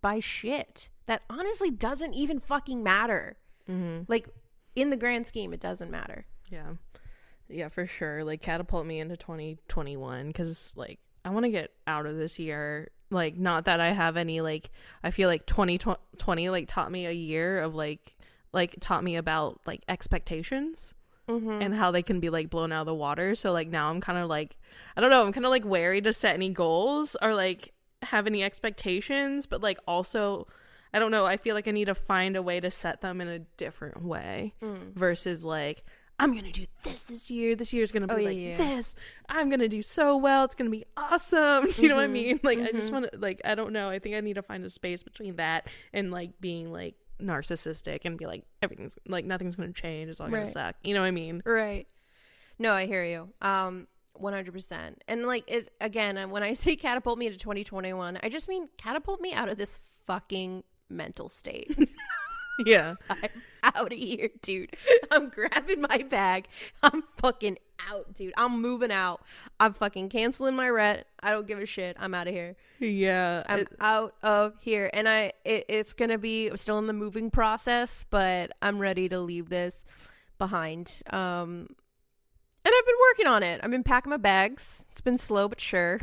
by 0.00 0.20
shit 0.20 0.88
that 1.06 1.22
honestly 1.28 1.70
doesn't 1.70 2.14
even 2.14 2.38
fucking 2.38 2.82
matter 2.82 3.36
Mm-hmm. 3.68 4.04
like 4.08 4.26
in 4.76 4.88
the 4.88 4.96
grand 4.96 5.26
scheme 5.26 5.52
it 5.52 5.60
doesn't 5.60 5.90
matter 5.90 6.24
Yeah. 6.50 6.74
Yeah, 7.50 7.68
for 7.68 7.86
sure. 7.86 8.24
Like 8.24 8.42
catapult 8.42 8.86
me 8.86 9.00
into 9.00 9.16
2021 9.16 10.32
cuz 10.32 10.74
like 10.76 11.00
I 11.24 11.30
want 11.30 11.44
to 11.44 11.50
get 11.50 11.72
out 11.86 12.06
of 12.06 12.16
this 12.16 12.38
year. 12.38 12.90
Like, 13.10 13.36
not 13.36 13.64
that 13.64 13.80
I 13.80 13.92
have 13.92 14.16
any 14.16 14.40
like. 14.40 14.70
I 15.02 15.10
feel 15.10 15.28
like 15.28 15.46
2020 15.46 16.50
like 16.50 16.68
taught 16.68 16.92
me 16.92 17.06
a 17.06 17.12
year 17.12 17.60
of 17.60 17.74
like 17.74 18.16
like 18.52 18.76
taught 18.80 19.04
me 19.04 19.16
about 19.16 19.60
like 19.66 19.82
expectations 19.88 20.94
Mm-hmm. 21.28 21.60
and 21.60 21.74
how 21.74 21.90
they 21.90 22.02
can 22.02 22.20
be 22.20 22.30
like 22.30 22.48
blown 22.48 22.72
out 22.72 22.80
of 22.80 22.86
the 22.86 22.94
water. 22.94 23.34
So 23.34 23.52
like 23.52 23.68
now 23.68 23.90
I'm 23.90 24.00
kind 24.00 24.16
of 24.18 24.30
like 24.30 24.56
I 24.96 25.02
don't 25.02 25.10
know, 25.10 25.26
I'm 25.26 25.32
kind 25.34 25.44
of 25.44 25.50
like 25.50 25.62
wary 25.66 26.00
to 26.00 26.12
set 26.14 26.32
any 26.32 26.48
goals 26.48 27.16
or 27.20 27.34
like 27.34 27.74
have 28.00 28.26
any 28.26 28.42
expectations, 28.42 29.44
but 29.44 29.60
like 29.60 29.78
also 29.86 30.46
I 30.94 30.98
don't 30.98 31.10
know, 31.10 31.26
I 31.26 31.36
feel 31.36 31.54
like 31.54 31.68
I 31.68 31.70
need 31.72 31.84
to 31.84 31.94
find 31.94 32.34
a 32.34 32.40
way 32.40 32.60
to 32.60 32.70
set 32.70 33.02
them 33.02 33.20
in 33.20 33.28
a 33.28 33.40
different 33.58 34.02
way 34.02 34.54
Mm. 34.62 34.94
versus 34.94 35.44
like 35.44 35.84
I'm 36.18 36.32
to 36.46 36.50
do 36.50 36.66
this 36.82 37.04
this 37.04 37.30
year. 37.30 37.54
This 37.54 37.74
year's 37.74 37.92
to 38.08 38.14
be 38.14 38.14
Oh, 38.14 38.28
yeah, 38.28 38.28
like 38.28 38.38
yeah. 38.38 38.56
this. 38.76 38.94
I'm 39.28 39.50
to 39.60 39.68
do 39.68 39.82
so 39.82 40.16
well. 40.16 40.44
It's 40.46 40.54
to 40.70 40.76
be 40.78 40.86
awesome. 40.96 41.68
You 41.76 41.90
know 41.90 41.96
what 41.96 42.04
I 42.04 42.08
Mhm, 42.08 42.12
mean? 42.12 42.40
Like 42.42 42.58
I 42.58 42.68
mhm. 42.68 42.72
just 42.72 42.90
want 42.90 43.06
to 43.12 43.18
like 43.18 43.42
I 43.44 43.54
don't 43.54 43.74
know. 43.74 43.90
I 43.90 43.98
think 43.98 44.16
I 44.16 44.20
need 44.20 44.36
to 44.36 44.42
find 44.42 44.64
a 44.64 44.70
space 44.70 45.02
between 45.02 45.36
that 45.36 45.68
and 45.92 46.10
like 46.10 46.40
being 46.40 46.72
like 46.72 46.94
narcissistic 47.20 48.00
and 48.04 48.16
be 48.18 48.26
like 48.26 48.44
everything's 48.62 48.96
like 49.06 49.24
nothing's 49.24 49.56
going 49.56 49.72
to 49.72 49.80
change. 49.80 50.08
It's 50.10 50.20
all 50.20 50.28
going 50.28 50.40
Right. 50.40 50.46
to 50.46 50.52
suck. 50.52 50.76
You 50.84 50.94
know 50.94 51.00
what 51.00 51.06
I 51.06 51.10
mean? 51.12 51.42
Right. 51.44 51.86
No, 52.58 52.72
I 52.72 52.86
hear 52.86 53.04
you. 53.04 53.28
Um, 53.40 53.86
one 54.14 54.32
hundred 54.32 54.52
percent. 54.52 55.02
And 55.06 55.24
like, 55.26 55.44
is 55.48 55.68
again, 55.80 56.18
uh, 56.18 56.26
when 56.28 56.42
I 56.42 56.52
say 56.54 56.76
catapult 56.76 57.18
me 57.18 57.30
twenty 57.36 57.92
one, 57.92 58.18
I 58.22 58.28
just 58.28 58.48
mean 58.48 58.68
catapult 58.76 59.20
me 59.20 59.32
out 59.32 59.48
of 59.48 59.56
this 59.58 59.78
fucking 60.06 60.64
mental 60.88 61.28
state. 61.28 61.76
Yeah. 62.66 62.94
I'm 63.10 63.18
out 63.78 63.92
of 63.92 63.98
here, 63.98 64.30
dude. 64.42 64.76
I'm 65.10 65.28
grabbing 65.28 65.80
my 65.82 66.04
bag. 66.08 66.48
I'm 66.82 67.02
fucking 67.18 67.58
out, 67.90 68.12
dude. 68.14 68.32
I'm 68.36 68.60
moving 68.60 68.90
out. 68.90 69.22
I'm 69.60 69.72
fucking 69.72 70.08
canceling 70.08 70.56
my 70.56 70.68
rent. 70.68 71.04
I 71.22 71.30
don't 71.30 71.46
give 71.46 71.58
a 71.58 71.66
shit. 71.66 71.96
I'm 72.00 72.14
out 72.14 72.26
of 72.28 72.34
here. 72.34 72.56
Yeah. 72.80 73.44
I'm 73.48 73.60
it- 73.60 73.68
out 73.80 74.14
of 74.22 74.54
here, 74.60 74.90
and 74.92 75.08
I 75.08 75.32
it, 75.44 75.64
it's 75.68 75.92
gonna 75.94 76.18
be 76.18 76.48
I'm 76.48 76.56
still 76.56 76.78
in 76.78 76.86
the 76.86 76.92
moving 76.92 77.30
process, 77.30 78.04
but 78.10 78.50
I'm 78.60 78.78
ready 78.78 79.08
to 79.08 79.20
leave 79.20 79.48
this 79.48 79.84
behind. 80.38 81.02
Um, 81.10 81.68
and 82.64 82.74
I've 82.76 82.86
been 82.86 82.96
working 83.10 83.26
on 83.26 83.42
it. 83.42 83.60
I've 83.62 83.70
been 83.70 83.84
packing 83.84 84.10
my 84.10 84.16
bags. 84.18 84.84
It's 84.90 85.00
been 85.00 85.18
slow 85.18 85.48
but 85.48 85.60
sure, 85.60 86.00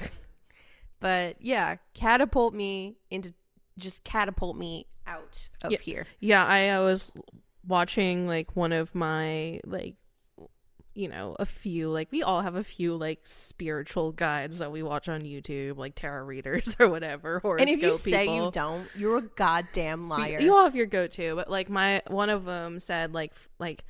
but 1.00 1.36
yeah, 1.40 1.76
catapult 1.94 2.54
me 2.54 2.96
into 3.12 3.34
just 3.78 4.04
catapult 4.04 4.56
me 4.58 4.88
out 5.06 5.50
of 5.64 5.72
Yeah. 5.72 5.78
here. 5.80 6.08
yeah, 6.20 6.46
I, 6.46 6.70
I 6.70 6.80
was 6.80 7.12
watching 7.68 8.28
like 8.28 8.56
one 8.56 8.72
of 8.72 8.94
my 8.96 9.60
like 9.66 9.96
you 10.96 11.10
know, 11.10 11.36
a 11.38 11.46
few 11.46 11.90
like 11.90 12.08
we 12.10 12.24
all 12.24 12.42
have 12.42 12.56
a 12.56 12.64
few 12.64 12.96
like 12.96 13.20
spiritual 13.26 14.14
guides 14.14 14.60
that 14.60 14.72
we 14.72 14.82
watch 14.82 15.10
on 15.10 15.24
YouTube, 15.24 15.78
like 15.78 15.94
tarot 15.94 16.24
readers 16.24 16.76
or 16.80 16.90
whatever. 16.90 17.40
Horoscope 17.40 17.68
And 17.68 17.78
if 17.78 17.84
you 17.84 17.96
say 17.96 18.34
you 18.34 18.50
don't, 18.52 18.88
you're 18.96 19.18
a 19.18 19.22
goddamn 19.22 20.08
liar. 20.08 20.40
You 20.40 20.56
all 20.56 20.64
have 20.64 20.76
your 20.76 20.86
go-to, 20.86 21.36
but 21.36 21.52
like 21.52 21.70
my 21.70 22.02
one 22.08 22.30
of 22.30 22.46
them 22.46 22.80
said 22.80 23.14
like 23.14 23.32
f- 23.32 23.50
like 23.60 23.84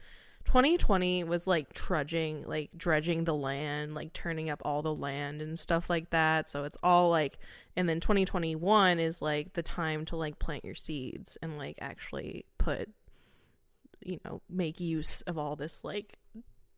2020 0.46 1.24
was 1.26 1.46
like 1.46 1.74
trudging, 1.74 2.44
like 2.48 2.72
dredging 2.76 3.24
the 3.24 3.36
land, 3.36 3.94
like 3.94 4.12
turning 4.14 4.50
up 4.50 4.62
all 4.66 4.82
the 4.82 4.94
land 4.94 5.44
and 5.44 5.60
stuff 5.60 5.92
like 5.92 6.10
that. 6.10 6.50
So 6.50 6.64
it's 6.64 6.78
all 6.82 7.12
like 7.12 7.38
and 7.76 7.88
then 7.88 8.00
2021 8.00 9.00
is 9.00 9.22
like 9.22 9.54
the 9.54 9.64
time 9.64 10.06
to 10.06 10.16
like 10.16 10.40
plant 10.40 10.66
your 10.66 10.76
seeds 10.76 11.38
and 11.44 11.60
like 11.60 11.78
actually 11.82 12.46
put 12.58 12.90
you 14.06 14.20
know, 14.24 14.42
make 14.50 14.80
use 14.80 15.22
of 15.24 15.38
all 15.38 15.56
this 15.56 15.84
like 15.84 16.18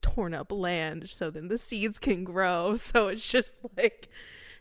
torn 0.02 0.34
up 0.34 0.52
land 0.52 1.10
so 1.10 1.30
then 1.30 1.48
the 1.50 1.58
seeds 1.58 2.00
can 2.00 2.24
grow. 2.24 2.74
So 2.76 3.08
it's 3.10 3.28
just 3.28 3.58
like 3.76 4.10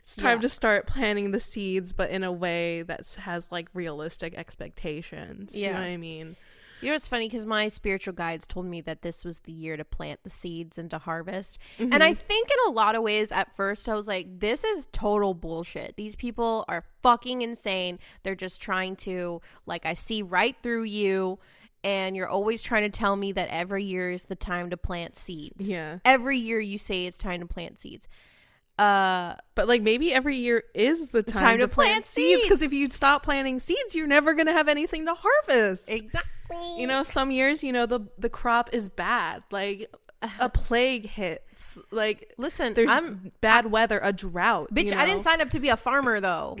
it's 0.01 0.15
time 0.15 0.37
Yeah. 0.37 0.41
to 0.41 0.49
start 0.49 0.87
planting 0.87 1.31
the 1.31 1.39
seeds, 1.39 1.93
but 1.93 2.09
in 2.09 2.23
a 2.23 2.31
way 2.31 2.81
that 2.83 3.07
has 3.21 3.51
like 3.51 3.69
realistic 3.73 4.35
expectations. 4.37 5.55
You 5.55 5.67
know 5.67 5.71
Yeah. 5.71 5.79
what 5.79 5.87
I 5.87 5.97
mean? 5.97 6.35
You 6.79 6.89
know 6.89 6.93
what's 6.93 7.07
funny? 7.07 7.27
Because 7.27 7.45
my 7.47 7.69
spiritual 7.69 8.13
guides 8.13 8.45
told 8.45 8.67
me 8.67 8.81
that 8.81 9.01
this 9.01 9.25
was 9.25 9.39
the 9.39 9.51
year 9.51 9.77
to 9.77 9.83
plant 9.83 10.19
the 10.23 10.29
seeds 10.29 10.77
and 10.77 10.91
to 10.91 10.99
harvest. 10.99 11.57
And 11.79 11.91
Mm-hmm. 11.91 12.01
I 12.03 12.13
think 12.13 12.49
in 12.51 12.71
a 12.71 12.71
lot 12.75 12.93
of 12.93 13.01
ways, 13.01 13.31
at 13.31 13.55
first, 13.57 13.89
I 13.89 13.95
was 13.95 14.07
like, 14.07 14.39
this 14.39 14.63
is 14.63 14.87
total 14.91 15.33
bullshit. 15.33 15.95
These 15.97 16.15
people 16.15 16.65
are 16.67 16.83
fucking 17.01 17.41
insane. 17.41 17.97
They're 18.21 18.35
just 18.35 18.61
trying 18.61 18.95
to, 18.97 19.41
like, 19.65 19.87
I 19.87 19.95
see 19.95 20.21
right 20.21 20.55
through 20.61 20.83
you. 20.83 21.39
And 21.87 22.15
you're 22.17 22.27
always 22.27 22.61
trying 22.61 22.83
to 22.91 22.95
tell 22.97 23.15
me 23.15 23.31
that 23.31 23.47
every 23.49 23.83
year 23.85 24.11
is 24.11 24.25
the 24.25 24.35
time 24.35 24.71
to 24.71 24.77
plant 24.77 25.15
seeds. 25.15 25.67
Yeah. 25.67 25.99
Every 26.03 26.37
year 26.37 26.59
you 26.59 26.77
say 26.77 27.05
it's 27.05 27.17
time 27.17 27.39
to 27.39 27.45
plant 27.47 27.79
seeds. 27.79 28.07
Uh, 28.77 29.35
But 29.55 29.67
like 29.67 29.81
maybe 29.81 30.13
every 30.13 30.35
year 30.37 30.63
is 30.75 31.09
the 31.11 31.23
time, 31.23 31.59
to, 31.59 31.67
plant, 31.67 32.05
seeds 32.05 32.27
seeds. 32.41 32.43
because 32.43 32.61
if 32.61 32.73
you 32.73 32.89
stop 32.89 33.23
planting 33.23 33.59
seeds, 33.59 33.95
you're 33.95 34.05
never 34.05 34.33
gonna 34.33 34.51
have 34.51 34.67
anything 34.67 35.05
to 35.05 35.15
harvest. 35.17 35.89
exactly. 35.89 36.79
you 36.79 36.87
know, 36.87 37.03
some 37.03 37.31
years, 37.31 37.63
you 37.63 37.71
know, 37.71 37.85
the 37.85 38.01
the 38.19 38.29
crop 38.29 38.69
is 38.73 38.89
bad. 38.89 39.43
Like 39.49 39.89
a 40.39 40.49
plague 40.49 41.07
hits. 41.07 41.79
Like 41.91 42.33
Listen, 42.37 42.73
there's 42.73 42.89
I'm 42.91 43.31
bad 43.41 43.71
weather, 43.71 43.99
a 44.03 44.11
drought. 44.13 44.73
bitch. 44.73 44.91
you 44.91 44.97
I 44.97 45.05
didn't 45.05 45.23
sign 45.23 45.41
up 45.41 45.49
to 45.51 45.59
be 45.59 45.69
a 45.69 45.77
farmer 45.77 46.19
though. 46.19 46.57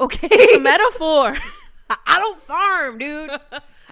Okay, 0.00 0.28
It's 0.30 0.56
a 0.56 0.60
metaphor. 0.60 1.36
I 2.06 2.18
don't 2.18 2.38
farm, 2.40 2.98
dude. 2.98 3.30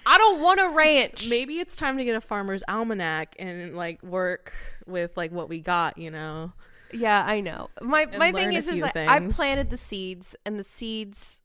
I 0.07 0.17
don't 0.17 0.41
want 0.41 0.59
a 0.61 0.69
ranch. 0.69 1.27
maybe 1.29 1.59
it's 1.59 1.75
time 1.75 1.97
to 1.97 2.05
get 2.05 2.15
a 2.15 2.21
farmer's 2.21 2.63
almanac 2.67 3.35
and 3.37 3.75
like 3.75 4.01
work 4.01 4.53
with 4.85 5.17
like 5.17 5.31
what 5.31 5.49
we 5.49 5.59
got. 5.59 5.97
You 5.97 6.11
know. 6.11 6.53
Yeah, 6.93 7.23
I 7.27 7.41
know. 7.41 7.69
My 7.81 8.03
And 8.03 8.17
my 8.17 8.31
thing 8.31 8.53
is, 8.53 8.69
is 8.69 8.79
like, 8.79 8.95
I 8.95 9.19
things. 9.19 9.35
planted 9.35 9.69
the 9.69 9.77
seeds, 9.77 10.35
and 10.45 10.57
the 10.57 10.63
seeds, 10.63 11.41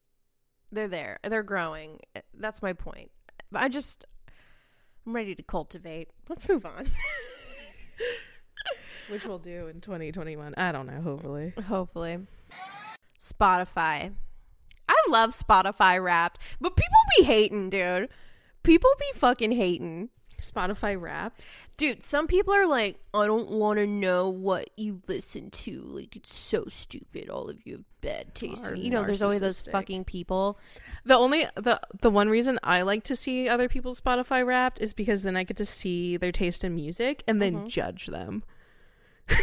they're 0.71 0.87
there, 0.87 1.19
they're 1.27 1.43
growing. 1.43 1.99
Eh, 2.15 2.21
that's 2.33 2.61
my 2.61 2.71
point. 2.71 3.11
But 3.51 3.61
I 3.61 3.67
just, 3.67 4.05
I'm 5.05 5.13
ready 5.13 5.35
to 5.35 5.43
cultivate. 5.43 6.09
Let's 6.29 6.47
move 6.47 6.65
on. 6.65 6.85
Which 9.09 9.25
we'll 9.25 9.39
do 9.39 9.67
in 9.67 9.81
2021. 9.81 10.53
I 10.55 10.71
don't 10.71 10.87
know, 10.87 11.01
hopefully. 11.01 11.53
Hopefully, 11.67 12.19
Spotify. 13.19 14.13
I 14.87 14.95
love 15.09 15.31
Spotify 15.31 16.01
Wrapped, 16.01 16.39
but 16.61 16.77
people 16.77 16.97
be 17.17 17.23
hating, 17.25 17.69
dude. 17.69 18.07
People 18.63 18.89
be 18.99 19.11
fucking 19.19 19.51
hating. 19.51 20.09
Spotify 20.41 20.99
wrapped. 20.99 21.45
Dude, 21.77 22.03
some 22.03 22.27
people 22.27 22.53
are 22.53 22.65
like, 22.67 22.99
I 23.13 23.25
don't 23.27 23.49
want 23.51 23.77
to 23.79 23.87
know 23.87 24.27
what 24.27 24.69
you 24.75 25.01
listen 25.07 25.49
to. 25.51 25.81
Like, 25.83 26.17
it's 26.17 26.35
so 26.35 26.65
stupid. 26.67 27.29
All 27.29 27.49
of 27.49 27.61
you 27.65 27.73
have 27.75 27.83
bad 28.01 28.35
taste. 28.35 28.67
Are 28.67 28.73
in-" 28.73 28.81
You 28.83 28.91
know, 28.91 29.03
there's 29.03 29.23
always 29.23 29.39
those 29.39 29.61
fucking 29.61 30.03
people. 30.03 30.59
The 31.05 31.15
only 31.15 31.45
the 31.55 31.79
the 32.01 32.09
one 32.09 32.27
reason 32.27 32.59
I 32.61 32.81
like 32.81 33.03
to 33.05 33.15
see 33.15 33.47
other 33.47 33.69
people's 33.69 34.01
Spotify 34.01 34.45
wrapped 34.45 34.81
is 34.81 34.93
because 34.93 35.23
then 35.23 35.37
I 35.37 35.43
get 35.45 35.55
to 35.57 35.65
see 35.65 36.17
their 36.17 36.33
taste 36.33 36.65
in 36.65 36.75
music 36.75 37.23
and 37.25 37.41
then 37.41 37.61
Mhm. 37.61 37.67
judge 37.69 38.07
them. 38.07 38.41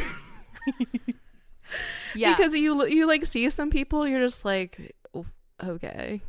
Yeah. 2.17 2.35
Because 2.37 2.55
you 2.55 2.85
you 2.87 3.07
like 3.07 3.25
see 3.25 3.49
some 3.49 3.71
people 3.71 4.07
you're 4.07 4.21
just 4.21 4.45
like 4.45 4.97
"Oh, 5.15 5.25
okay. 5.63 6.21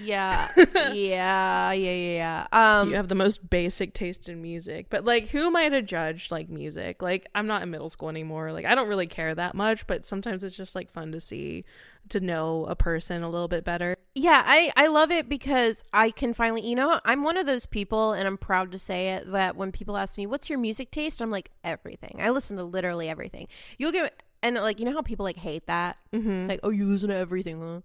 Yeah. 0.00 0.48
yeah. 0.56 0.92
Yeah. 0.92 1.72
Yeah. 1.72 2.46
Yeah. 2.52 2.80
Um, 2.80 2.90
you 2.90 2.96
have 2.96 3.08
the 3.08 3.14
most 3.14 3.48
basic 3.48 3.94
taste 3.94 4.28
in 4.28 4.40
music. 4.42 4.86
But 4.90 5.04
like 5.04 5.28
who 5.28 5.46
am 5.46 5.56
I 5.56 5.68
to 5.68 5.82
judge 5.82 6.30
like 6.30 6.48
music? 6.48 7.02
Like 7.02 7.28
I'm 7.34 7.46
not 7.46 7.62
in 7.62 7.70
middle 7.70 7.88
school 7.88 8.08
anymore. 8.08 8.52
Like 8.52 8.64
I 8.64 8.74
don't 8.74 8.88
really 8.88 9.06
care 9.06 9.34
that 9.34 9.54
much, 9.54 9.86
but 9.86 10.06
sometimes 10.06 10.44
it's 10.44 10.56
just 10.56 10.74
like 10.74 10.90
fun 10.90 11.12
to 11.12 11.20
see 11.20 11.64
to 12.10 12.20
know 12.20 12.64
a 12.66 12.74
person 12.74 13.22
a 13.22 13.28
little 13.28 13.48
bit 13.48 13.64
better. 13.64 13.94
yeah. 14.14 14.42
I, 14.46 14.72
I 14.76 14.86
love 14.86 15.10
it 15.10 15.28
because 15.28 15.84
I 15.92 16.10
can 16.10 16.32
finally, 16.32 16.66
you 16.66 16.74
know, 16.74 17.00
I'm 17.04 17.22
one 17.22 17.36
of 17.36 17.44
those 17.44 17.66
people, 17.66 18.12
and 18.12 18.26
I'm 18.26 18.38
proud 18.38 18.72
to 18.72 18.78
say 18.78 19.10
it, 19.10 19.30
that 19.30 19.56
when 19.56 19.72
people 19.72 19.96
ask 19.96 20.16
me, 20.16 20.26
what's 20.26 20.48
your 20.48 20.58
music 20.58 20.90
taste? 20.90 21.20
I'm 21.20 21.30
like, 21.30 21.50
everything. 21.64 22.16
I 22.20 22.30
listen 22.30 22.56
to 22.56 22.64
literally 22.64 23.10
everything. 23.10 23.48
You'll 23.76 23.92
get, 23.92 24.22
and 24.42 24.56
like, 24.56 24.78
you 24.80 24.86
know 24.86 24.92
how 24.94 25.02
people 25.02 25.24
like 25.24 25.36
hate 25.36 25.66
that? 25.66 25.98
Mm-hmm. 26.14 26.48
Like, 26.48 26.60
oh, 26.62 26.70
you 26.70 26.86
listen 26.86 27.10
to 27.10 27.16
everything. 27.16 27.60
Huh? 27.60 27.80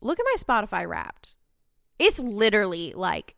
Look 0.00 0.18
at 0.20 0.24
my 0.24 0.36
Spotify 0.38 0.86
Wrapped. 0.88 1.36
It's 1.98 2.18
literally 2.20 2.92
like 2.94 3.34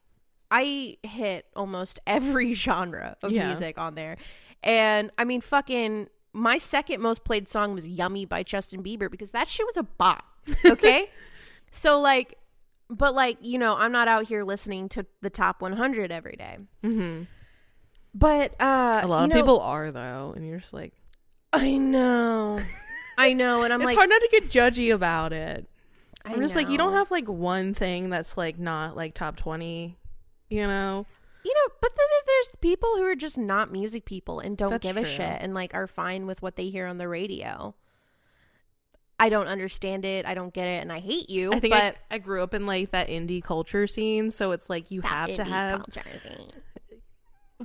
I 0.50 0.98
hit 1.02 1.46
almost 1.56 2.00
every 2.06 2.52
genre 2.54 3.16
of 3.22 3.30
Yeah. 3.32 3.46
music 3.46 3.78
on 3.78 3.94
there. 3.94 4.16
And 4.62 5.10
I 5.16 5.24
mean, 5.24 5.40
fucking, 5.40 6.08
my 6.32 6.58
second 6.58 7.00
most 7.00 7.24
played 7.24 7.48
song 7.48 7.72
was 7.74 7.88
Yummy 7.88 8.24
by 8.26 8.42
Justin 8.42 8.82
Bieber 8.82 9.10
because 9.10 9.30
that 9.30 9.48
shit 9.48 9.64
was 9.66 9.76
a 9.76 9.82
bop. 9.84 10.24
Okay. 10.66 11.10
so, 11.70 12.00
like, 12.00 12.34
but 12.88 13.14
like, 13.14 13.38
you 13.40 13.58
know, 13.58 13.76
I'm 13.76 13.92
not 13.92 14.08
out 14.08 14.26
here 14.26 14.42
listening 14.44 14.88
to 14.90 15.06
the 15.22 15.30
top 15.30 15.62
100 15.62 16.10
every 16.10 16.34
day. 16.36 16.58
Mm-hmm. 16.84 17.22
But, 18.14 18.60
uh, 18.60 19.00
A 19.02 19.06
lot 19.06 19.24
of 19.24 19.30
know- 19.30 19.36
people 19.36 19.60
are 19.60 19.90
though, 19.92 20.32
and 20.36 20.46
you're 20.46 20.58
just 20.58 20.72
like 20.74 20.92
I 21.52 21.78
know. 21.78 22.58
I 23.18 23.32
know. 23.32 23.62
And 23.62 23.72
I'm 23.72 23.80
it's 23.82 23.86
like, 23.88 23.96
hard 23.96 24.10
not 24.10 24.20
to 24.20 24.28
get 24.30 24.50
judgy 24.50 24.92
about 24.94 25.32
it. 25.32 25.68
I 26.30 26.34
I'm 26.34 26.40
just 26.40 26.54
like, 26.54 26.68
you 26.68 26.78
don't 26.78 26.92
have 26.92 27.10
like 27.10 27.28
one 27.28 27.74
thing 27.74 28.10
that's 28.10 28.36
like 28.36 28.58
not 28.58 28.96
like 28.96 29.14
top 29.14 29.36
20, 29.36 29.96
you 30.48 30.66
know? 30.66 31.06
You 31.44 31.54
know, 31.54 31.74
but 31.80 31.90
then 31.96 32.06
there's 32.26 32.56
people 32.60 32.96
who 32.96 33.04
are 33.04 33.14
just 33.14 33.38
not 33.38 33.72
music 33.72 34.04
people 34.04 34.40
and 34.40 34.56
don't 34.56 34.70
That's 34.70 34.82
give 34.82 34.96
a 34.96 35.04
shit 35.04 35.38
and 35.40 35.54
like 35.54 35.74
are 35.74 35.86
fine 35.86 36.26
with 36.26 36.42
what 36.42 36.56
they 36.56 36.68
hear 36.68 36.86
on 36.86 36.98
the 36.98 37.08
radio. 37.08 37.74
I 39.18 39.28
don't 39.28 39.48
understand 39.48 40.06
it. 40.06 40.24
I 40.24 40.32
don't 40.32 40.52
get 40.52 40.66
it, 40.66 40.80
and 40.80 40.90
I 40.90 40.98
hate 40.98 41.28
you. 41.28 41.52
I 41.52 41.60
think 41.60 41.74
but 41.74 41.96
I, 42.10 42.14
I 42.14 42.18
grew 42.18 42.42
up 42.42 42.54
in 42.54 42.64
like 42.64 42.92
that 42.92 43.08
indie 43.08 43.42
culture 43.42 43.86
scene, 43.86 44.30
so 44.30 44.52
it's 44.52 44.70
like 44.70 44.90
you 44.90 45.02
have 45.02 45.34
to 45.34 45.44
have. 45.44 45.84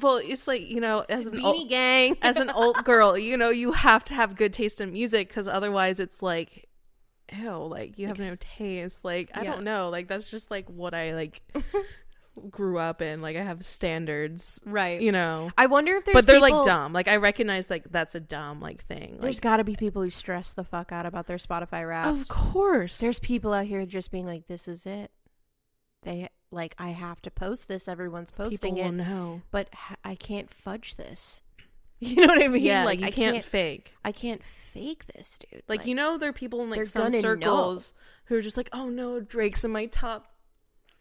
Well, 0.01 0.18
it's 0.18 0.49
like 0.49 0.70
you 0.70 0.82
know, 0.82 1.05
as 1.07 1.28
an 1.28 1.38
Beanie 1.38 1.43
old, 1.43 1.70
Gang. 1.70 2.18
as 2.22 2.36
an 2.36 2.49
old 2.49 2.84
girl, 2.84 3.18
you 3.18 3.38
know, 3.38 3.51
you 3.51 3.72
have 3.72 4.03
to 4.05 4.13
have 4.13 4.36
good 4.36 4.51
taste 4.51 4.82
in 4.82 4.91
music 4.91 5.30
because 5.30 5.47
otherwise, 5.47 6.01
it's 6.01 6.22
like, 6.22 6.64
ew, 7.34 7.65
like 7.65 7.97
you 7.97 8.07
have 8.07 8.19
no 8.19 8.36
taste. 8.39 9.03
Like 9.05 9.32
I 9.34 9.43
Yeah. 9.43 9.51
don't 9.53 9.63
know, 9.63 9.89
like 9.89 10.07
that's 10.07 10.30
just 10.30 10.51
like 10.51 10.67
what 10.69 10.93
I 10.93 11.13
like 11.13 11.41
grew 12.49 12.78
up 12.78 13.01
in. 13.01 13.21
Like 13.21 13.38
I 13.38 13.41
have 13.43 13.63
standards, 13.63 14.61
right. 14.65 14.99
you 15.01 15.11
know. 15.11 15.51
I 15.57 15.67
wonder 15.67 15.95
if 15.95 16.05
there's 16.05 16.13
but 16.13 16.26
they're 16.28 16.41
people- 16.41 16.57
like 16.59 16.65
dumb. 16.65 16.91
Like 16.93 17.07
I 17.07 17.15
recognize 17.15 17.69
like 17.69 17.86
that's 17.91 18.15
a 18.15 18.19
dumb 18.19 18.59
like 18.59 18.84
thing. 18.86 19.17
There's 19.19 19.36
Like, 19.38 19.41
got 19.41 19.57
to 19.57 19.63
be 19.63 19.76
people 19.76 20.01
who 20.01 20.09
stress 20.09 20.51
the 20.53 20.63
fuck 20.63 20.91
out 20.91 21.05
about 21.05 21.28
their 21.28 21.38
Spotify 21.38 21.88
raps. 21.88 22.09
of 22.21 22.28
course, 22.28 22.99
There's 22.99 23.19
people 23.19 23.53
out 23.53 23.65
here 23.65 23.86
just 23.86 24.11
being 24.11 24.26
like, 24.26 24.47
"This 24.47 24.67
is 24.67 24.86
it." 24.86 25.11
They 26.03 26.30
like, 26.51 26.76
I 26.78 26.89
have 26.89 27.21
to 27.23 27.32
post 27.32 27.67
this. 27.67 27.88
Everyone's 27.88 28.32
posting 28.32 28.76
people 28.76 28.89
it, 28.89 28.93
know. 28.93 29.41
but 29.51 29.69
I 30.03 30.15
can't 30.15 30.53
fudge 30.53 30.95
this. 30.95 31.41
You 32.16 32.28
know 32.28 32.34
what 32.34 32.43
I 32.43 32.47
mean? 32.47 32.64
Yeah, 32.64 32.86
like 32.86 32.99
you 32.99 33.08
I 33.08 33.12
can't, 33.12 33.43
can't, 33.43 33.89
I 34.03 34.10
I 34.10 34.12
can't 34.12 34.43
fake 34.43 35.06
this, 35.08 35.38
dude. 35.39 35.64
like, 35.68 35.86
you 35.86 35.95
know 35.95 36.18
there 36.18 36.30
are 36.30 36.34
people 36.34 36.62
in 36.62 36.70
like 36.70 36.86
some 36.86 37.03
gonna 37.03 37.16
know. 37.16 37.22
circles 37.22 37.93
who 38.26 38.36
are 38.36 38.41
just 38.41 38.58
like, 38.58 38.70
oh 38.74 38.89
no, 38.89 39.20
Drake's 39.20 39.64
in 39.64 39.72
my 39.72 39.86
top 39.88 40.28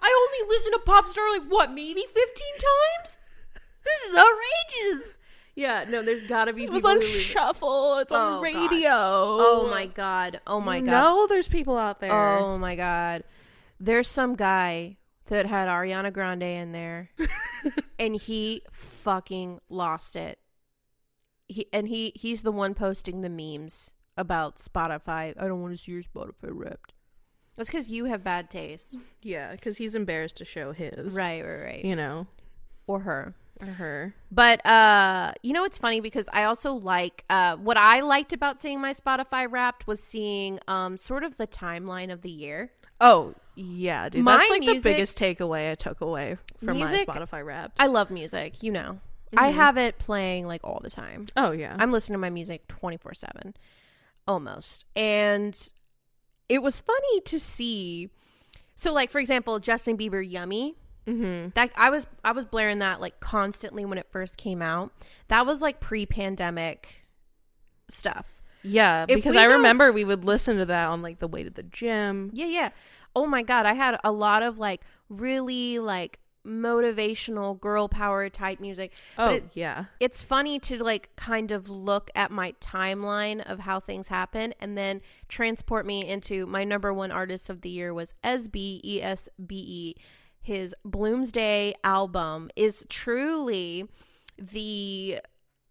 I 0.01 0.27
only 0.41 0.55
listen 0.55 0.71
to 0.73 0.79
pop 0.79 1.07
star 1.09 1.29
like 1.31 1.47
what, 1.47 1.71
maybe 1.71 2.01
fifteen 2.01 2.55
times. 2.57 3.17
This 3.83 4.01
is 4.09 4.15
outrageous. 4.15 5.17
Yeah, 5.55 5.85
no, 5.89 6.01
there's 6.01 6.23
got 6.23 6.45
to 6.45 6.53
be 6.53 6.63
It 6.63 6.71
people 6.71 6.77
was 6.77 6.85
on 6.85 7.01
shuffle. 7.01 7.97
It's 7.97 8.11
on 8.11 8.19
Oh, 8.21 8.35
God. 8.35 8.41
radio. 8.71 8.89
Oh 8.93 9.67
my 9.69 9.85
god. 9.87 10.39
Oh 10.47 10.61
my 10.61 10.79
god. 10.79 10.89
No, 10.91 11.27
there's 11.27 11.47
people 11.49 11.77
out 11.77 11.99
there. 11.99 12.11
Oh 12.11 12.57
my 12.57 12.75
god. 12.75 13.23
There's 13.83 14.07
some 14.07 14.35
guy 14.35 14.97
that 15.25 15.45
had 15.47 15.67
Ariana 15.67 16.13
Grande 16.13 16.43
in 16.43 16.71
there 16.71 17.09
and 17.99 18.15
he 18.15 18.61
fucking 18.71 19.59
lost 19.69 20.15
it. 20.15 20.39
He 21.47 21.65
and 21.73 21.87
he 21.87 22.11
he's 22.15 22.43
the 22.43 22.51
one 22.51 22.73
posting 22.73 23.21
the 23.21 23.29
memes 23.29 23.93
about 24.17 24.57
Spotify. 24.57 25.33
I 25.39 25.47
don't 25.47 25.61
want 25.61 25.73
to 25.73 25.77
see 25.77 25.91
your 25.93 26.03
Spotify 26.03 26.49
ripped. 26.51 26.93
That's 27.57 27.69
cuz 27.69 27.89
you 27.89 28.05
have 28.05 28.23
bad 28.23 28.49
taste. 28.49 28.97
Yeah, 29.21 29.51
because 29.51 29.77
he's 29.77 29.95
embarrassed 29.95 30.37
to 30.37 30.45
show 30.45 30.71
his. 30.73 31.15
Right, 31.15 31.43
right, 31.43 31.63
right. 31.63 31.85
You 31.85 31.95
know, 31.95 32.27
Or 32.87 32.99
her. 33.01 33.33
or 33.61 33.67
her. 33.67 34.13
But 34.31 34.65
uh 34.65 35.33
you 35.43 35.53
know 35.53 35.63
it's 35.65 35.77
funny 35.77 35.99
because 36.01 36.29
I 36.31 36.43
also 36.45 36.73
like 36.73 37.25
uh 37.29 37.57
what 37.57 37.77
I 37.77 37.99
liked 38.01 38.31
about 38.31 38.61
seeing 38.61 38.79
my 38.79 38.93
Spotify 38.93 39.49
wrapped 39.51 39.87
was 39.87 40.01
seeing 40.01 40.59
um 40.67 40.97
sort 40.97 41.23
of 41.23 41.37
the 41.37 41.47
timeline 41.47 42.11
of 42.11 42.21
the 42.21 42.31
year. 42.31 42.71
Oh 43.01 43.33
yeah, 43.55 44.09
dude. 44.09 44.23
My 44.23 44.37
That's 44.37 44.49
like 44.49 44.59
music- 44.61 44.83
the 44.83 44.89
biggest 44.91 45.17
takeaway 45.17 45.71
I 45.71 45.75
took 45.75 46.01
away 46.01 46.37
from 46.63 46.77
Music- 46.77 47.07
my 47.07 47.15
Spotify 47.15 47.45
Wrapped. 47.45 47.77
I 47.79 47.87
love 47.87 48.09
music, 48.11 48.63
you 48.63 48.71
know. 48.71 48.99
I 49.37 49.51
Mhm. 49.51 49.55
have 49.55 49.77
it 49.77 49.97
playing 49.97 50.45
like 50.47 50.61
all 50.63 50.79
the 50.83 50.89
time. 50.89 51.27
oh 51.37 51.51
yeah. 51.51 51.75
I'm 51.79 51.91
listening 51.91 52.15
to 52.15 52.19
my 52.19 52.29
music 52.29 52.67
24 52.67 53.13
7, 53.13 53.55
almost. 54.27 54.85
And 54.95 55.57
it 56.49 56.61
was 56.61 56.81
funny 56.81 57.21
to 57.21 57.39
see. 57.39 58.09
So, 58.75 58.91
like, 58.93 59.09
for 59.11 59.19
example, 59.19 59.59
Justin 59.59 59.97
Bieber, 59.97 60.27
Yummy. 60.27 60.75
mm-hmm. 61.07 61.49
That 61.55 61.71
I 61.75 61.89
was 61.89 62.07
I 62.23 62.31
was 62.31 62.45
blaring 62.45 62.79
that 62.79 62.99
like 63.01 63.19
constantly 63.19 63.85
when 63.85 63.97
it 63.97 64.07
first 64.11 64.37
came 64.37 64.61
out. 64.61 64.91
That 65.29 65.45
was 65.45 65.61
like 65.61 65.79
pre-pandemic 65.79 67.05
stuff. 67.89 68.27
Yeah, 68.63 69.05
If 69.07 69.15
because 69.15 69.35
I 69.35 69.43
don't- 69.45 69.53
remember 69.57 69.91
we 69.91 70.03
would 70.03 70.25
listen 70.25 70.57
to 70.57 70.65
that 70.65 70.87
on 70.87 71.01
like 71.01 71.19
the 71.19 71.27
way 71.27 71.43
to 71.43 71.49
the 71.49 71.63
gym. 71.63 72.29
Yeah, 72.33 72.45
yeah. 72.47 72.69
Oh 73.15 73.25
my 73.27 73.43
god, 73.43 73.65
I 73.65 73.73
had 73.73 73.99
a 74.03 74.11
lot 74.11 74.43
of 74.43 74.57
like 74.59 74.81
really 75.09 75.79
like 75.79 76.19
motivational 76.45 77.59
girl 77.59 77.87
power 77.87 78.29
type 78.29 78.59
music. 78.59 78.93
Oh 79.17 79.29
it, 79.35 79.43
yeah. 79.53 79.85
it's 79.99 80.23
funny 80.23 80.59
to 80.59 80.83
like 80.83 81.15
kind 81.15 81.51
of 81.51 81.69
look 81.69 82.09
at 82.15 82.31
my 82.31 82.53
timeline 82.59 83.41
of 83.49 83.59
how 83.59 83.79
things 83.79 84.07
happen 84.07 84.53
and 84.59 84.77
then 84.77 85.01
transport 85.27 85.85
me 85.85 86.07
into 86.07 86.45
my 86.45 86.63
number 86.63 86.93
one 86.93 87.11
artist 87.11 87.49
of 87.49 87.61
the 87.61 87.69
year 87.69 87.93
was 87.93 88.13
SB 88.23 88.81
E 88.83 89.01
S 89.01 89.29
B 89.45 89.55
E. 89.55 89.95
His 90.41 90.73
Bloomsday 90.85 91.73
album 91.83 92.49
is 92.55 92.85
truly 92.89 93.87
the 94.39 95.19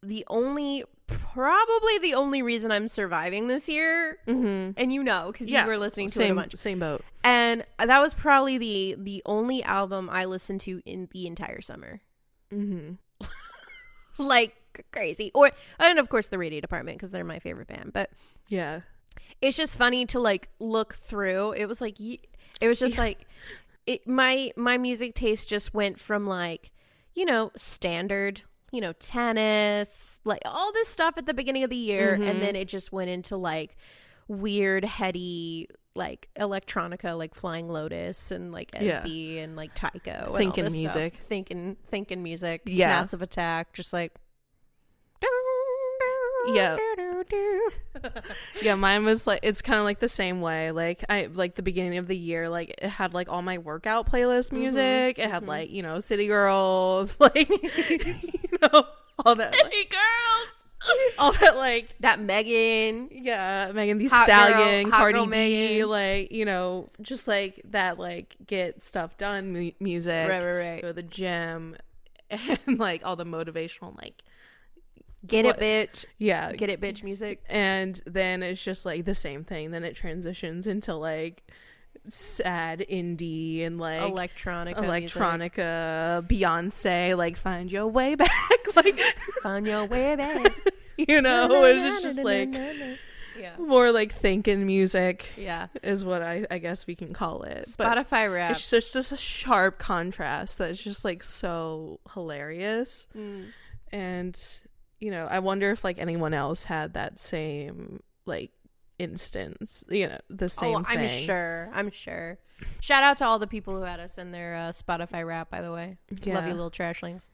the 0.03 0.25
only 0.29 0.85
probably 1.11 1.99
the 1.99 2.15
only 2.15 2.43
reason 2.43 2.71
I'm 2.73 2.89
surviving 2.89 3.49
this 3.49 3.69
year. 3.69 4.19
Mm-hmm. 4.27 4.73
And 4.81 4.93
you 4.93 5.03
know, 5.03 5.31
because 5.33 5.49
Yeah, 5.51 5.63
you 5.65 5.69
were 5.69 5.79
listening 5.79 6.09
to 6.09 6.21
it 6.21 6.25
a 6.25 6.27
same 6.29 6.37
bunch. 6.37 6.57
same 6.57 6.79
boat. 6.79 7.05
And 7.25 7.65
that 7.79 8.01
was 8.01 8.15
probably 8.15 8.59
the 8.59 8.97
the 8.99 9.23
only 9.27 9.63
album 9.63 10.09
I 10.11 10.25
listened 10.25 10.61
to 10.63 10.81
in 10.87 11.09
the 11.13 11.27
entire 11.27 11.61
summer. 11.61 12.01
Mm-hmm. 12.53 12.95
like 14.19 14.57
crazy. 14.93 15.31
Or 15.35 15.51
and 15.79 15.99
of 15.99 16.09
course 16.09 16.29
the 16.29 16.39
radio 16.39 16.61
department 16.61 16.99
because 16.99 17.11
they're 17.11 17.25
my 17.25 17.39
favorite 17.39 17.69
band. 17.69 17.93
But 17.93 18.11
Yeah. 18.49 18.81
it's 19.41 19.57
just 19.57 19.77
funny 19.79 20.07
to 20.07 20.19
like 20.21 20.49
look 20.59 20.95
through. 20.95 21.53
It 21.53 21.67
was 21.67 21.81
like 21.81 21.99
it 22.01 22.21
was 22.69 22.79
just 22.79 22.99
like 22.99 23.27
it 23.87 24.07
my 24.07 24.53
my 24.57 24.79
music 24.79 25.15
taste 25.15 25.49
just 25.49 25.73
went 25.75 25.99
from 25.99 26.27
like, 26.27 26.71
you 27.15 27.25
know, 27.25 27.51
standard, 27.57 28.43
you 28.73 28.81
know, 28.81 28.93
tennis, 28.95 30.21
like 30.25 30.43
all 30.45 30.73
this 30.73 30.89
stuff 30.89 31.15
at 31.17 31.27
the 31.27 31.35
beginning 31.35 31.65
of 31.65 31.71
the 31.71 31.77
year 31.77 32.17
Mhm. 32.17 32.29
and 32.31 32.43
then 32.43 32.55
it 32.57 32.69
just 32.69 32.93
went 32.93 33.11
into 33.11 33.37
like 33.37 33.77
weird 34.29 34.85
heady 34.85 35.69
like 35.97 36.29
electronica 36.39 37.19
like 37.19 37.35
Flying 37.35 37.69
Lotus 37.69 38.31
and 38.31 38.53
like 38.53 38.71
Yeah. 38.81 39.03
SB 39.03 39.39
and 39.43 39.57
like 39.57 39.75
Tycho 39.75 39.99
and 40.11 40.29
all 40.31 40.37
Thinking 40.37 40.65
this 40.65 40.73
stuff. 40.75 40.95
music. 40.95 41.17
Thinking 41.17 41.77
thinking 41.91 42.23
music. 42.23 42.63
Yeah. 42.67 42.89
Massive 42.91 43.23
attack 43.23 43.73
just 43.73 43.93
like 43.93 44.17
Yeah. 46.55 46.77
Yeah, 48.63 48.75
mine 48.75 49.05
was 49.05 49.27
like 49.27 49.41
it's 49.43 49.63
kind 49.63 49.79
of 49.79 49.85
like 49.85 49.99
the 50.01 50.09
same 50.09 50.41
way. 50.41 50.71
Like 50.71 51.05
I 51.09 51.29
like 51.33 51.55
the 51.55 51.63
beginning 51.63 51.99
of 51.99 52.07
the 52.07 52.17
year, 52.17 52.49
like 52.49 52.75
it 52.79 52.89
had 52.89 53.15
like 53.15 53.29
all 53.31 53.43
my 53.43 53.59
workout 53.59 54.11
playlist 54.11 54.53
music. 54.53 55.19
It 55.19 55.31
had 55.31 55.45
mhm. 55.45 55.49
like 55.49 55.71
you 55.71 55.83
know 55.83 55.99
City 55.99 56.27
Girls, 56.27 57.19
like 57.21 57.49
you 57.49 58.59
know 58.63 58.85
all 59.25 59.35
that, 59.35 59.55
like, 59.63 59.91
girls. 59.91 61.13
all 61.19 61.33
that 61.33 61.57
like 61.57 61.95
That 62.01 62.21
Megan. 62.21 63.09
yeah, 63.13 63.71
Megan 63.73 64.01
Hot 64.01 64.11
girl- 64.11 64.25
Stallion, 64.25 64.91
hot 64.91 64.99
Cardi 64.99 65.21
B, 65.21 65.27
Megan. 65.27 65.89
like 65.89 66.33
you 66.33 66.45
know 66.45 66.89
just 67.03 67.29
like 67.29 67.61
that 67.71 67.99
like 67.99 68.37
get 68.47 68.83
stuff 68.83 69.17
done 69.17 69.53
mu- 69.53 69.73
music. 69.81 70.29
Right, 70.29 70.43
right, 70.45 70.53
right. 70.53 70.83
Go 70.83 70.89
to 70.89 70.95
the 70.95 71.03
gym, 71.03 71.77
and 72.31 72.79
like 72.79 73.03
all 73.05 73.17
the 73.17 73.27
motivational 73.27 73.97
like 73.97 74.23
Get 75.27 75.45
What- 75.45 75.63
it, 75.63 75.93
bitch. 75.93 76.05
yeah 76.19 76.53
Get 76.53 76.71
it, 76.71 76.81
bitch 76.81 77.03
music. 77.03 77.43
and 77.49 78.01
then 78.07 78.43
it's 78.43 78.63
just 78.63 78.87
like 78.87 79.05
the 79.05 79.15
same 79.15 79.45
thing 79.45 79.71
then 79.71 79.85
it 79.85 79.95
transitions 79.95 80.67
into 80.67 80.95
like 80.95 81.43
sad 82.09 82.81
indie 82.91 83.65
and 83.67 83.79
like 83.79 84.01
Electronica. 84.01 84.77
electronica 84.77 86.27
beyonce 86.27 87.17
like 87.17 87.37
find 87.37 87.71
your 87.71 87.87
way 87.89 88.15
back 88.17 88.31
like 88.75 88.99
Find 89.43 89.67
your 89.67 89.85
way 89.87 90.17
back. 90.17 90.53
you 90.97 91.21
know 91.21 91.65
it's 91.65 92.03
just 92.03 92.23
like 92.25 92.55
Yeah. 93.39 93.57
more 93.59 93.93
like 93.93 94.13
thinking 94.13 94.67
music 94.67 95.27
Yeah. 95.37 95.67
is 95.83 96.05
what 96.05 96.23
i 96.23 96.47
i 96.51 96.59
guess 96.59 96.87
we 96.87 96.95
can 96.95 97.13
call 97.13 97.43
it 97.43 97.69
but 97.77 97.87
Spotify 97.99 98.33
Wrapped. 98.33 98.59
it's 98.61 98.71
just 98.71 98.93
just 98.95 99.13
a 99.13 99.17
sharp 99.19 99.79
contrast 99.79 100.59
that's 100.59 100.83
just 100.83 101.05
like 101.05 101.23
so 101.23 102.01
hilarious 102.15 103.07
Mm. 103.17 103.47
and 103.93 104.41
you 105.01 105.11
know 105.11 105.27
i 105.31 105.39
wonder 105.39 105.71
if 105.71 105.83
like 105.83 105.99
anyone 105.99 106.35
else 106.35 106.65
had 106.65 106.95
that 106.95 107.19
same 107.19 108.03
like 108.27 108.51
instance 108.99 109.83
you 109.89 110.07
know 110.07 110.19
the 110.29 110.49
same 110.49 110.75
oh, 110.75 110.85
I'm 110.87 110.99
thing 110.99 111.25
sure. 111.27 111.71
I'm 111.73 111.91
sure. 111.91 112.39
Shout 112.83 113.03
out 113.03 113.17
to 113.17 113.25
all 113.25 113.39
the 113.39 113.47
people 113.47 113.75
who 113.75 113.83
had 113.83 113.99
us 113.99 114.19
in 114.19 114.33
their 114.33 114.55
uh, 114.55 114.73
Spotify 114.73 115.27
Wrapped, 115.27 115.51
by 115.51 115.63
the 115.63 115.73
way. 115.73 115.97
Love 116.27 116.47
you, 116.47 116.53
little 116.53 116.71
trashlings. 116.71 117.31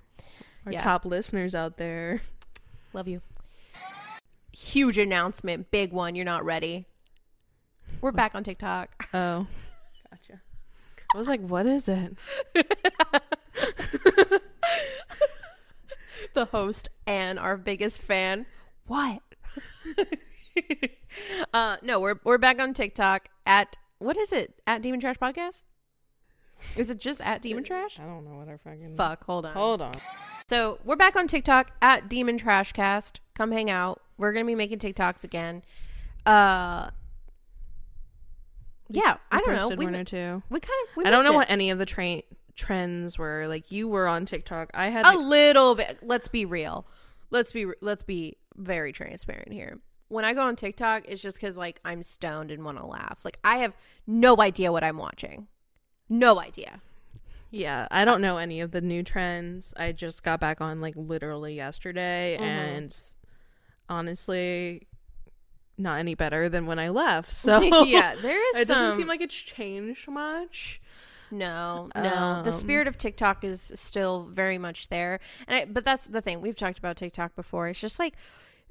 our 0.64 0.73
yeah. 0.73 0.81
top 0.81 1.05
listeners 1.05 1.57
out 1.57 1.77
there 1.77 2.21
Love 2.97 3.09
you. 3.09 3.21
Huge 4.53 4.97
announcement. 4.97 5.71
Big 5.71 5.93
one. 5.93 6.14
You're 6.14 6.25
not 6.25 6.47
ready. 6.47 6.87
We're 8.01 8.11
back 8.11 8.35
on 8.35 8.43
TikTok. 8.43 9.09
oh 9.14 9.47
gotcha 10.11 10.41
i 11.14 11.19
was 11.19 11.29
like 11.29 11.41
what 11.41 11.67
is 11.67 11.89
it 11.89 12.17
the 16.37 16.45
host 16.45 16.89
and 17.07 17.39
our 17.39 17.57
biggest 17.57 18.01
fan. 18.03 18.47
What? 18.87 19.22
uh 21.55 21.78
no, 21.82 21.99
we're 21.99 22.20
we're 22.22 22.39
back 22.39 22.61
on 22.61 22.74
TikTok 22.74 23.28
at 23.45 23.78
what 23.99 24.16
is 24.16 24.32
it? 24.32 24.55
At 24.66 24.82
Demon 24.82 25.01
Trash 25.01 25.16
Podcast? 25.16 25.62
Is 26.76 26.91
it 26.91 27.01
just 27.01 27.20
at 27.22 27.43
Demon 27.43 27.64
Trash? 27.64 27.99
i 27.99 28.05
don't 28.05 28.24
know 28.24 28.39
what 28.39 28.49
i 28.49 28.57
fucking 28.57 28.95
Fuck, 28.97 29.24
hold 29.24 29.45
on. 29.47 29.55
hold 29.55 29.82
on 29.82 29.95
So 30.49 30.78
we're 30.84 30.97
back 30.97 31.16
on 31.16 31.26
TikTok 31.26 31.72
at 31.82 32.09
Demon 32.09 32.39
Trash 32.39 32.72
Cast. 32.72 33.20
Come 33.34 33.51
hang 33.51 33.70
out. 33.70 34.01
We're 34.18 34.32
gonna 34.32 34.47
be 34.47 34.55
making 34.55 34.78
TikToks 34.78 35.24
again. 35.24 35.62
Uh, 36.24 36.91
yeah, 38.89 39.16
I 39.32 39.41
don't 39.41 39.57
know. 39.57 39.74
We, 39.76 39.84
one 39.87 39.97
or 39.97 40.05
two. 40.05 40.43
we 40.51 40.61
kind 40.61 40.72
of. 40.89 40.97
We 40.97 41.05
I 41.05 41.11
don't 41.11 41.24
know 41.24 41.30
missed 41.30 41.37
what 41.37 41.51
any 41.51 41.70
of 41.70 41.78
the 41.78 41.87
train 41.87 42.22
trends 42.57 43.19
were. 43.19 43.47
Like 43.49 43.71
you 43.71 43.89
were 43.89 44.09
on 44.09 44.27
TikTok. 44.27 44.71
I 44.75 44.89
had 44.89 45.07
a 45.07 45.19
little 45.19 45.75
bit. 45.75 45.99
Let's 46.03 46.29
be 46.29 46.45
real. 46.45 46.87
Let's 47.31 47.53
be 47.53 47.67
let's 47.81 48.03
be 48.03 48.37
very 48.57 48.93
transparent 48.93 49.53
here. 49.53 49.79
When 50.09 50.25
I 50.25 50.35
go 50.35 50.43
on 50.43 50.57
TikTok, 50.57 51.05
it's 51.09 51.21
just 51.23 51.37
because 51.37 51.57
like 51.57 51.81
I'm 51.85 52.03
stoned 52.03 52.51
and 52.51 52.65
want 52.65 52.79
to 52.79 52.87
laugh. 52.87 53.25
Like 53.25 53.39
I 53.45 53.59
have 53.59 53.75
no 54.07 54.41
idea 54.41 54.73
what 54.73 54.85
I'm 54.85 54.97
watching. 54.99 55.49
No 56.09 56.41
idea. 56.41 56.81
Yeah, 57.51 57.87
I 57.91 58.05
don't 58.05 58.21
know 58.21 58.39
any 58.39 58.61
of 58.61 58.71
the 58.73 58.81
new 58.81 59.03
trends. 59.03 59.73
I 59.77 59.93
just 59.93 60.23
got 60.23 60.41
back 60.41 60.61
on 60.61 60.81
like 60.81 60.95
literally 60.97 61.55
yesterday 61.55 62.37
Mhm. 62.41 62.43
and 62.45 62.97
honestly 63.89 64.87
not 65.79 65.99
any 65.99 66.15
better 66.15 66.49
than 66.49 66.67
when 66.67 66.79
I 66.79 66.89
left. 66.89 67.33
So 67.33 67.61
yeah, 67.85 68.15
there 68.15 68.51
is. 68.51 68.57
it 68.63 68.69
doesn't 68.69 68.97
seem 68.97 69.09
like 69.09 69.21
it's 69.21 69.35
changed 69.35 70.09
much. 70.09 70.81
No, 71.31 71.91
no. 71.95 72.43
the 72.43 72.51
Um, 72.51 72.53
spirit 72.53 72.87
of 72.89 72.99
TikTok 72.99 73.45
is 73.45 73.72
still 73.74 74.24
very 74.33 74.59
much 74.59 74.89
there. 74.89 75.20
And 75.49 75.57
I, 75.57 75.64
but 75.64 75.85
that's 75.85 76.07
the 76.07 76.20
thing. 76.22 76.41
We've 76.41 76.57
talked 76.57 76.79
about 76.79 76.97
TikTok 76.97 77.35
before. 77.35 77.68
It's 77.68 77.81
just 77.81 77.99
like 77.99 78.14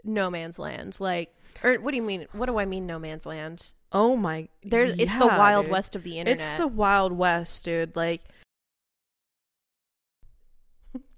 no 0.03 0.29
man's 0.29 0.59
land. 0.59 0.97
Like 0.99 1.33
or 1.63 1.75
what 1.75 1.91
do 1.91 1.97
you 1.97 2.03
mean? 2.03 2.27
What 2.33 2.45
do 2.47 2.57
I 2.59 2.65
mean 2.65 2.85
no 2.85 2.99
man's 2.99 3.25
land? 3.25 3.71
Oh 3.91 4.15
my 4.15 4.47
There's 4.63 4.97
it's 4.99 5.15
the 5.17 5.27
wild 5.27 5.65
dude. 5.65 5.71
west 5.71 5.95
of 5.95 6.03
the 6.03 6.19
internet. 6.19 6.39
It's 6.39 6.51
the 6.51 6.67
wild 6.67 7.11
west, 7.13 7.63
dude. 7.65 7.95
Like 7.95 8.21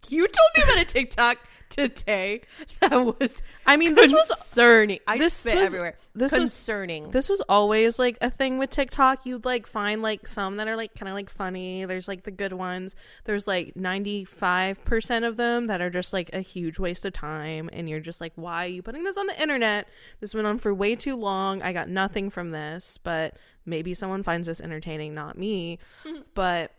You 0.09 0.21
told 0.27 0.49
me 0.55 0.63
about 0.63 0.77
a 0.77 0.85
TikTok 0.85 1.37
today 1.69 2.41
that 2.79 2.91
was 2.91 3.41
I 3.65 3.77
mean 3.77 3.93
this 3.93 4.11
was 4.11 4.27
concerning. 4.31 4.99
I 5.07 5.17
this 5.17 5.33
spit 5.33 5.55
was- 5.55 5.73
everywhere. 5.73 5.97
this 6.15 6.31
was 6.31 6.39
concerning. 6.39 7.11
this 7.11 7.29
was 7.29 7.41
always 7.49 7.99
like 7.99 8.17
a 8.21 8.29
thing 8.29 8.57
with 8.57 8.69
TikTok. 8.69 9.25
You'd 9.25 9.45
like 9.45 9.67
find 9.67 10.01
like 10.01 10.27
some 10.27 10.57
that 10.57 10.67
are 10.67 10.75
like 10.75 10.95
kind 10.95 11.09
of 11.09 11.15
like 11.15 11.29
funny. 11.29 11.85
There's 11.85 12.07
like 12.07 12.23
the 12.23 12.31
good 12.31 12.53
ones. 12.53 12.95
There's 13.25 13.47
like 13.47 13.73
95% 13.75 15.27
of 15.27 15.37
them 15.37 15.67
that 15.67 15.81
are 15.81 15.89
just 15.89 16.13
like 16.13 16.29
a 16.33 16.39
huge 16.41 16.79
waste 16.79 17.05
of 17.05 17.13
time 17.13 17.69
and 17.73 17.89
you're 17.89 17.99
just 17.99 18.21
like 18.21 18.33
why 18.35 18.65
are 18.65 18.69
you 18.69 18.81
putting 18.81 19.03
this 19.03 19.17
on 19.17 19.27
the 19.27 19.41
internet? 19.41 19.87
This 20.19 20.33
went 20.33 20.47
on 20.47 20.57
for 20.57 20.73
way 20.73 20.95
too 20.95 21.15
long. 21.15 21.61
I 21.61 21.73
got 21.73 21.89
nothing 21.89 22.29
from 22.29 22.51
this, 22.51 22.97
but 22.97 23.37
maybe 23.65 23.93
someone 23.93 24.23
finds 24.23 24.47
this 24.47 24.61
entertaining, 24.61 25.13
not 25.13 25.37
me. 25.37 25.79
but 26.33 26.71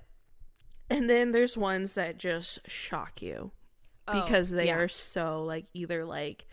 and 0.90 1.08
then 1.08 1.32
there's 1.32 1.56
ones 1.56 1.92
that 1.94 2.16
just 2.18 2.60
shock 2.66 3.20
you 3.20 3.52
Oh, 4.10 4.20
because 4.20 4.50
they 4.50 4.66
yeah. 4.66 4.76
are 4.76 4.88
so 4.88 5.44
like 5.44 5.66
either 5.74 6.04
like 6.04 6.46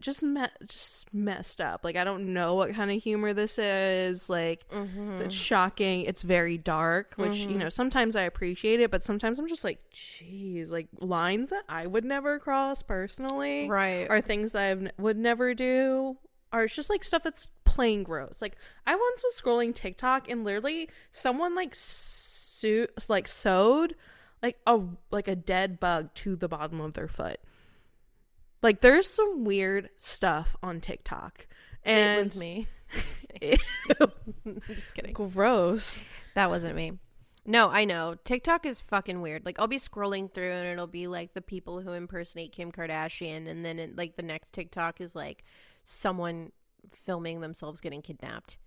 just 0.00 0.22
me- 0.22 0.44
just 0.66 1.12
messed 1.14 1.60
up. 1.62 1.82
Like 1.82 1.96
I 1.96 2.04
don't 2.04 2.34
know 2.34 2.54
what 2.56 2.74
kind 2.74 2.90
of 2.90 3.02
humor 3.02 3.32
this 3.32 3.58
is. 3.58 4.28
Like 4.28 4.68
Mhm. 4.68 5.20
it's 5.20 5.34
shocking. 5.34 6.02
It's 6.02 6.22
very 6.22 6.58
dark, 6.58 7.14
which 7.16 7.36
you 7.36 7.56
know 7.56 7.68
sometimes 7.70 8.14
I 8.14 8.22
appreciate 8.22 8.80
it, 8.80 8.90
but 8.90 9.02
sometimes 9.02 9.38
I'm 9.38 9.48
just 9.48 9.64
like, 9.64 9.78
jeez, 9.92 10.70
like 10.70 10.88
lines 11.00 11.50
that 11.50 11.62
I 11.68 11.86
would 11.86 12.04
never 12.04 12.38
cross 12.38 12.82
personally, 12.82 13.68
right. 13.68 14.06
Are 14.10 14.20
things 14.20 14.54
I 14.54 14.64
n- 14.70 14.92
would 14.98 15.16
never 15.16 15.54
do. 15.54 16.18
Or 16.52 16.64
it's 16.64 16.76
just 16.76 16.90
like 16.90 17.02
stuff 17.02 17.22
that's 17.24 17.50
plain 17.64 18.02
gross. 18.04 18.40
Like 18.42 18.56
I 18.86 18.94
once 18.94 19.22
was 19.24 19.40
scrolling 19.40 19.74
TikTok 19.74 20.28
and 20.28 20.44
literally 20.44 20.88
someone 21.12 21.54
like 21.54 21.74
su- 21.74 22.86
like 23.08 23.26
sewed 23.26 23.96
like 24.44 24.58
a 24.66 24.80
like 25.10 25.26
a 25.26 25.34
dead 25.34 25.80
bug 25.80 26.12
to 26.14 26.36
the 26.36 26.48
bottom 26.48 26.80
of 26.80 26.92
their 26.92 27.08
foot. 27.08 27.40
Like 28.62 28.82
there's 28.82 29.08
some 29.08 29.44
weird 29.44 29.88
stuff 29.96 30.54
on 30.62 30.80
TikTok. 30.80 31.46
And 31.82 32.18
it 32.18 32.22
was 32.22 32.38
me. 32.38 32.66
Just 34.68 34.94
kidding. 34.94 35.14
gross. 35.14 36.04
That 36.34 36.50
wasn't 36.50 36.76
me. 36.76 36.92
No, 37.46 37.68
I 37.70 37.84
know. 37.84 38.16
TikTok 38.24 38.66
is 38.66 38.80
fucking 38.80 39.22
weird. 39.22 39.46
Like 39.46 39.58
I'll 39.58 39.66
be 39.66 39.78
scrolling 39.78 40.32
through 40.32 40.50
and 40.50 40.68
it'll 40.68 40.86
be 40.86 41.06
like 41.06 41.32
the 41.32 41.42
people 41.42 41.80
who 41.80 41.92
impersonate 41.92 42.52
Kim 42.52 42.70
Kardashian 42.70 43.48
and 43.48 43.64
then 43.64 43.78
it, 43.78 43.96
like 43.96 44.16
the 44.16 44.22
next 44.22 44.52
TikTok 44.52 45.00
is 45.00 45.16
like 45.16 45.44
someone 45.84 46.52
filming 46.90 47.40
themselves 47.40 47.80
getting 47.80 48.02
kidnapped. 48.02 48.58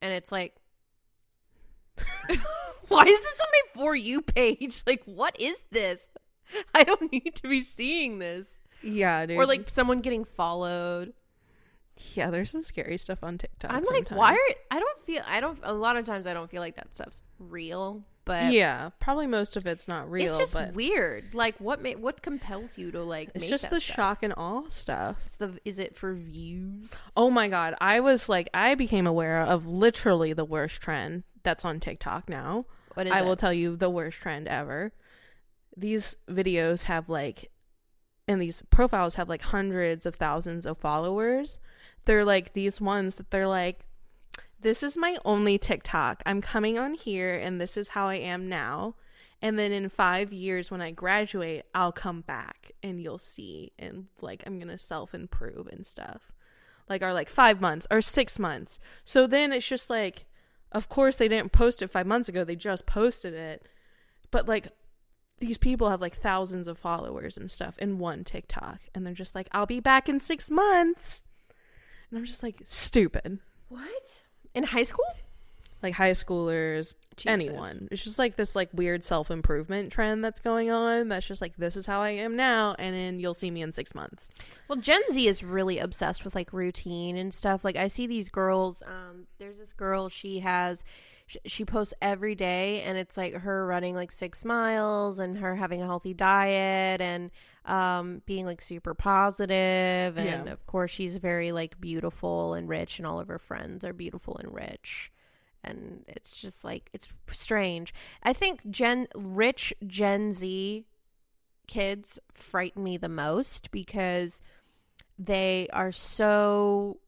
And 0.00 0.12
it's 0.12 0.32
like 0.32 0.56
Why 2.88 3.04
is 3.04 3.20
this 3.20 3.40
on 3.40 3.46
my 3.52 3.82
for 3.82 3.94
you 3.96 4.20
page? 4.22 4.82
Like 4.86 5.02
what 5.04 5.38
is 5.40 5.62
this? 5.70 6.08
I 6.74 6.84
don't 6.84 7.10
need 7.12 7.34
to 7.36 7.48
be 7.48 7.62
seeing 7.62 8.18
this. 8.18 8.58
Yeah, 8.82 9.24
dude. 9.26 9.38
Or 9.38 9.46
like 9.46 9.70
someone 9.70 10.00
getting 10.00 10.24
followed. 10.24 11.14
yeah, 12.14 12.30
there's 12.30 12.50
some 12.50 12.62
scary 12.62 12.98
stuff 12.98 13.20
on 13.22 13.38
TikTok. 13.38 13.72
I'm 13.72 13.82
like, 13.84 14.08
why 14.10 14.32
are 14.32 14.54
I 14.76 14.78
don't 14.80 15.02
feel 15.02 15.22
I 15.26 15.40
don't 15.40 15.58
a 15.62 15.72
lot 15.72 15.96
of 15.96 16.04
times 16.04 16.26
I 16.26 16.34
don't 16.34 16.50
feel 16.50 16.60
like 16.60 16.76
that 16.76 16.94
stuff's 16.94 17.22
real, 17.38 18.02
but 18.26 18.52
Yeah, 18.52 18.90
probably 19.00 19.26
most 19.26 19.56
of 19.56 19.66
it's 19.66 19.86
not 19.88 20.10
real, 20.10 20.26
it's 20.26 20.36
just 20.36 20.52
but 20.54 20.74
weird. 20.74 21.32
Like 21.34 21.54
what 21.58 21.82
ma- 21.82 21.90
what 21.90 22.20
compels 22.20 22.76
you 22.76 22.90
to 22.92 23.02
like 23.02 23.30
it's 23.34 23.48
just 23.48 23.70
the 23.70 23.80
stuff? 23.80 23.96
shock 23.96 24.22
and 24.22 24.34
awe 24.36 24.64
stuff. 24.68 25.16
It's 25.24 25.36
the 25.36 25.58
is 25.64 25.78
it 25.78 25.96
for 25.96 26.12
views? 26.14 26.92
Oh 27.16 27.30
my 27.30 27.48
god, 27.48 27.74
I 27.80 28.00
was 28.00 28.28
like 28.28 28.48
I 28.52 28.74
became 28.74 29.06
aware 29.06 29.40
of 29.40 29.66
literally 29.66 30.32
the 30.34 30.44
worst 30.44 30.80
trend 30.82 31.22
that's 31.44 31.64
on 31.64 31.80
TikTok 31.80 32.28
now. 32.28 32.66
What 32.94 33.06
is 33.06 33.12
I 33.12 33.20
it? 33.20 33.24
will 33.24 33.36
tell 33.36 33.52
you 33.52 33.76
the 33.76 33.90
worst 33.90 34.18
trend 34.18 34.48
ever. 34.48 34.92
These 35.76 36.16
videos 36.28 36.84
have 36.84 37.08
like 37.08 37.50
and 38.26 38.40
these 38.40 38.62
profiles 38.62 39.16
have 39.16 39.28
like 39.28 39.42
hundreds 39.42 40.06
of 40.06 40.14
thousands 40.14 40.66
of 40.66 40.78
followers. 40.78 41.60
They're 42.06 42.24
like 42.24 42.54
these 42.54 42.80
ones 42.80 43.16
that 43.16 43.30
they're 43.30 43.48
like 43.48 43.86
this 44.60 44.82
is 44.82 44.96
my 44.96 45.18
only 45.26 45.58
TikTok. 45.58 46.22
I'm 46.24 46.40
coming 46.40 46.78
on 46.78 46.94
here 46.94 47.34
and 47.34 47.60
this 47.60 47.76
is 47.76 47.88
how 47.88 48.08
I 48.08 48.14
am 48.14 48.48
now. 48.48 48.94
And 49.42 49.58
then 49.58 49.72
in 49.72 49.90
5 49.90 50.32
years 50.32 50.70
when 50.70 50.80
I 50.80 50.90
graduate, 50.90 51.64
I'll 51.74 51.92
come 51.92 52.22
back 52.22 52.72
and 52.82 52.98
you'll 52.98 53.18
see 53.18 53.72
and 53.78 54.06
like 54.22 54.42
I'm 54.46 54.58
going 54.58 54.68
to 54.68 54.78
self-improve 54.78 55.66
and 55.66 55.84
stuff. 55.84 56.32
Like 56.88 57.02
are 57.02 57.12
like 57.12 57.28
5 57.28 57.60
months 57.60 57.86
or 57.90 58.00
6 58.00 58.38
months. 58.38 58.80
So 59.04 59.26
then 59.26 59.52
it's 59.52 59.66
just 59.66 59.90
like 59.90 60.24
of 60.74 60.88
course 60.88 61.16
they 61.16 61.28
didn't 61.28 61.52
post 61.52 61.80
it 61.80 61.88
5 61.88 62.06
months 62.06 62.28
ago. 62.28 62.44
They 62.44 62.56
just 62.56 62.84
posted 62.84 63.32
it. 63.32 63.66
But 64.30 64.48
like 64.48 64.68
these 65.38 65.56
people 65.56 65.88
have 65.90 66.00
like 66.00 66.14
thousands 66.14 66.68
of 66.68 66.76
followers 66.76 67.36
and 67.36 67.50
stuff 67.50 67.78
in 67.78 67.98
one 67.98 68.24
TikTok 68.24 68.80
and 68.94 69.06
they're 69.06 69.14
just 69.14 69.34
like 69.34 69.48
I'll 69.52 69.66
be 69.66 69.80
back 69.80 70.08
in 70.08 70.20
6 70.20 70.50
months. 70.50 71.22
And 72.10 72.18
I'm 72.18 72.26
just 72.26 72.42
like 72.42 72.60
stupid. 72.64 73.38
What? 73.68 74.22
In 74.54 74.64
high 74.64 74.82
school? 74.82 75.06
Like 75.84 75.94
high 75.94 76.10
schoolers, 76.12 76.94
Jesus. 77.16 77.26
anyone. 77.48 77.88
It's 77.92 78.02
just 78.02 78.18
like 78.18 78.34
this 78.34 78.56
like 78.56 78.70
weird 78.72 79.04
self-improvement 79.04 79.92
trend 79.92 80.24
that's 80.24 80.40
going 80.40 80.70
on. 80.70 81.08
That's 81.08 81.26
just 81.26 81.40
like 81.42 81.56
this 81.56 81.76
is 81.76 81.86
how 81.86 82.00
I 82.00 82.10
am 82.10 82.34
now 82.34 82.74
and 82.78 82.94
then 82.96 83.20
you'll 83.20 83.34
see 83.34 83.50
me 83.50 83.62
in 83.62 83.70
6 83.72 83.94
months. 83.94 84.30
Well, 84.66 84.78
Gen 84.80 85.02
Z 85.12 85.26
is 85.28 85.44
really 85.44 85.78
obsessed 85.78 86.24
with 86.24 86.34
like 86.34 86.52
routine 86.52 87.16
and 87.16 87.32
stuff. 87.32 87.64
Like 87.64 87.76
I 87.76 87.86
see 87.88 88.06
these 88.08 88.28
girls. 88.30 88.82
Um, 88.84 89.26
there's 89.38 89.58
this 89.58 89.72
girl. 89.74 90.08
She 90.08 90.40
has, 90.40 90.84
sh- 91.26 91.36
she 91.46 91.64
posts 91.64 91.94
every 92.02 92.34
day, 92.34 92.80
and 92.82 92.96
it's 92.98 93.16
like 93.16 93.34
her 93.34 93.66
running 93.66 93.94
like 93.94 94.10
six 94.10 94.44
miles 94.44 95.18
and 95.18 95.36
her 95.38 95.54
having 95.54 95.82
a 95.82 95.86
healthy 95.86 96.14
diet 96.14 97.00
and 97.00 97.30
um 97.66 98.22
being 98.26 98.44
like 98.46 98.60
super 98.62 98.94
positive. 98.94 100.16
And 100.18 100.46
Yeah. 100.46 100.52
of 100.52 100.66
course, 100.66 100.90
she's 100.90 101.18
very 101.18 101.52
like 101.52 101.78
beautiful 101.80 102.54
and 102.54 102.68
rich, 102.68 102.98
and 102.98 103.06
all 103.06 103.20
of 103.20 103.28
her 103.28 103.38
friends 103.38 103.84
are 103.84 103.92
beautiful 103.92 104.36
and 104.38 104.52
rich. 104.54 105.10
And 105.64 106.04
it's 106.06 106.36
just 106.40 106.64
like 106.64 106.90
it's 106.92 107.08
strange. 107.30 107.94
I 108.22 108.32
think 108.32 108.68
Gen 108.70 109.08
rich 109.14 109.72
Gen 109.86 110.32
Z 110.32 110.84
kids 111.66 112.18
frighten 112.32 112.84
me 112.84 112.96
the 112.96 113.08
most 113.08 113.70
because 113.70 114.42
they 115.18 115.68
are 115.72 115.92
so 115.92 116.98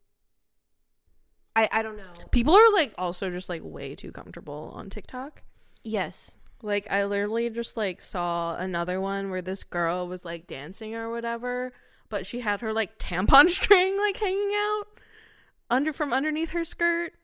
I 1.54 1.68
I 1.72 1.82
don't 1.82 1.96
know. 1.96 2.12
People 2.30 2.54
are 2.54 2.72
like 2.72 2.94
also 2.98 3.30
just 3.30 3.48
like 3.48 3.62
way 3.64 3.94
too 3.94 4.12
comfortable 4.12 4.72
on 4.74 4.90
TikTok. 4.90 5.42
Yes. 5.82 6.36
Like 6.62 6.90
I 6.90 7.04
literally 7.04 7.50
just 7.50 7.76
like 7.76 8.00
saw 8.00 8.57
another 8.57 9.00
one 9.00 9.30
where 9.30 9.42
this 9.42 9.62
girl 9.64 10.09
was 10.09 10.24
like 10.24 10.46
dancing 10.46 10.94
or 10.94 11.11
whatever, 11.11 11.72
but 12.09 12.26
she 12.26 12.40
had 12.40 12.61
her 12.61 12.72
like 12.72 12.98
tampon 12.98 13.48
string 13.50 13.98
like 13.98 14.16
hanging 14.16 14.52
out 14.54 14.84
under 15.70 15.92
from 15.92 16.12
underneath 16.12 16.50
her 16.50 16.64
skirt. 16.64 17.14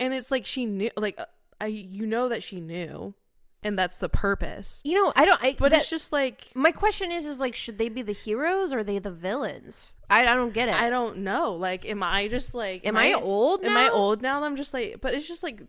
And 0.00 0.12
it's 0.12 0.30
like 0.32 0.44
she 0.46 0.66
knew 0.66 0.90
like 0.96 1.20
uh, 1.20 1.26
I 1.60 1.66
you 1.66 2.06
know 2.06 2.28
that 2.30 2.42
she 2.42 2.60
knew 2.60 3.14
and 3.62 3.78
that's 3.78 3.98
the 3.98 4.08
purpose. 4.08 4.80
You 4.84 4.94
know, 4.94 5.12
I 5.14 5.24
don't 5.26 5.40
I 5.42 5.54
But 5.58 5.70
that- 5.72 5.82
it's 5.82 5.90
just 5.90 6.12
like 6.12 6.48
my 6.54 6.72
question 6.72 7.12
is 7.12 7.26
is 7.26 7.38
like 7.38 7.54
should 7.54 7.78
they 7.78 7.88
be 7.90 8.02
the 8.02 8.12
heroes 8.12 8.72
or 8.72 8.78
are 8.78 8.84
they 8.84 8.98
the 8.98 9.10
villains? 9.12 9.94
I 10.08 10.22
I 10.26 10.34
don't 10.34 10.54
get 10.54 10.68
it. 10.70 10.74
I 10.74 10.88
don't 10.90 11.18
know. 11.18 11.52
Like 11.54 11.84
am 11.86 12.02
I 12.02 12.28
just 12.28 12.54
like 12.54 12.86
Am 12.86 12.96
I 12.96 13.12
old 13.12 13.62
Am 13.64 13.76
I 13.76 13.88
old 13.90 14.22
now? 14.22 14.42
I'm 14.42 14.56
just 14.56 14.72
like 14.74 15.00
but 15.00 15.14
it's 15.14 15.28
just 15.28 15.42
like 15.42 15.62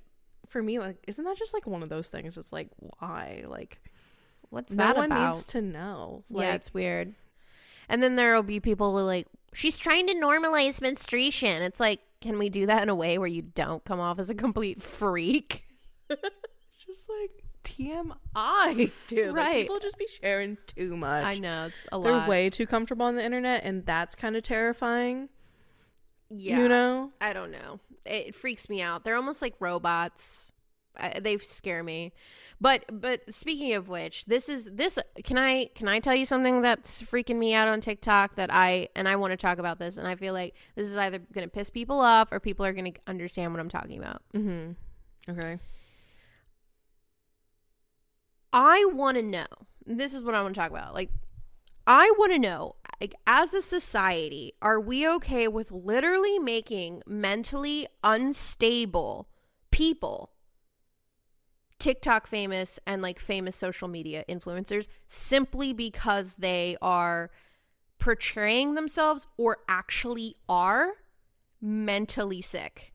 for 0.48 0.64
me 0.64 0.80
like 0.80 0.98
isn't 1.08 1.24
that 1.26 1.38
just 1.38 1.54
like 1.54 1.68
one 1.68 1.84
of 1.84 1.90
those 1.90 2.10
things? 2.10 2.38
It's 2.38 2.54
like 2.54 2.70
why? 3.00 3.44
Like 3.48 3.80
what's 4.50 4.74
no 4.74 4.86
that 4.86 4.96
one 4.98 5.12
about? 5.12 5.34
needs 5.36 5.46
to 5.46 5.62
know. 5.62 6.24
yeah, 6.30 6.38
Like, 6.38 6.54
it's 6.56 6.74
weird. 6.74 7.14
And 7.90 8.02
then 8.02 8.16
there'll 8.16 8.44
be 8.44 8.62
people 8.62 8.92
who 8.94 9.00
are 9.00 9.04
like, 9.04 9.28
she's 9.54 9.78
trying 9.78 10.08
to 10.08 10.14
normalize 10.16 10.82
menstruation. 10.82 11.62
It's 11.62 11.80
like, 11.80 12.00
can 12.22 12.38
we 12.40 12.50
do 12.50 12.66
that 12.68 12.84
in 12.84 12.90
a 12.90 12.96
way 12.96 13.18
where 13.18 13.28
you 13.28 13.42
don't 13.42 13.84
come 13.84 14.00
off 14.00 14.20
as 14.20 14.30
a 14.30 14.36
complete 14.36 14.82
freak? 14.82 15.66
just 16.10 17.10
like 17.10 17.44
TMI, 17.64 18.92
dude. 19.08 19.28
Like, 19.30 19.36
Right. 19.36 19.62
people 19.64 19.80
just 19.80 19.98
be 19.98 20.08
sharing 20.22 20.58
too 20.68 20.96
much. 20.98 21.24
I 21.26 21.36
know 21.40 21.66
it's 21.68 21.76
a 21.92 21.98
lot. 21.98 22.04
They're 22.22 22.30
way 22.30 22.50
too 22.50 22.66
comfortable 22.66 23.06
on 23.06 23.16
the 23.16 23.24
internet, 23.24 23.64
and 23.64 23.86
that's 23.86 24.16
kind 24.16 24.36
of 24.36 24.44
terrifying. 24.44 25.30
yeah, 26.30 26.60
You 26.60 26.68
know? 26.68 27.12
I 27.20 27.34
don't 27.34 27.52
know. 27.52 27.80
It 28.06 28.34
freaks 28.36 28.68
me 28.70 28.82
out. 28.82 29.04
They're 29.04 29.16
almost 29.16 29.42
like 29.42 29.56
robots. 29.60 30.51
I, 31.02 31.20
they 31.20 31.38
scare 31.40 31.84
me. 31.84 32.14
But 32.60 32.86
but 32.92 33.34
speaking 33.34 33.74
of 33.74 33.90
which, 33.90 34.26
this 34.26 34.48
is 34.48 34.70
this. 34.72 35.00
Can 35.24 35.38
I 35.38 35.70
can 35.74 35.88
I 35.88 36.00
tell 36.00 36.16
you 36.16 36.26
something 36.26 36.62
that's 36.62 37.02
freaking 37.02 37.38
me 37.38 37.54
out 37.54 37.68
on 37.68 37.82
TikTok 37.82 38.36
that 38.36 38.54
I 38.54 38.90
and 38.96 39.08
I 39.08 39.16
want 39.16 39.32
to 39.32 39.38
talk 39.38 39.58
about 39.58 39.80
this 39.80 39.98
and 39.98 40.08
I 40.08 40.16
feel 40.16 40.34
like 40.34 40.56
this 40.76 40.88
is 40.88 40.96
either 40.96 41.20
going 41.20 41.48
to 41.48 41.52
piss 41.52 41.70
people 41.70 42.00
off 42.00 42.32
or 42.32 42.40
people 42.40 42.66
are 42.66 42.74
going 42.74 42.94
to 42.94 43.00
understand 43.08 43.52
what 43.52 43.60
I'm 43.60 43.70
talking 43.70 43.98
about. 43.98 44.22
Mm-hmm. 44.34 45.32
Okay. 45.32 45.60
I 48.54 48.86
want 48.94 49.18
to 49.18 49.24
know. 49.24 49.46
This 49.86 50.14
is 50.14 50.24
what 50.24 50.36
I 50.36 50.42
want 50.42 50.54
to 50.54 50.60
talk 50.60 50.72
about. 50.72 50.94
Like, 50.94 51.10
I 51.88 52.14
want 52.18 52.34
to 52.34 52.40
know, 52.40 52.76
like, 53.00 53.16
as 53.26 53.54
a 53.54 53.62
society, 53.62 54.54
are 54.62 54.80
we 54.80 55.08
okay 55.10 55.48
with 55.48 55.72
literally 55.72 56.38
making 56.38 57.02
mentally 57.08 57.88
unstable 58.04 59.30
people 59.72 60.32
TikTok 61.82 62.28
famous 62.28 62.80
and 62.86 63.02
like 63.02 63.20
famous 63.20 63.56
social 63.56 63.88
media 63.88 64.24
influencers 64.30 64.88
simply 65.08 65.74
because 65.74 66.36
they 66.36 66.78
are 66.80 67.32
portraying 67.98 68.76
themselves 68.76 69.26
or 69.36 69.58
actually 69.68 70.36
are 70.48 70.92
mentally 71.60 72.42
sick? 72.42 72.94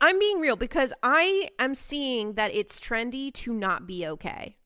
I'm 0.00 0.18
being 0.20 0.40
real 0.40 0.54
because 0.54 0.92
I 1.02 1.48
am 1.58 1.74
seeing 1.74 2.34
that 2.34 2.54
it's 2.54 2.80
trendy 2.80 3.32
to 3.34 3.52
not 3.52 3.86
be 3.86 4.06
okay. 4.06 4.56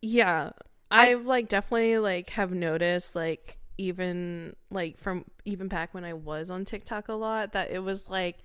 Yeah. 0.00 0.50
I've 0.90 1.24
like 1.26 1.48
definitely 1.48 1.98
like 1.98 2.30
have 2.30 2.52
noticed 2.52 3.14
like 3.14 3.58
even 3.78 4.56
like 4.70 4.98
from 4.98 5.24
even 5.44 5.68
back 5.68 5.94
when 5.94 6.04
I 6.04 6.14
was 6.14 6.50
on 6.50 6.64
TikTok 6.64 7.08
a 7.08 7.14
lot 7.14 7.52
that 7.52 7.70
it 7.70 7.78
was 7.78 8.10
like 8.10 8.38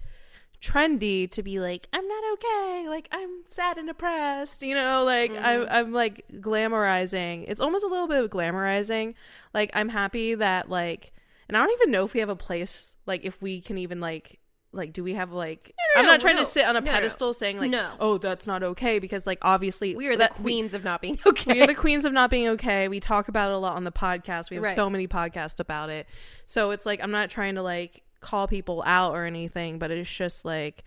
trendy 0.62 1.30
to 1.30 1.44
be 1.44 1.60
like 1.60 1.88
I'm 1.94 2.08
not 2.08 2.24
okay 2.34 2.86
like 2.90 3.08
I'm 3.12 3.44
sad 3.48 3.78
and 3.78 3.88
depressed 3.88 4.64
you 4.64 4.74
know 4.74 5.04
like 5.04 5.32
I'm 5.32 5.62
mm-hmm. 5.62 5.72
I'm 5.72 5.94
like 5.94 6.26
glamorizing 6.34 7.46
it's 7.48 7.62
almost 7.62 7.84
a 7.84 7.88
little 7.88 8.08
bit 8.08 8.24
of 8.24 8.30
glamorizing 8.32 9.14
like 9.54 9.70
I'm 9.74 9.90
happy 9.90 10.34
that 10.36 10.70
like 10.70 11.14
and 11.48 11.56
I 11.56 11.62
don't 11.64 11.74
even 11.80 11.92
know 11.92 12.06
if 12.06 12.14
we 12.14 12.20
have 12.22 12.30
a 12.30 12.36
place 12.36 12.96
like 13.06 13.24
if 13.24 13.40
we 13.42 13.62
can 13.62 13.78
even 13.78 14.00
like 14.00 14.40
like 14.74 14.94
do 14.94 15.04
we 15.04 15.14
have 15.14 15.32
like 15.32 15.74
no, 15.96 16.02
I'm 16.02 16.08
not 16.08 16.14
no, 16.14 16.18
trying 16.18 16.36
no. 16.36 16.42
to 16.42 16.46
sit 16.50 16.66
on 16.66 16.76
a 16.76 16.82
No, 16.82 16.86
no. 16.88 16.92
pedestal 16.92 17.34
saying 17.34 17.60
like 17.60 17.70
No. 17.70 17.90
oh 18.00 18.18
that's 18.18 18.48
not 18.48 18.64
okay 18.64 18.98
because 19.00 19.26
like 19.28 19.38
obviously 19.44 19.96
We 19.96 20.08
are 20.08 20.14
the 20.14 20.18
that- 20.18 20.38
we- 20.42 20.54
queens 20.54 20.74
of 20.74 20.84
not 20.84 21.02
being 21.02 21.20
okay. 21.26 21.54
we 21.54 21.62
are 21.62 21.68
the 21.68 21.76
queens 21.76 22.04
of 22.04 22.14
not 22.14 22.30
being 22.32 22.48
okay. 22.50 22.88
We 22.88 23.00
talk 23.00 23.28
about 23.28 23.52
it 23.52 23.54
a 23.54 23.58
lot 23.60 23.76
on 23.76 23.84
the 23.86 23.92
podcast. 23.92 24.50
We 24.50 24.56
have 24.58 24.66
Right. 24.66 24.76
so 24.76 24.90
many 24.90 25.08
podcasts 25.08 25.60
about 25.60 25.90
it. 25.90 26.08
So 26.46 26.72
it's 26.72 26.86
like 26.86 27.00
I'm 27.02 27.12
not 27.12 27.30
trying 27.30 27.56
to 27.56 27.62
like 27.62 28.02
call 28.20 28.48
people 28.48 28.84
out 28.86 29.14
or 29.14 29.26
anything, 29.26 29.80
but 29.80 29.92
it's 29.92 30.10
just 30.10 30.46
like 30.46 30.84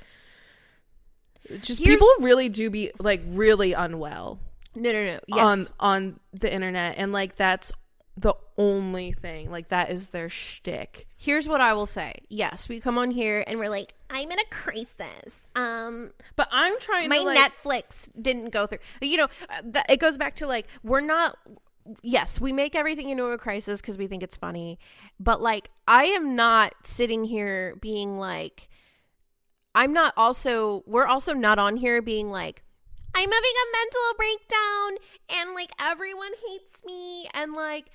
just 1.62 1.80
Here's- 1.80 1.94
people 1.98 2.08
really 2.20 2.48
do 2.48 2.70
be 2.70 2.90
like 2.98 3.22
really 3.26 3.72
unwell 3.72 4.38
no, 4.74 4.92
no, 4.92 5.04
no. 5.04 5.20
Yes. 5.26 5.38
on 5.40 5.66
on 5.80 6.20
the 6.32 6.52
internet 6.52 6.96
and 6.98 7.12
like 7.12 7.34
that's 7.34 7.72
the 8.16 8.34
only 8.58 9.12
thing. 9.12 9.50
Like 9.50 9.68
that 9.70 9.90
is 9.90 10.10
their 10.10 10.28
shtick. 10.28 11.06
Here's 11.16 11.48
what 11.48 11.60
I 11.62 11.72
will 11.72 11.86
say. 11.86 12.14
Yes, 12.28 12.68
we 12.68 12.78
come 12.78 12.98
on 12.98 13.10
here 13.12 13.42
and 13.46 13.58
we're 13.58 13.70
like, 13.70 13.94
I'm 14.10 14.30
in 14.30 14.38
a 14.38 14.44
crisis. 14.50 15.46
Um, 15.56 16.10
But 16.36 16.48
I'm 16.52 16.78
trying 16.80 17.08
my 17.08 17.18
to 17.18 17.24
like 17.24 17.38
Netflix 17.38 18.10
didn't 18.20 18.50
go 18.50 18.66
through. 18.66 18.80
You 19.00 19.16
know, 19.16 19.28
uh, 19.48 19.62
that, 19.64 19.90
it 19.90 20.00
goes 20.00 20.18
back 20.18 20.36
to 20.36 20.46
like 20.46 20.66
we're 20.82 21.00
not. 21.00 21.38
Yes, 22.02 22.40
we 22.40 22.52
make 22.52 22.74
everything 22.74 23.08
into 23.08 23.24
a 23.26 23.38
crisis 23.38 23.80
because 23.80 23.98
we 23.98 24.06
think 24.06 24.22
it's 24.22 24.36
funny, 24.36 24.78
but 25.18 25.40
like 25.40 25.70
I 25.88 26.04
am 26.04 26.36
not 26.36 26.74
sitting 26.84 27.24
here 27.24 27.76
being 27.80 28.18
like, 28.18 28.68
I'm 29.74 29.92
not 29.92 30.14
also. 30.16 30.82
We're 30.86 31.06
also 31.06 31.32
not 31.32 31.58
on 31.58 31.76
here 31.76 32.02
being 32.02 32.30
like. 32.30 32.64
I'm 33.12 33.30
having 33.30 33.34
a 33.34 33.72
mental 33.76 34.16
breakdown 34.16 35.38
and 35.40 35.54
like 35.54 35.70
everyone 35.80 36.30
hates 36.48 36.80
me 36.84 37.26
and 37.34 37.54
like 37.54 37.86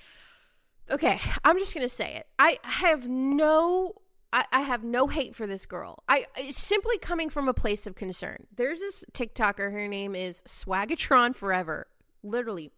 okay, 0.90 1.20
I'm 1.44 1.58
just 1.58 1.74
gonna 1.74 1.88
say 1.88 2.14
it. 2.16 2.26
I 2.38 2.58
have 2.62 3.08
no 3.08 3.94
I, 4.32 4.60
have 4.60 4.84
no 4.84 5.06
hate 5.06 5.34
for 5.34 5.46
this 5.46 5.64
girl. 5.64 6.02
I 6.08 6.26
simply 6.50 6.98
coming 6.98 7.30
from 7.30 7.48
a 7.48 7.54
place 7.54 7.86
of 7.86 7.94
concern. 7.94 8.46
There's 8.54 8.80
this 8.80 9.02
TikToker, 9.12 9.72
her 9.72 9.88
name 9.88 10.14
is 10.14 10.42
Swagatron 10.42 11.34
Forever. 11.34 11.86
Literally 12.22 12.70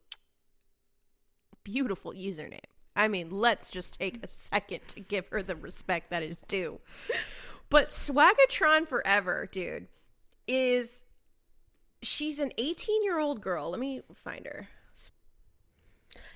beautiful 1.65 2.13
username. 2.13 2.61
I 2.97 3.09
mean, 3.09 3.31
let's 3.31 3.71
just 3.71 3.99
take 3.99 4.25
a 4.25 4.29
second 4.29 4.81
to 4.89 5.01
give 5.01 5.29
her 5.29 5.43
the 5.43 5.57
respect 5.57 6.11
that 6.11 6.23
is 6.23 6.39
due. 6.49 6.81
But 7.71 7.89
Swagatron 7.89 8.89
Forever, 8.89 9.49
dude, 9.51 9.89
is 10.47 11.05
she's 12.03 12.39
an 12.39 12.53
18 12.59 13.05
year 13.05 13.19
old 13.19 13.41
girl. 13.41 13.71
Let 13.71 13.81
me 13.81 14.03
find 14.15 14.47
her. 14.47 14.69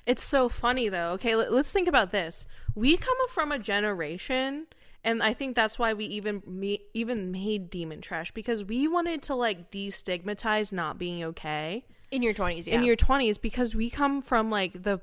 It's 0.04 0.22
so 0.22 0.48
funny 0.48 0.88
though. 0.88 1.10
Okay, 1.12 1.36
let, 1.36 1.52
us 1.52 1.72
think 1.72 1.88
about 1.88 2.10
this. 2.12 2.46
We 2.74 2.96
come 2.96 3.16
from 3.28 3.52
a 3.52 3.58
generation 3.58 4.66
and 5.04 5.22
I 5.22 5.32
think 5.32 5.56
that's 5.56 5.78
why 5.78 5.94
we 5.94 6.04
even 6.06 6.42
me, 6.46 6.80
even 6.94 7.32
made 7.32 7.70
Demon 7.70 8.00
Trash 8.00 8.32
because 8.32 8.64
we 8.64 8.86
wanted 8.86 9.22
to 9.22 9.34
like 9.34 9.70
destigmatize 9.70 10.72
not 10.72 10.98
being 10.98 11.24
okay 11.24 11.84
In 12.10 12.22
your 12.22 12.34
20s, 12.34 12.66
yeah. 12.66 12.74
in 12.74 12.82
your 12.82 12.96
20s 12.96 13.40
because 13.40 13.74
we 13.74 13.90
come 13.90 14.22
from 14.22 14.50
like 14.50 14.82
the 14.82 15.00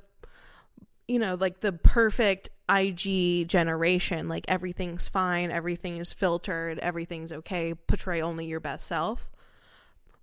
you 1.09 1.17
know, 1.17 1.33
like 1.33 1.59
the 1.59 1.71
perfect 1.71 2.51
IG 2.69 3.47
generation. 3.47 4.29
Like 4.29 4.45
everything's 4.47 5.09
fine, 5.09 5.49
everything 5.49 5.97
is 5.97 6.13
filtered, 6.13 6.77
everything's 6.79 7.33
okay. 7.33 7.73
Portray 7.73 8.21
only 8.21 8.45
your 8.45 8.59
best 8.59 8.85
self. 8.85 9.27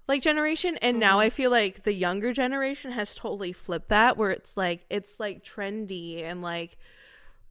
Like 0.07 0.23
generation 0.23 0.79
and 0.81 1.01
now 1.01 1.15
mm-hmm. 1.15 1.27
I 1.27 1.31
feel 1.31 1.51
like 1.51 1.83
the 1.83 1.93
younger 1.93 2.33
generation 2.33 2.93
has 2.93 3.17
totally 3.17 3.53
flipped 3.53 3.89
that 3.89 4.17
where 4.17 4.31
it's 4.31 4.57
like 4.57 4.87
it's 4.89 5.19
like 5.19 5.43
trendy 5.43 6.23
and 6.23 6.41
like 6.41 6.79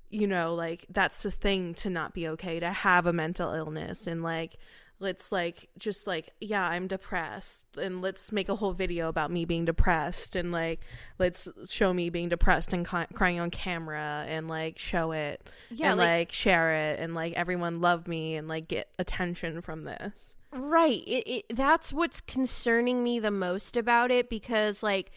you 0.09 0.27
know, 0.27 0.55
like 0.55 0.85
that's 0.89 1.23
the 1.23 1.31
thing 1.31 1.73
to 1.73 1.89
not 1.89 2.13
be 2.13 2.29
okay 2.29 2.61
to 2.61 2.69
have 2.69 3.05
a 3.05 3.11
mental 3.11 3.51
illness 3.51 4.07
and 4.07 4.23
like 4.23 4.55
let's 4.99 5.31
like 5.31 5.69
just 5.77 6.07
like 6.07 6.29
yeah 6.39 6.67
i'm 6.69 6.87
depressed 6.87 7.65
and 7.77 8.01
let's 8.01 8.31
make 8.31 8.47
a 8.47 8.55
whole 8.55 8.71
video 8.73 9.09
about 9.09 9.29
me 9.29 9.43
being 9.43 9.65
depressed 9.65 10.35
and 10.35 10.51
like 10.51 10.79
let's 11.19 11.49
show 11.69 11.93
me 11.93 12.09
being 12.09 12.29
depressed 12.29 12.71
and 12.71 12.85
cry- 12.85 13.07
crying 13.13 13.39
on 13.39 13.49
camera 13.49 14.25
and 14.27 14.47
like 14.47 14.79
show 14.79 15.11
it 15.11 15.49
Yeah, 15.69 15.91
and 15.91 15.99
like- 15.99 16.07
like, 16.07 16.31
share 16.31 16.71
it 16.73 16.99
and 16.99 17.13
like 17.13 17.33
everyone 17.33 17.81
love 17.81 18.07
me 18.07 18.35
and 18.35 18.47
like 18.47 18.67
get 18.67 18.89
attention 18.97 19.61
from 19.61 19.83
this 19.83 20.35
Right. 20.57 21.03
It, 21.05 21.27
it 21.27 21.45
that's 21.55 21.91
what's 21.91 22.21
concerning 22.21 23.03
me 23.03 23.19
the 23.19 23.29
most 23.31 23.75
about 23.75 24.09
it 24.09 24.29
because 24.29 24.81
like 24.81 25.11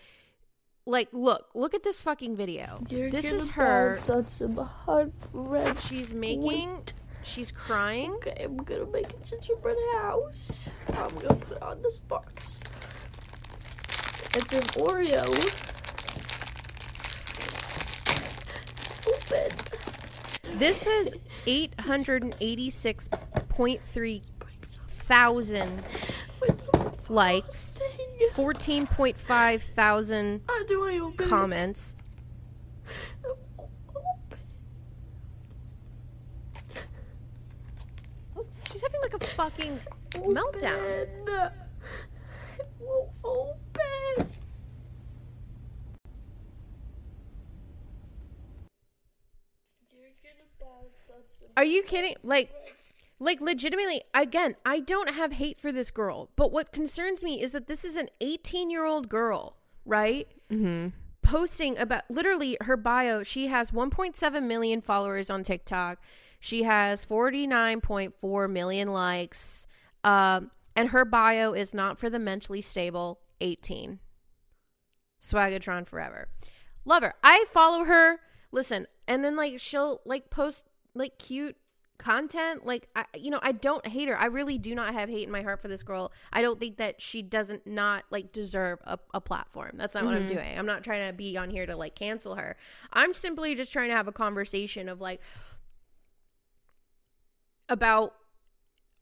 like 0.84 1.08
look, 1.12 1.50
look 1.54 1.74
at 1.74 1.84
this 1.84 2.02
fucking 2.02 2.34
video. 2.34 2.82
You're 2.88 3.10
this 3.10 3.30
is 3.30 3.46
her. 3.48 3.94
bounce 3.96 4.10
on 4.10 4.26
some 4.28 4.56
hard 4.56 5.12
red. 5.32 5.78
She's 5.80 6.12
making 6.12 6.82
she's 7.22 7.52
crying. 7.52 8.12
Okay, 8.14 8.34
I'm 8.44 8.56
gonna 8.58 8.86
make 8.86 9.10
a 9.10 9.16
gingerbread 9.24 9.76
house. 9.94 10.68
I'm 10.88 11.14
gonna 11.16 11.34
put 11.36 11.56
it 11.58 11.62
on 11.62 11.80
this 11.82 11.98
box. 12.00 12.62
It's 14.34 14.52
an 14.52 14.62
Oreo. 14.82 15.24
Open. 19.08 19.50
This 20.58 20.86
is 20.86 21.14
886.3 21.46 24.22
thousand 24.86 25.82
likes, 27.08 27.78
14.5 28.34 29.62
thousand 29.62 30.42
How 30.46 30.64
do 30.66 30.84
I 30.86 30.98
open 30.98 31.24
it? 31.24 31.28
comments. 31.30 31.94
Oh, 33.24 33.36
Open. 38.36 38.67
She's 38.78 38.92
having 38.92 39.00
like 39.00 39.14
a 39.14 39.26
fucking 39.34 39.80
meltdown. 40.10 41.08
It 42.60 42.66
won't 42.78 43.10
open. 43.24 44.30
You're 49.90 50.10
gonna 50.22 50.46
bounce 50.60 51.10
on 51.10 51.22
some 51.28 51.48
Are 51.56 51.64
you 51.64 51.82
kidding? 51.82 52.14
Like 52.22 52.52
like 53.18 53.40
legitimately 53.40 54.00
again 54.14 54.54
i 54.64 54.78
don't 54.78 55.12
have 55.12 55.32
hate 55.32 55.60
for 55.60 55.72
this 55.72 55.90
girl 55.90 56.30
but 56.36 56.52
what 56.52 56.70
concerns 56.70 57.20
me 57.20 57.42
is 57.42 57.50
that 57.50 57.66
this 57.66 57.84
is 57.84 57.96
an 57.96 58.08
18 58.20 58.70
year 58.70 58.84
old 58.84 59.08
girl 59.08 59.56
right 59.84 60.28
mm-hmm. 60.48 60.90
posting 61.20 61.76
about 61.78 62.08
literally 62.08 62.56
her 62.60 62.76
bio 62.76 63.24
she 63.24 63.48
has 63.48 63.72
1.7 63.72 64.42
million 64.44 64.80
followers 64.80 65.30
on 65.30 65.42
tiktok 65.42 65.98
she 66.40 66.62
has 66.62 67.04
49.4 67.04 68.50
million 68.50 68.88
likes 68.88 69.66
um, 70.04 70.50
and 70.76 70.90
her 70.90 71.04
bio 71.04 71.52
is 71.52 71.74
not 71.74 71.98
for 71.98 72.08
the 72.08 72.18
mentally 72.18 72.60
stable 72.60 73.20
18 73.40 73.98
swagatron 75.20 75.86
forever. 75.86 76.28
Love 76.84 77.02
her. 77.02 77.14
I 77.22 77.44
follow 77.52 77.84
her. 77.84 78.20
Listen 78.52 78.86
and 79.08 79.24
then 79.24 79.34
like 79.34 79.58
she'll 79.58 80.00
like 80.04 80.30
post 80.30 80.66
like 80.94 81.18
cute 81.18 81.56
content. 81.96 82.64
Like 82.64 82.88
I, 82.94 83.06
you 83.18 83.30
know 83.30 83.40
i 83.42 83.50
don't 83.50 83.84
hate 83.86 84.08
her. 84.08 84.16
I 84.16 84.26
really 84.26 84.58
do 84.58 84.74
not 84.74 84.92
have 84.94 85.08
hate 85.08 85.26
in 85.26 85.32
my 85.32 85.42
heart 85.42 85.60
for 85.60 85.66
this 85.66 85.82
girl. 85.82 86.12
I 86.32 86.42
don't 86.42 86.60
think 86.60 86.76
that 86.76 87.00
she 87.00 87.22
doesn't 87.22 87.66
not 87.66 88.04
like 88.10 88.30
deserve 88.30 88.78
a, 88.84 88.98
a 89.12 89.20
platform. 89.20 89.72
That's 89.74 89.94
not 89.94 90.04
what 90.04 90.14
i'm 90.14 90.28
doing. 90.28 90.56
I'm 90.56 90.66
not 90.66 90.84
trying 90.84 91.08
to 91.08 91.12
be 91.12 91.36
on 91.36 91.50
here 91.50 91.66
to 91.66 91.74
like 91.74 91.96
cancel 91.96 92.36
her. 92.36 92.56
I'm 92.92 93.14
simply 93.14 93.56
just 93.56 93.72
trying 93.72 93.88
to 93.88 93.96
have 93.96 94.06
a 94.06 94.12
conversation 94.12 94.88
of 94.88 95.00
like 95.00 95.20
about 97.68 98.14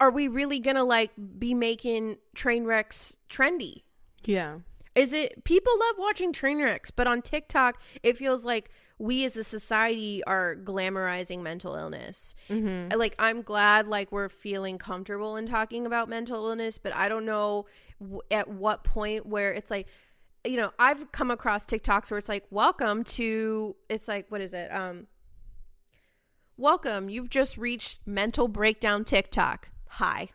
are 0.00 0.10
we 0.10 0.28
really 0.28 0.58
gonna 0.60 0.84
like 0.84 1.10
be 1.38 1.54
making 1.54 2.16
train 2.34 2.64
wrecks 2.64 3.16
trendy 3.30 3.82
Yeah. 4.24 4.58
is 4.94 5.12
it 5.12 5.44
people 5.44 5.72
love 5.78 5.96
watching 5.98 6.32
train 6.32 6.62
wrecks 6.62 6.90
but 6.90 7.06
on 7.06 7.22
tiktok 7.22 7.80
it 8.02 8.16
feels 8.16 8.44
like 8.44 8.70
we 8.98 9.24
as 9.26 9.36
a 9.36 9.44
society 9.44 10.24
are 10.24 10.56
glamorizing 10.56 11.42
mental 11.42 11.74
illness 11.74 12.34
Mm-hmm. 12.50 12.98
like 12.98 13.14
i'm 13.18 13.42
glad 13.42 13.88
like 13.88 14.10
we're 14.12 14.28
feeling 14.28 14.78
comfortable 14.78 15.36
in 15.36 15.46
talking 15.46 15.86
about 15.86 16.08
mental 16.08 16.46
illness 16.48 16.78
but 16.78 16.94
i 16.94 17.08
don't 17.08 17.24
know 17.26 17.66
w- 18.00 18.20
at 18.30 18.48
what 18.48 18.84
point 18.84 19.26
where 19.26 19.52
it's 19.52 19.70
like 19.70 19.86
you 20.46 20.56
know 20.56 20.72
i've 20.78 21.10
come 21.12 21.30
across 21.30 21.66
tiktoks 21.66 22.10
where 22.10 22.18
it's 22.18 22.28
like 22.28 22.44
welcome 22.50 23.02
to 23.04 23.74
it's 23.88 24.08
like 24.08 24.26
what 24.30 24.40
is 24.40 24.52
it 24.54 24.68
um 24.72 25.06
welcome. 26.56 27.08
You've 27.08 27.30
just 27.30 27.56
reached 27.56 28.00
mental 28.06 28.48
breakdown 28.48 29.04
tiktok. 29.04 29.68
Hi. 29.88 30.28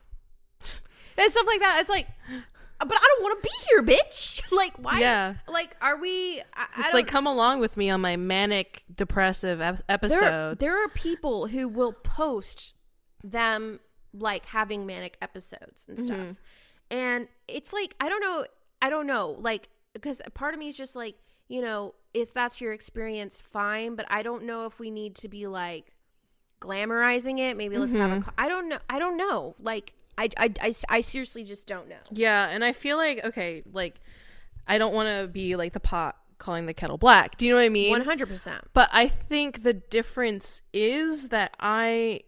And 1.17 1.31
stuff 1.31 1.45
like 1.45 1.59
that. 1.59 1.77
It's 1.81 1.89
like 1.89 2.07
but 2.83 2.97
i 2.97 3.15
don't 3.19 3.23
want 3.23 3.43
to 3.43 3.47
be 3.47 3.55
here 3.69 3.83
bitch. 3.83 4.41
Like 4.51 4.75
why? 4.77 4.99
Yeah. 4.99 5.35
like 5.47 5.75
are 5.81 5.97
we 5.99 6.39
I, 6.39 6.43
I 6.55 6.65
It's 6.79 6.85
don't- 6.87 6.93
like 6.95 7.07
come 7.07 7.27
along 7.27 7.59
with 7.59 7.77
me 7.77 7.89
on 7.91 8.01
my 8.01 8.15
manic 8.17 8.83
depressive 8.95 9.61
ep- 9.61 9.77
there, 9.77 9.85
episode. 9.89 10.57
there 10.59 10.83
are 10.83 10.87
people 10.89 11.45
who 11.47 11.67
will 11.67 11.93
post 11.93 12.73
them 13.23 13.79
like 14.13 14.45
having 14.47 14.85
manic 14.87 15.15
episodes 15.21 15.85
and 15.87 15.99
stuff. 16.01 16.17
Mm-hmm. 16.17 16.31
and 16.89 17.27
it's 17.47 17.71
like 17.71 17.93
i 17.99 18.09
don't 18.09 18.21
know 18.21 18.45
i 18.81 18.89
don't 18.89 19.05
know. 19.05 19.35
Like 19.37 19.69
because 19.93 20.21
part 20.33 20.53
of 20.55 20.59
me 20.59 20.67
is 20.69 20.75
just 20.77 20.95
like 20.95 21.15
you 21.49 21.61
know 21.61 21.93
if 22.15 22.33
that's 22.33 22.59
your 22.61 22.73
experience 22.73 23.41
fine. 23.41 23.95
But 23.95 24.05
i 24.09 24.23
don't 24.23 24.43
know 24.43 24.65
if 24.65 24.79
we 24.79 24.89
need 24.89 25.13
to 25.17 25.27
be 25.27 25.45
like 25.45 25.93
glamorizing 26.61 27.39
it 27.39 27.57
maybe 27.57 27.77
let's 27.77 27.95
have 27.95 28.09
Mm-hmm. 28.11 28.19
a 28.19 28.23
co- 28.23 28.31
i 28.37 28.47
don't 28.47 28.69
know 28.69 28.77
i 28.89 28.97
don't 28.99 29.17
know 29.17 29.55
like 29.59 29.93
I, 30.17 30.29
I, 30.37 30.53
I, 30.61 30.73
I 30.89 31.01
seriously 31.01 31.43
just 31.43 31.65
don't 31.67 31.89
know 31.89 31.95
yeah, 32.11 32.47
and 32.49 32.63
I 32.63 32.73
feel 32.73 32.97
like 32.97 33.23
okay, 33.25 33.63
like 33.73 33.95
I 34.67 34.77
don't 34.77 34.93
want 34.93 35.09
to 35.09 35.27
be 35.27 35.55
like 35.55 35.73
the 35.73 35.79
pot 35.79 36.15
calling 36.37 36.65
the 36.67 36.73
kettle 36.73 36.97
black. 36.97 37.37
Do 37.37 37.45
you 37.45 37.51
know 37.51 37.57
what 37.57 37.65
I 37.65 37.69
mean? 37.69 37.97
100% 37.97 38.59
But 38.73 38.89
I 38.91 39.07
think 39.07 39.63
the 39.63 39.73
difference 39.73 40.61
is 40.73 41.29
that 41.29 41.55
I 41.59 42.21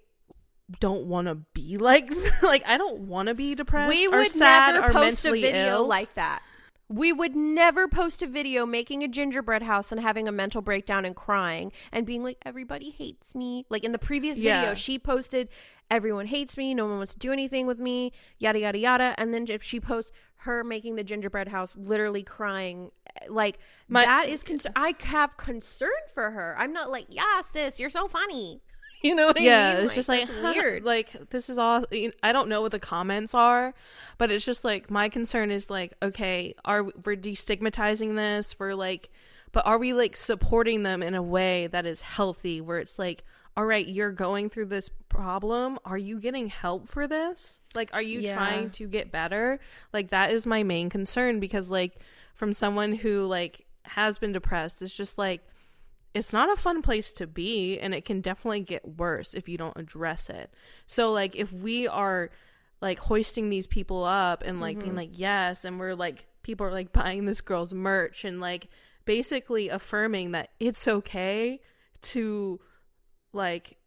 don't 0.79 1.05
want 1.05 1.27
to 1.27 1.35
be 1.53 1.77
like 1.77 2.09
like 2.41 2.63
I 2.65 2.77
don't 2.77 3.01
want 3.01 3.27
to 3.27 3.35
be 3.35 3.53
depressed. 3.53 3.89
we 3.89 4.07
or 4.07 4.19
would 4.19 4.27
sad 4.29 4.75
never 4.75 4.87
or 4.87 4.91
post 4.91 5.25
a 5.25 5.31
video 5.31 5.67
ill. 5.73 5.87
like 5.87 6.13
that. 6.15 6.41
We 6.89 7.11
would 7.13 7.35
never 7.35 7.87
post 7.87 8.21
a 8.21 8.27
video 8.27 8.65
making 8.65 9.03
a 9.03 9.07
gingerbread 9.07 9.63
house 9.63 9.91
and 9.91 10.01
having 10.01 10.27
a 10.27 10.31
mental 10.31 10.61
breakdown 10.61 11.05
and 11.05 11.15
crying 11.15 11.71
and 11.91 12.05
being 12.05 12.23
like, 12.23 12.37
everybody 12.45 12.91
hates 12.91 13.33
me. 13.33 13.65
Like 13.69 13.83
in 13.83 13.93
the 13.93 13.97
previous 13.99 14.37
Yeah. 14.37 14.59
video, 14.61 14.73
she 14.75 14.99
posted, 14.99 15.49
everyone 15.89 16.27
hates 16.27 16.57
me, 16.57 16.73
no 16.73 16.85
one 16.85 16.97
wants 16.97 17.13
to 17.13 17.19
do 17.19 17.31
anything 17.31 17.65
with 17.67 17.79
me, 17.79 18.11
yada, 18.37 18.59
yada, 18.59 18.77
yada. 18.77 19.15
And 19.17 19.33
then 19.33 19.45
if 19.49 19.63
she 19.63 19.79
posts 19.79 20.11
her 20.37 20.63
making 20.63 20.95
the 20.97 21.03
gingerbread 21.03 21.47
house, 21.47 21.75
literally 21.77 22.21
crying, 22.21 22.91
eh, 23.21 23.25
like 23.29 23.59
My- 23.87 24.05
that 24.05 24.27
is, 24.27 24.43
con- 24.43 24.59
I 24.75 24.93
have 25.05 25.37
concern 25.37 25.89
for 26.13 26.31
her. 26.31 26.53
I'm 26.59 26.73
not 26.73 26.91
like, 26.91 27.05
yeah, 27.09 27.41
sis, 27.41 27.79
you're 27.79 27.89
so 27.89 28.07
funny. 28.07 28.61
You 29.09 29.15
know 29.15 29.27
what 29.27 29.37
I 29.37 29.41
yeah, 29.41 29.75
mean? 29.75 29.85
it's 29.85 29.95
just 29.95 30.07
like 30.09 30.29
weird. 30.29 30.83
Like 30.85 31.29
this 31.29 31.49
is 31.49 31.57
all. 31.57 31.83
I 32.23 32.31
don't 32.31 32.47
know 32.47 32.61
what 32.61 32.71
the 32.71 32.79
comments 32.79 33.35
are, 33.35 33.73
but 34.17 34.31
it's 34.31 34.45
just 34.45 34.63
like 34.63 34.89
my 34.89 35.09
concern 35.09 35.51
is 35.51 35.69
like, 35.69 35.93
okay, 36.01 36.55
are 36.63 36.83
we're 36.83 37.17
destigmatizing 37.17 38.15
this? 38.15 38.57
We're 38.59 38.75
like, 38.75 39.09
but 39.51 39.65
are 39.67 39.77
we 39.77 39.93
like 39.93 40.15
supporting 40.15 40.83
them 40.83 41.03
in 41.03 41.15
a 41.15 41.21
way 41.21 41.67
that 41.67 41.85
is 41.85 41.99
healthy? 42.01 42.61
Where 42.61 42.79
it's 42.79 42.97
like, 42.97 43.25
all 43.57 43.65
right, 43.65 43.85
you're 43.85 44.11
going 44.13 44.49
through 44.49 44.67
this 44.67 44.89
problem. 45.09 45.79
Are 45.83 45.97
you 45.97 46.19
getting 46.21 46.47
help 46.47 46.87
for 46.87 47.05
this? 47.05 47.59
Like, 47.75 47.89
are 47.93 48.01
you 48.01 48.21
Yeah. 48.21 48.35
trying 48.35 48.69
to 48.71 48.87
get 48.87 49.11
better? 49.11 49.59
Like 49.91 50.09
that 50.11 50.31
is 50.31 50.47
my 50.47 50.63
main 50.63 50.89
concern 50.89 51.41
because 51.41 51.69
like 51.69 51.97
from 52.35 52.53
someone 52.53 52.93
who 52.93 53.25
like 53.25 53.65
has 53.83 54.17
been 54.17 54.31
depressed, 54.31 54.81
it's 54.81 54.95
just 54.95 55.17
like 55.17 55.41
it's 56.13 56.31
not 56.31 56.51
a 56.51 56.55
fun 56.55 56.81
place 56.81 57.11
to 57.13 57.27
be 57.27 57.79
and 57.79 57.93
it 57.93 58.05
can 58.05 58.21
definitely 58.21 58.61
get 58.61 58.97
worse 58.97 59.33
if 59.33 59.49
you 59.49 59.57
don't 59.57 59.77
address 59.77 60.29
it. 60.29 60.53
So 60.85 61.11
like 61.11 61.35
if 61.35 61.51
we 61.51 61.87
are 61.87 62.29
like 62.81 62.99
hoisting 62.99 63.49
these 63.49 63.65
people 63.65 64.03
up 64.03 64.43
and 64.45 64.59
like 64.59 64.77
being 64.77 64.89
mm-hmm. 64.89 64.97
like 64.97 65.19
yes 65.19 65.65
and 65.65 65.79
we're 65.79 65.95
like 65.95 66.25
people 66.43 66.67
are 66.67 66.71
like 66.71 66.91
buying 66.93 67.25
this 67.25 67.41
girl's 67.41 67.73
merch 67.73 68.25
and 68.25 68.39
like 68.39 68.67
basically 69.05 69.69
affirming 69.69 70.31
that 70.31 70.49
it's 70.59 70.87
okay 70.87 71.59
to 72.01 72.59
like 73.31 73.77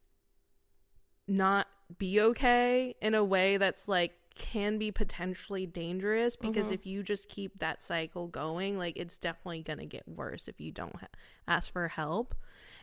not 1.29 1.68
be 1.99 2.20
okay 2.20 2.95
in 3.01 3.14
a 3.14 3.22
way 3.22 3.57
that's 3.57 3.87
like 3.87 4.12
can 4.37 4.78
be 4.78 4.91
potentially 4.91 5.66
dangerous 5.66 6.37
because 6.37 6.66
mm-hmm. 6.66 6.74
if 6.74 6.87
you 6.87 7.03
just 7.03 7.28
keep 7.28 7.59
that 7.59 7.82
cycle 7.82 8.28
going 8.28 8.78
like 8.78 8.97
it's 8.97 9.18
definitely 9.18 9.62
going 9.62 9.78
to 9.78 9.87
get 9.87 10.07
worse 10.07 10.49
if 10.49 10.61
you 10.61 10.70
don't 10.70 10.95
ha- 10.97 11.09
ask 11.49 11.72
for 11.72 11.89
help 11.89 12.34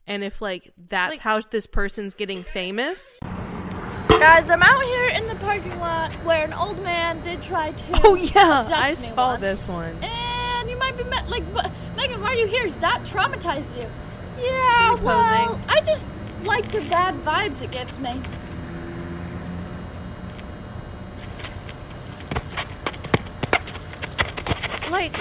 and 0.07 0.23
if 0.23 0.41
like 0.41 0.73
that's 0.89 1.13
Like- 1.13 1.19
how 1.19 1.39
this 1.39 1.65
person's 1.67 2.13
getting 2.13 2.43
famous 2.43 3.19
Guys, 4.09 4.49
I'm 4.49 4.63
out 4.63 4.81
here 4.83 5.07
in 5.07 5.27
the 5.27 5.35
parking 5.35 5.77
lot 5.79 6.13
where 6.23 6.45
an 6.45 6.53
old 6.53 6.81
man 6.81 7.21
did 7.23 7.41
try 7.41 7.71
to. 7.71 7.85
oh 8.05 8.15
yeah 8.15 8.65
i 8.71 8.91
me 8.91 8.95
saw 8.95 9.31
once. 9.31 9.41
this 9.41 9.69
one 9.69 9.97
And 10.01 10.69
you 10.69 10.77
might 10.77 10.95
be 10.95 11.03
met, 11.03 11.29
like, 11.29 11.43
what, 11.45 11.69
Megan, 11.97 12.21
why 12.21 12.29
are 12.29 12.35
you 12.35 12.47
here? 12.47 12.69
That 12.79 13.03
traumatized 13.03 13.75
you. 13.75 13.89
Yeah, 14.41 14.95
well. 15.01 15.59
I 15.67 15.81
just 15.81 16.07
like 16.43 16.69
the 16.71 16.81
bad 16.81 17.15
vibes 17.21 17.61
it 17.61 17.71
gives 17.71 17.99
me. 17.99 18.21
Like, 24.93 25.15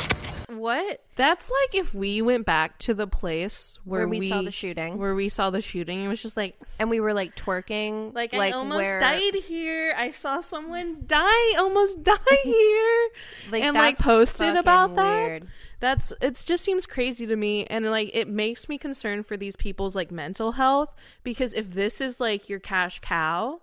what? 0.49 1.01
that's 1.17 1.51
like 1.63 1.75
if 1.75 1.95
we 1.95 2.23
went 2.23 2.47
back 2.47 2.79
to 2.79 2.95
the 2.95 3.07
place 3.07 3.79
where, 3.85 4.01
Where 4.03 4.09
we 4.09 4.29
saw 4.29 4.43
the 4.43 4.51
shooting. 4.51 4.99
where 4.99 5.15
we 5.15 5.29
saw 5.29 5.51
the 5.51 5.61
shooting 5.61 6.03
it 6.05 6.09
was 6.09 6.23
just 6.23 6.37
like 6.37 6.57
And 6.79 6.89
we 6.91 7.01
were 7.01 7.13
like 7.15 7.37
twerking. 7.37 8.15
Like, 8.15 8.33
I 8.35 8.51
almost 8.53 8.77
where- 8.79 9.01
died 9.01 9.35
here. 9.35 9.95
I 9.97 10.11
saw 10.11 10.41
someone 10.41 11.05
die, 11.07 11.57
almost 11.59 12.03
die 12.03 12.17
here, 12.45 13.09
Like, 13.51 13.63
and 13.63 13.75
like 13.77 13.97
that's 13.97 14.07
posted 14.07 14.47
fucking 14.49 14.59
about 14.59 14.95
that. 14.97 15.25
weird. 15.27 15.49
That's 15.81 16.13
it. 16.23 16.41
Just 16.47 16.63
seems 16.63 16.87
crazy 16.87 17.27
to 17.27 17.35
me, 17.35 17.65
and 17.67 17.85
like 17.91 18.11
it 18.15 18.29
makes 18.29 18.69
me 18.69 18.79
concerned 18.79 19.27
for 19.27 19.37
these 19.37 19.57
people's 19.57 19.97
like 19.97 20.13
mental 20.13 20.53
health 20.53 20.95
because 21.25 21.53
if 21.55 21.73
this 21.75 22.01
is 22.01 22.21
like 22.21 22.49
your 22.49 22.61
cash 22.61 23.01
cow, 23.01 23.62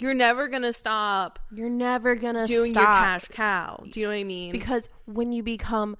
you're 0.00 0.14
never 0.14 0.48
gonna 0.48 0.72
stop 0.72 1.38
You're 1.52 1.68
never 1.70 2.14
gonna 2.14 2.46
doing 2.46 2.70
stop 2.70 2.80
your 2.82 2.86
cash 2.92 3.28
cow. 3.28 3.84
Do 3.90 4.00
you 4.00 4.06
know 4.06 4.12
what 4.12 4.18
I 4.20 4.24
mean? 4.24 4.52
because 4.52 4.88
when 5.06 5.32
you 5.32 5.42
become, 5.42 5.96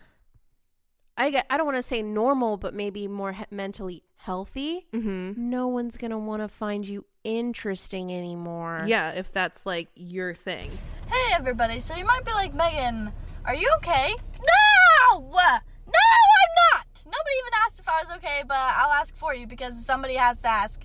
I 1.16 1.30
get, 1.30 1.46
I 1.50 1.56
don't 1.56 1.66
want 1.66 1.76
to 1.78 1.82
say 1.82 2.02
normal, 2.02 2.56
but 2.56 2.72
maybe 2.74 3.06
more 3.08 3.32
he- 3.32 3.44
mentally 3.50 4.02
healthy. 4.16 4.86
hmm 4.92 5.32
No 5.36 5.66
one's 5.68 5.96
gonna 5.96 6.18
want 6.18 6.42
to 6.42 6.48
find 6.48 6.88
you 6.88 7.04
interesting 7.24 8.10
anymore. 8.12 8.84
yeah, 8.86 9.10
if 9.10 9.30
that's 9.32 9.66
like 9.66 9.88
your 9.94 10.34
thing. 10.34 10.70
Hey, 11.08 11.34
everybody. 11.34 11.80
So 11.80 11.94
you 11.96 12.04
might 12.04 12.24
be 12.24 12.32
like, 12.32 12.54
Megan, 12.54 13.12
are 13.44 13.54
you 13.54 13.70
okay? 13.78 14.14
No! 14.38 15.20
No, 15.20 15.42
I'm 15.42 16.54
not! 16.72 16.86
Nobody 17.04 17.34
even 17.40 17.52
asked 17.66 17.80
if 17.80 17.88
I 17.88 18.00
was 18.00 18.10
okay, 18.16 18.42
but 18.46 18.56
I'll 18.56 18.92
ask 18.92 19.14
for 19.16 19.34
you 19.34 19.46
because 19.46 19.84
somebody 19.84 20.14
has 20.14 20.40
to 20.42 20.48
ask. 20.48 20.82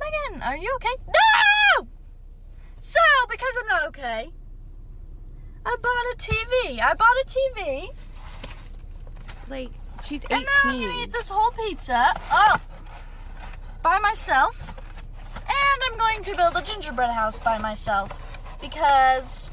Megan, 0.00 0.42
are 0.42 0.56
you 0.56 0.72
okay? 0.76 0.94
No! 1.08 1.88
So, 2.86 3.00
because 3.30 3.54
I'm 3.60 3.66
not 3.66 3.82
okay, 3.88 4.30
I 5.64 5.76
bought 5.80 6.06
a 6.12 6.16
TV. 6.18 6.80
I 6.82 6.92
bought 6.92 7.16
a 7.16 7.26
TV, 7.26 7.88
like 9.48 9.70
she's 10.04 10.20
18. 10.30 10.36
and 10.36 10.44
now 10.44 10.70
I'm 10.70 10.80
gonna 10.82 11.02
eat 11.02 11.10
this 11.10 11.30
whole 11.30 11.50
pizza. 11.52 12.12
Oh! 12.30 12.56
By 13.80 13.98
myself. 14.00 14.78
And 15.46 15.82
I'm 15.82 15.94
I'm 15.94 15.98
going 15.98 16.24
to 16.24 16.34
build 16.34 16.56
a 16.56 16.62
gingerbread 16.62 17.10
house 17.10 17.38
by 17.38 17.56
myself 17.58 18.10
because 18.60 19.48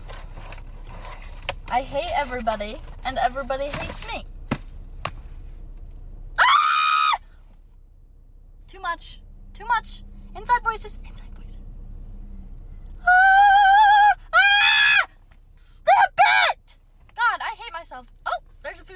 I 1.70 1.84
hate 1.84 2.12
everybody 2.16 2.82
and 3.06 3.20
everybody 3.20 3.66
hates 3.66 4.12
me. 4.12 4.26
Ah! 6.40 7.20
Too 8.68 8.80
much. 8.80 9.22
Too 9.54 9.66
much. 9.68 10.04
Inside 10.36 10.64
voices. 10.64 10.98
Inside 11.08 11.21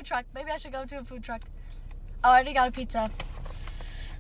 food 0.06 0.14
truck. 0.14 0.26
Maybe 0.34 0.52
I 0.52 0.58
should 0.58 0.72
go 0.72 0.86
to 0.86 1.00
a 1.00 1.04
food 1.04 1.24
truck. 1.24 1.42
Oh, 2.24 2.30
I 2.30 2.36
already 2.36 2.54
got 2.54 2.68
a 2.68 2.72
pizza. 2.72 3.10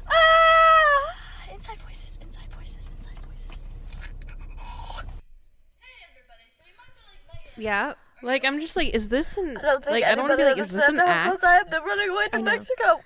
Ah! 0.07 1.53
Inside 1.53 1.77
voices. 1.77 2.17
Inside 2.21 2.47
voices. 2.57 2.89
Inside 2.97 3.19
voices. 3.19 3.67
Hey, 5.79 5.93
everybody. 6.09 6.49
So 6.49 6.63
you 6.65 6.73
might 6.77 6.93
be 6.95 7.01
like, 7.07 7.45
Megan. 7.45 7.63
Yeah. 7.63 7.93
Like 8.21 8.45
I'm 8.45 8.59
just 8.59 8.75
like, 8.75 8.93
is 8.95 9.09
this 9.09 9.38
an 9.38 9.57
I 9.57 9.61
don't 9.61 9.83
think 9.83 9.91
like 9.91 10.03
I 10.03 10.15
don't 10.15 10.27
want 10.27 10.31
to 10.31 10.38
be 10.38 10.43
like, 10.43 10.57
is 10.57 10.71
this 10.71 10.88
an 10.88 10.99
act? 10.99 11.43
I 11.43 11.53
have 11.53 11.69
to 11.69 11.79
run 11.79 12.09
away 12.09 12.27
to. 12.29 12.41
Mexico. 12.41 13.01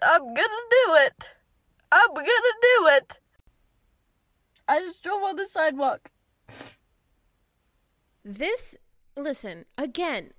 I'm 0.00 0.22
gonna 0.22 0.64
do 0.70 0.94
it. 1.06 1.34
I'm 1.92 2.14
gonna 2.14 2.24
do 2.24 2.86
it. 2.92 3.20
I 4.66 4.80
just 4.80 5.02
drove 5.02 5.22
on 5.22 5.36
the 5.36 5.46
sidewalk. 5.46 6.10
This, 8.24 8.76
listen, 9.16 9.64
again, 9.78 10.32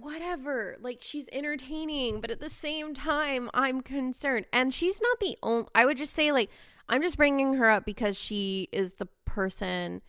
whatever. 0.00 0.76
Like, 0.80 0.98
she's 1.00 1.28
entertaining, 1.32 2.20
but 2.20 2.30
at 2.30 2.40
the 2.40 2.48
same 2.48 2.94
time, 2.94 3.50
I'm 3.54 3.80
concerned. 3.80 4.46
And 4.52 4.72
she's 4.74 5.00
not 5.00 5.20
the 5.20 5.36
only, 5.42 5.68
I 5.74 5.84
would 5.86 5.96
just 5.98 6.12
say, 6.14 6.32
like, 6.32 6.50
I'm 6.88 7.02
just 7.02 7.16
bringing 7.16 7.54
her 7.54 7.70
up 7.70 7.84
because 7.84 8.18
she 8.18 8.68
is 8.72 8.94
the 8.94 9.08
person 9.24 10.02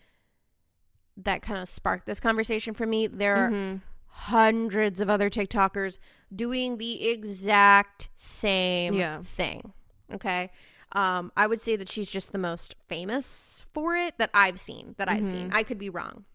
that 1.18 1.42
kind 1.42 1.62
of 1.62 1.70
sparked 1.70 2.06
this 2.06 2.20
conversation 2.20 2.74
for 2.74 2.86
me. 2.86 3.08
There 3.08 3.36
are 3.36 3.50
Mhm. 3.52 3.82
hundreds 4.08 5.00
of 5.00 5.10
other 5.10 5.30
TikTokers 5.30 5.98
doing 6.36 6.78
the 6.78 7.08
exact 7.08 8.10
same 8.16 8.94
Yeah. 8.96 9.22
thing. 9.22 9.74
Okay. 10.14 10.52
Um, 10.92 11.32
I 11.36 11.48
would 11.48 11.62
say 11.62 11.76
that 11.76 11.90
she's 11.90 12.10
just 12.10 12.32
the 12.32 12.38
most 12.38 12.76
famous 12.88 13.66
for 13.74 13.96
it 13.96 14.18
that 14.18 14.30
I've 14.34 14.60
seen. 14.60 14.96
That 14.98 15.10
I've 15.10 15.26
seen. 15.26 15.52
I 15.54 15.64
could 15.64 15.78
be 15.78 15.90
wrong, 15.90 16.26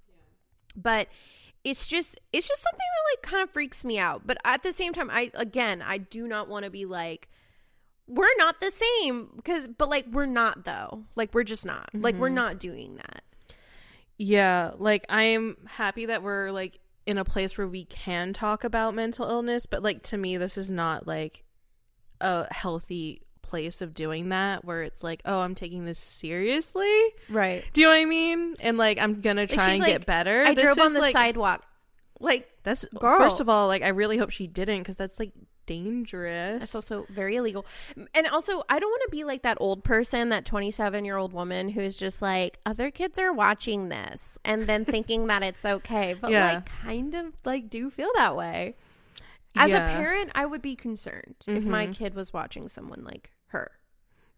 but 0.77 1.09
it's 1.65 1.89
just 1.89 2.19
it's 2.33 2.49
just 2.49 2.63
something 2.63 2.79
that 2.79 3.17
like 3.17 3.23
kind 3.23 3.43
of 3.43 3.53
freaks 3.53 3.85
me 3.85 3.99
out. 3.99 4.23
But 4.27 4.39
at 4.45 4.63
the 4.63 4.73
same 4.73 4.93
time, 4.93 5.11
I 5.11 5.31
again 5.35 5.83
I 5.83 5.99
do 5.99 6.27
not 6.27 6.49
want 6.49 6.65
to 6.65 6.71
be 6.71 6.85
like 6.85 7.29
we're 8.07 8.37
not 8.39 8.61
the 8.61 8.71
same 8.71 9.31
because 9.37 9.69
but 9.69 9.89
like 9.89 10.07
we're 10.11 10.27
not 10.27 10.65
though. 10.65 11.05
Like 11.17 11.35
we're 11.35 11.45
just 11.45 11.65
not. 11.65 11.91
Like 11.95 12.17
we're 12.17 12.29
mm-hmm. 12.29 12.35
not 12.37 12.59
doing 12.59 12.97
that. 12.97 13.23
Yeah, 14.19 14.73
like 14.77 15.05
I'm 15.09 15.57
happy 15.67 16.07
that 16.07 16.23
we're 16.23 16.51
like 16.51 16.81
in 17.07 17.19
a 17.19 17.25
place 17.25 17.57
where 17.57 17.69
we 17.69 17.85
can 17.85 18.33
talk 18.33 18.65
about 18.65 18.95
mental 18.95 19.29
illness, 19.29 19.67
but 19.67 19.83
like 19.83 20.03
to 20.05 20.17
me 20.17 20.37
this 20.37 20.59
is 20.59 20.71
not 20.71 21.07
like 21.07 21.45
a 22.21 22.53
healthy 22.53 23.23
place 23.43 23.81
of 23.83 23.95
doing 23.95 24.31
that 24.31 24.65
where 24.65 24.83
it's 24.83 25.03
like, 25.03 25.23
oh, 25.25 25.41
I'm 25.41 25.55
taking 25.55 25.85
this 25.85 25.99
seriously. 25.99 26.93
Right. 27.29 27.65
Do 27.73 27.81
you 27.81 27.87
know 27.87 27.93
what 27.93 28.01
I 28.01 28.05
mean? 28.05 28.57
And 28.61 28.79
like 28.79 28.99
I'm 28.99 29.21
going 29.21 29.37
to 29.37 29.47
try 29.47 29.71
and 29.71 29.81
like, 29.81 29.89
get 29.89 30.07
better. 30.07 30.43
I 30.47 30.55
This 30.55 30.65
drove 30.65 30.79
on 30.79 30.93
the 30.93 31.01
like, 31.01 31.13
sidewalk. 31.13 31.65
Like 32.21 32.49
That's 32.63 32.85
Girl. 32.87 33.19
first 33.19 33.41
of 33.41 33.49
all, 33.49 33.67
like 33.67 33.83
I 33.83 33.89
really 33.89 34.19
hope 34.19 34.31
she 34.31 34.47
didn't 34.47 34.85
cuz 34.85 34.97
that's 34.97 35.19
like 35.19 35.33
dangerous. 35.67 36.59
That's 36.61 36.75
also 36.75 37.07
very 37.11 37.37
illegal. 37.37 37.65
And 38.15 38.27
also, 38.27 38.65
I 38.69 38.79
don't 38.81 38.91
want 38.91 39.03
to 39.07 39.11
be 39.11 39.23
like 39.25 39.43
that 39.43 39.57
old 39.61 39.85
person, 39.85 40.31
that 40.31 40.45
27 40.45 41.05
year 41.05 41.17
old 41.17 41.33
woman 41.33 41.69
who's 41.69 41.97
just 41.97 42.21
like, 42.21 42.59
other 42.67 42.91
kids 42.91 43.19
are 43.19 43.33
watching 43.33 43.89
this 43.89 44.37
and 44.45 44.65
then 44.65 44.85
thinking 44.85 45.29
that 45.29 45.43
it's 45.43 45.65
okay. 45.65 46.15
But 46.21 46.33
Yeah. 46.33 46.55
like, 46.55 46.67
kind 46.67 47.15
of 47.15 47.27
like, 47.45 47.71
do 47.71 47.89
feel 47.89 48.11
that 48.17 48.35
way. 48.37 48.75
As 49.57 49.71
Yeah. 49.73 49.89
a 49.89 49.97
parent, 49.97 50.31
I 50.35 50.47
would 50.47 50.63
be 50.63 50.77
concerned 50.77 51.37
if 51.47 51.65
my 51.65 51.87
Mhm. 51.89 51.95
kid 51.95 52.15
was 52.15 52.33
watching 52.33 52.69
someone 52.69 53.05
like 53.05 53.31
her. 53.49 53.73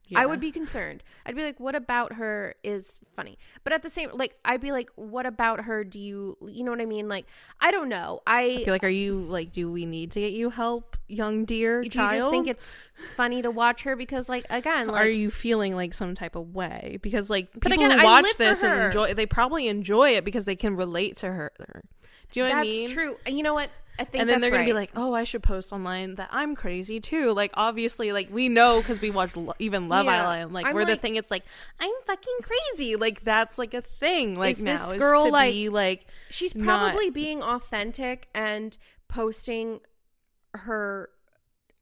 Yeah. 0.08 0.20
I 0.20 0.26
would 0.26 0.40
be 0.40 0.50
concerned. 0.50 1.02
I'd 1.24 1.36
be 1.36 1.42
like, 1.42 1.58
what 1.58 1.74
about 1.74 2.14
her 2.14 2.54
is 2.62 3.00
funny? 3.16 3.38
But 3.64 3.72
at 3.72 3.82
the 3.82 3.88
same, 3.88 4.10
like, 4.12 4.34
I'd 4.44 4.60
be 4.60 4.70
like, 4.72 4.90
what 4.94 5.24
about 5.24 5.60
her? 5.62 5.84
Do 5.84 5.98
you, 5.98 6.36
you 6.46 6.64
know 6.64 6.70
what 6.70 6.82
I 6.82 6.86
mean? 6.86 7.08
Like, 7.08 7.24
I 7.62 7.70
don't 7.70 7.88
know. 7.88 8.20
I 8.26 8.42
I, 8.42 8.64
feel 8.64 8.74
like 8.74 8.84
are 8.84 8.88
you 8.88 9.20
like 9.22 9.52
do 9.52 9.70
we 9.70 9.86
need 9.86 10.10
to 10.12 10.20
get 10.20 10.32
you 10.32 10.50
help, 10.50 10.96
young 11.08 11.44
dear 11.46 11.82
do 11.82 11.88
child? 11.88 12.12
you 12.12 12.18
just 12.18 12.30
think 12.30 12.46
it's 12.46 12.76
funny 13.16 13.40
to 13.42 13.50
watch 13.50 13.84
her 13.84 13.96
because, 13.96 14.28
like, 14.28 14.44
again, 14.50 14.88
like, 14.88 15.06
are 15.06 15.08
you 15.10 15.30
feeling 15.30 15.74
like 15.74 15.94
some 15.94 16.14
type 16.14 16.36
of 16.36 16.54
way 16.54 16.98
because 17.00 17.30
like 17.30 17.50
people 17.52 17.72
again, 17.72 17.98
who 17.98 18.04
watch 18.04 18.36
this 18.36 18.62
and 18.62 18.84
enjoy 18.86 19.14
they 19.14 19.24
probably 19.26 19.68
enjoy 19.68 20.10
it 20.10 20.24
because 20.24 20.44
they 20.44 20.56
can 20.56 20.76
relate 20.76 21.16
to 21.18 21.26
her 21.32 21.52
do 22.32 22.40
you 22.40 22.44
know 22.48 22.50
what 22.50 22.56
That's 22.56 22.68
i 22.68 22.70
mean 22.70 22.88
true. 22.90 23.16
You 23.26 23.42
know 23.42 23.54
what? 23.54 23.70
I 23.98 24.04
think 24.04 24.22
and 24.22 24.30
then 24.30 24.40
they're 24.40 24.50
gonna 24.50 24.64
be 24.64 24.72
like 24.72 24.90
oh 24.96 25.12
i 25.12 25.24
should 25.24 25.42
post 25.42 25.72
online 25.72 26.14
that 26.16 26.28
i'm 26.32 26.54
crazy 26.56 26.98
too 26.98 27.32
like 27.32 27.50
obviously 27.54 28.10
like 28.12 28.28
we 28.32 28.48
know 28.48 28.80
because 28.80 29.00
we 29.00 29.10
watched 29.10 29.36
Lo- 29.36 29.54
even 29.58 29.88
love 29.88 30.06
Yeah. 30.06 30.30
island 30.30 30.52
like 30.52 30.66
I'm 30.66 30.74
we're 30.74 30.84
the 30.86 30.96
thing 30.96 31.16
it's 31.16 31.30
like 31.30 31.44
i'm 31.78 31.90
fucking 32.06 32.38
crazy 32.42 32.96
like 32.96 33.22
that's 33.22 33.58
like 33.58 33.74
a 33.74 33.82
thing 33.82 34.34
like 34.34 34.52
Is 34.52 34.62
now 34.62 34.72
this 34.72 34.92
is 34.92 34.98
girl, 34.98 35.24
to 35.26 35.30
like- 35.30 35.52
be 35.52 35.68
like 35.68 36.06
she's 36.30 36.54
not- 36.54 36.90
probably 36.92 37.10
being 37.10 37.42
authentic 37.42 38.28
and 38.34 38.76
posting 39.08 39.80
her 40.54 41.10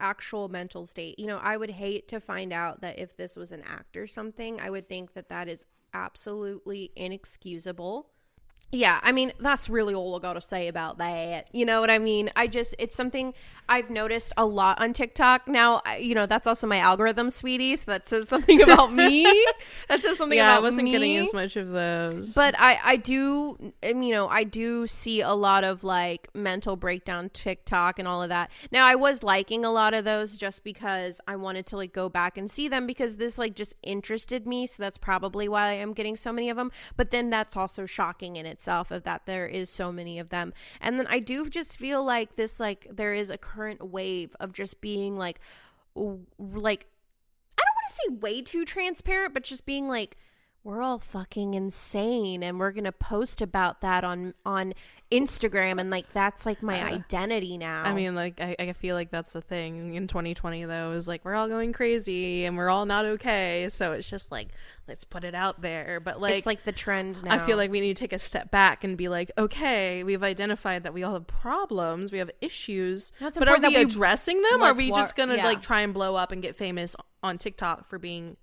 actual 0.01 0.49
mental 0.49 0.87
state. 0.87 1.19
You 1.19 1.27
know, 1.27 1.39
I 1.43 1.57
would 1.57 1.71
hate 1.73 2.09
to 2.09 2.21
find 2.21 2.53
out 2.53 2.81
that 2.81 2.99
if 2.99 3.17
this 3.17 3.37
was 3.37 3.53
an 3.53 3.63
act 3.69 3.97
or 3.99 4.07
something, 4.07 4.59
I 4.61 4.71
would 4.71 4.89
think 4.89 5.13
that 5.13 5.29
that 5.29 5.47
is 5.49 5.67
absolutely 5.93 6.91
inexcusable. 6.97 8.09
Yeah, 8.73 9.01
I 9.03 9.11
mean, 9.11 9.33
that's 9.41 9.69
really 9.69 9.95
all 9.95 10.15
I 10.15 10.21
got 10.21 10.35
to 10.35 10.41
say 10.41 10.69
about 10.69 10.99
that. 10.99 11.49
You 11.53 11.65
know 11.65 11.81
what 11.81 11.91
I 11.91 11.99
mean? 11.99 12.31
I 12.37 12.47
just, 12.47 12.75
it's 12.79 12.95
something 12.95 13.35
I've 13.69 13.91
noticed 13.91 14.33
a 14.37 14.45
lot 14.45 14.81
on 14.81 14.93
TikTok. 14.93 15.49
Now, 15.49 15.83
I- 15.85 15.97
you 15.97 16.15
know, 16.15 16.25
that's 16.27 16.47
also 16.47 16.69
my 16.69 16.79
algorithm, 16.79 17.31
sweetie. 17.31 17.75
So 17.77 17.91
that 17.91 18.07
says 18.07 18.29
something 18.29 18.63
about 18.71 18.93
me. 18.93 19.25
that 19.89 20.03
says 20.03 20.19
something 20.19 20.37
yeah 20.39 20.45
about 20.55 20.59
i 20.59 20.61
wasn't 20.61 20.85
me. 20.85 20.93
getting 20.93 21.17
as 21.17 21.33
much 21.35 21.57
of 21.57 21.71
those 21.73 22.33
But 22.35 22.55
I, 22.61 22.79
I 22.85 22.97
do, 22.97 23.73
you 23.83 24.13
know, 24.13 24.29
I 24.29 24.45
do 24.45 24.87
see 24.87 25.21
a 25.21 25.33
lot 25.33 25.65
of 25.65 25.83
like 25.83 26.29
mental 26.35 26.77
breakdown 26.77 27.29
TikTok 27.31 27.99
and 27.99 28.07
all 28.07 28.23
of 28.23 28.29
that. 28.29 28.51
Now, 28.71 28.87
I 28.87 28.95
was 28.95 29.25
liking 29.25 29.65
a 29.65 29.71
lot 29.73 29.95
of 29.95 30.05
those 30.05 30.37
just 30.37 30.63
because 30.63 31.21
I 31.27 31.35
wanted 31.35 31.67
to 31.67 31.77
like 31.77 31.93
go 31.93 32.09
back 32.09 32.39
and 32.39 32.49
see 32.49 32.69
them 32.69 32.87
because 32.87 33.17
this 33.17 33.37
like 33.37 33.55
just 33.57 33.75
interested 33.83 34.47
me. 34.47 34.67
So 34.69 34.81
that's 34.83 34.99
probably 34.99 35.49
why 35.49 35.73
I'm 35.73 35.93
getting 35.93 36.15
so 36.17 36.33
many 36.33 36.51
of 36.51 36.57
them. 36.57 36.71
But 36.97 37.11
then 37.11 37.31
that's 37.31 37.57
also 37.57 37.85
shocking 37.87 38.37
in 38.37 38.47
itself 38.61 38.91
of 38.91 39.05
that 39.05 39.25
there 39.25 39.47
is 39.47 39.71
so 39.71 39.91
many 39.91 40.19
of 40.19 40.29
them. 40.29 40.53
And 40.83 40.99
then 40.99 41.07
I 41.09 41.19
do 41.19 41.49
just 41.49 41.79
feel 41.79 42.05
like 42.05 42.37
this, 42.37 42.61
like, 42.61 42.87
there 42.93 43.15
is 43.15 43.31
a 43.31 43.39
current 43.39 43.91
wave 43.91 44.37
of 44.39 44.53
just 44.53 44.83
being 44.83 45.17
like, 45.17 45.41
like, 45.95 46.87
I 47.57 47.63
don't 47.63 47.75
want 47.75 47.89
to 47.89 47.95
say 47.95 48.15
way 48.21 48.43
too 48.43 48.67
transparent, 48.67 49.33
but 49.33 49.45
just 49.45 49.65
being 49.65 49.89
like, 49.89 50.19
we're 50.63 50.83
all 50.83 50.99
fucking 50.99 51.55
insane 51.55 52.43
and 52.43 52.61
we're 52.61 52.73
gonna 52.73 52.93
post 52.93 53.41
about 53.41 53.81
that 53.81 54.05
on 54.05 54.35
on 54.45 54.75
Instagram 55.11 55.81
and 55.81 55.89
like 55.89 56.13
that's 56.13 56.45
like 56.45 56.63
my 56.63 56.83
Uh, 56.83 56.95
identity 56.95 57.57
now. 57.57 57.83
I 57.83 57.95
mean, 57.95 58.15
like, 58.15 58.41
I, 58.41 58.57
I 58.59 58.73
feel 58.75 58.95
like 58.95 59.11
that's 59.11 59.33
the 59.33 59.41
thing 59.41 59.95
in 59.95 60.07
2020, 60.07 60.67
though, 60.67 60.93
is 60.93 61.09
like 61.09 61.25
we're 61.25 61.35
all 61.35 61.49
going 61.49 61.73
crazy 61.73 62.45
and 62.45 62.57
we're 62.59 62.69
all 62.69 62.85
not 62.85 63.07
okay. 63.07 63.69
So 63.71 63.93
it's 63.93 64.09
just 64.09 64.31
like, 64.31 64.49
let's 64.87 65.05
put 65.05 65.25
it 65.25 65.35
out 65.35 65.63
there. 65.63 65.99
But 65.99 66.21
like, 66.21 66.35
it's 66.37 66.47
like 66.47 66.65
the 66.65 66.73
trend 66.73 67.25
now. 67.25 67.35
I 67.35 67.39
feel 67.39 67.57
like 67.57 67.71
we 67.71 67.81
need 67.81 67.97
to 67.97 68.01
take 68.01 68.13
a 68.13 68.19
step 68.19 68.51
back 68.51 68.85
and 68.85 68.99
be 68.99 69.09
like, 69.09 69.31
okay, 69.39 70.05
we've 70.05 70.23
identified 70.23 70.83
that 70.83 70.93
we 70.93 71.03
all 71.03 71.15
have 71.15 71.27
problems, 71.27 72.13
we 72.13 72.19
have 72.19 72.31
issues, 72.43 73.13
but 73.19 73.49
are 73.49 73.59
we 73.59 73.77
addressing 73.77 74.43
them? 74.43 74.63
Or 74.63 74.67
are 74.67 74.75
we 74.75 74.91
wa- 74.91 74.99
just 74.99 75.17
gonna 75.17 75.37
yeah. 75.37 75.45
like 75.45 75.63
try 75.63 75.81
and 75.81 75.95
blow 75.95 76.17
up 76.17 76.33
and 76.33 76.43
get 76.43 76.55
famous 76.55 76.95
on 77.23 77.39
TikTok 77.39 77.87
for 77.87 77.99
being 77.99 78.37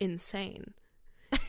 insane? 0.00 0.74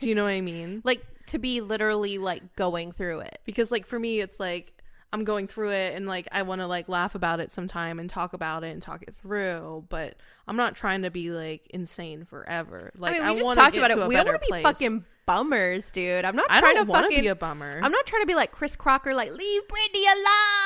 Do 0.00 0.08
you 0.08 0.14
know 0.14 0.24
what 0.24 0.30
I 0.30 0.40
mean? 0.40 0.82
like 0.84 1.04
to 1.26 1.38
be 1.38 1.60
literally 1.60 2.18
like 2.18 2.54
going 2.56 2.92
through 2.92 3.20
it. 3.20 3.38
because 3.44 3.72
like 3.72 3.86
for 3.86 3.98
me 3.98 4.20
it's 4.20 4.38
like 4.38 4.72
i'm 5.12 5.24
going 5.24 5.46
through 5.46 5.70
it 5.70 5.94
and 5.94 6.06
like 6.06 6.28
i 6.32 6.42
want 6.42 6.60
to 6.60 6.66
like 6.66 6.88
laugh 6.88 7.14
about 7.14 7.40
it 7.40 7.52
sometime 7.52 7.98
and 7.98 8.10
talk 8.10 8.32
about 8.32 8.64
it 8.64 8.72
and 8.72 8.82
talk 8.82 9.02
it 9.02 9.14
through 9.14 9.84
but 9.88 10.16
i'm 10.48 10.56
not 10.56 10.74
trying 10.74 11.02
to 11.02 11.10
be 11.10 11.30
like 11.30 11.66
insane 11.70 12.24
forever 12.24 12.90
like 12.98 13.14
I 13.14 13.18
i, 13.18 13.20
mean, 13.20 13.28
we 13.28 13.34
just 13.36 13.44
want 13.44 13.56
to 13.56 13.60
talked 13.62 13.74
get 13.76 13.90
about 13.90 14.04
it. 14.04 14.08
We 14.08 14.16
don't 14.16 14.26
want 14.26 14.42
to 14.42 14.52
be 14.52 14.62
fucking 14.62 15.04
bummers, 15.26 15.90
dude. 15.92 16.24
I'm 16.24 16.36
not 16.36 16.46
i 16.50 16.60
trying 16.60 16.76
to 16.76 16.92
fucking 16.92 17.16
to 17.16 17.22
be 17.22 17.28
a 17.28 17.34
bummer 17.34 17.80
I'm 17.82 17.92
not 17.92 18.06
trying 18.06 18.22
to 18.22 18.26
be 18.26 18.34
like 18.34 18.52
Chris 18.52 18.76
Crocker, 18.76 19.14
like 19.14 19.30
leave 19.30 19.62
Britney 19.68 20.04
alone. 20.04 20.63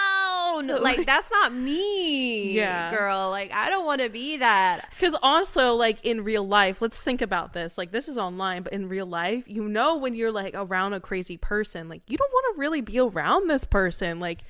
Like 0.89 1.07
that's 1.07 1.31
not 1.31 1.53
me, 1.53 2.53
Yeah. 2.53 2.91
girl. 2.95 3.31
Like 3.31 3.53
I 3.53 3.69
don't 3.71 3.85
want 3.87 4.01
to 4.01 4.09
be 4.09 4.39
that. 4.39 4.89
because 4.91 5.15
also 5.23 5.75
like 5.75 6.05
in 6.05 6.25
real 6.25 6.47
life 6.47 6.81
let's 6.83 7.03
think 7.03 7.21
about 7.23 7.53
this 7.53 7.77
like 7.79 7.91
this 7.93 8.09
is 8.09 8.19
online 8.19 8.63
but 8.63 8.73
in 8.73 8.89
real 8.89 9.07
life 9.07 9.45
you 9.47 9.69
know 9.69 9.97
when 9.97 10.15
you're 10.15 10.33
like 10.33 10.55
around 10.55 10.93
a 10.93 11.01
crazy 11.01 11.37
person 11.37 11.89
like 11.89 12.03
you 12.07 12.17
don't 12.17 12.33
want 12.33 12.55
to 12.57 12.61
really 12.61 12.81
be 12.81 12.99
around 12.99 13.49
this 13.49 13.65
person. 13.65 14.19
Like 14.21 14.41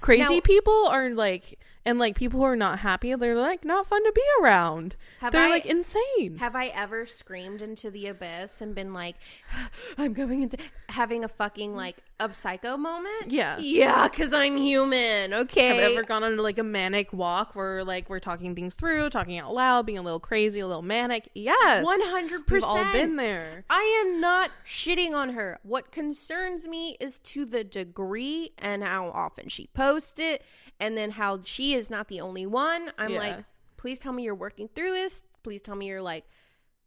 crazy 0.00 0.36
Now- 0.36 0.40
people 0.40 0.86
are 0.88 1.10
like 1.10 1.58
and 1.84 1.98
like 1.98 2.16
people 2.16 2.40
who 2.40 2.46
are 2.46 2.56
not 2.56 2.80
happy, 2.80 3.14
they're 3.14 3.34
like 3.34 3.64
not 3.64 3.86
fun 3.86 4.04
to 4.04 4.12
be 4.12 4.22
around. 4.42 4.96
Have 5.20 5.32
they're 5.32 5.44
I- 5.44 5.50
like 5.50 5.66
insane. 5.66 6.36
Have 6.38 6.54
I 6.54 6.66
ever 6.66 7.06
screamed 7.06 7.62
into 7.62 7.90
the 7.90 8.06
abyss 8.06 8.60
and 8.60 8.74
been 8.74 8.92
like, 8.92 9.16
I'm 9.98 10.12
going 10.12 10.42
into 10.42 10.58
having 10.88 11.24
a 11.24 11.28
fucking 11.28 11.72
mm. 11.72 11.76
like 11.76 11.98
a 12.20 12.32
psycho 12.32 12.76
moment? 12.76 13.30
Yeah. 13.30 13.58
Yeah, 13.58 14.08
because 14.08 14.32
I'm 14.32 14.56
human. 14.56 15.32
Okay. 15.32 15.68
Have 15.68 15.76
you 15.90 15.98
ever 15.98 16.06
gone 16.06 16.24
on 16.24 16.36
like 16.36 16.58
a 16.58 16.62
manic 16.62 17.12
walk 17.12 17.54
where 17.54 17.84
like 17.84 18.08
we're 18.10 18.20
talking 18.20 18.54
things 18.54 18.74
through, 18.74 19.10
talking 19.10 19.38
out 19.38 19.54
loud, 19.54 19.86
being 19.86 19.98
a 19.98 20.02
little 20.02 20.20
crazy, 20.20 20.60
a 20.60 20.66
little 20.66 20.82
manic? 20.82 21.28
Yes. 21.34 21.84
100%. 21.84 22.50
We've 22.50 22.64
all 22.64 22.92
been 22.92 23.16
there. 23.16 23.64
I 23.70 24.04
am 24.04 24.20
not 24.20 24.50
shitting 24.64 25.12
on 25.12 25.30
her. 25.30 25.58
What 25.62 25.90
concerns 25.90 26.66
me 26.68 26.96
is 27.00 27.18
to 27.20 27.44
the 27.44 27.64
degree 27.64 28.52
and 28.58 28.82
how 28.82 29.08
often 29.08 29.48
she 29.48 29.68
posts 29.68 30.18
it, 30.18 30.42
and 30.80 30.96
then 30.96 31.12
how 31.12 31.40
she 31.44 31.74
is 31.74 31.90
not 31.90 32.08
the 32.08 32.20
only 32.20 32.46
one. 32.46 32.92
I'm 32.98 33.10
Yeah. 33.12 33.18
like, 33.18 33.38
please 33.76 33.98
tell 33.98 34.12
me 34.12 34.22
you're 34.24 34.34
working 34.34 34.68
through 34.74 34.92
this. 34.92 35.24
Please 35.42 35.60
tell 35.60 35.74
me 35.76 35.86
you're 35.86 36.02
like 36.02 36.24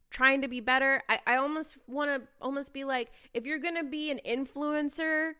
trying 0.09 0.41
to 0.41 0.47
be 0.47 0.59
better. 0.59 1.01
I, 1.09 1.19
I 1.25 1.35
almost 1.37 1.77
want 1.87 2.09
to 2.09 2.27
almost 2.41 2.73
be 2.73 2.83
like, 2.83 3.11
if 3.33 3.45
you're 3.45 3.59
gonna 3.59 3.83
be 3.83 4.11
an 4.11 4.19
influencer, 4.25 5.33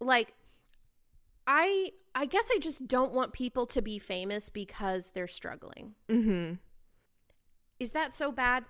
like 0.00 0.34
I 1.46 1.92
I 2.14 2.26
guess 2.26 2.48
I 2.54 2.58
just 2.58 2.88
don't 2.88 3.12
want 3.12 3.32
people 3.32 3.66
to 3.66 3.80
be 3.82 3.98
famous 3.98 4.48
because 4.48 5.10
they're 5.10 5.28
struggling. 5.28 5.94
Mm-hmm. 6.08 6.54
Is 7.78 7.92
that 7.92 8.12
so 8.12 8.32
bad? 8.32 8.64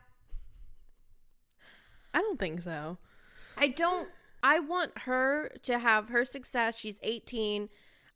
I 2.13 2.21
don't 2.21 2.39
think 2.39 2.63
so. 2.63 2.99
I 3.57 3.69
don't 3.69 4.09
I 4.43 4.61
want 4.61 4.97
her 5.01 5.53
to 5.65 5.79
have 5.79 6.11
her 6.11 6.25
success. 6.25 6.79
She's 6.79 6.99
18. 7.03 7.69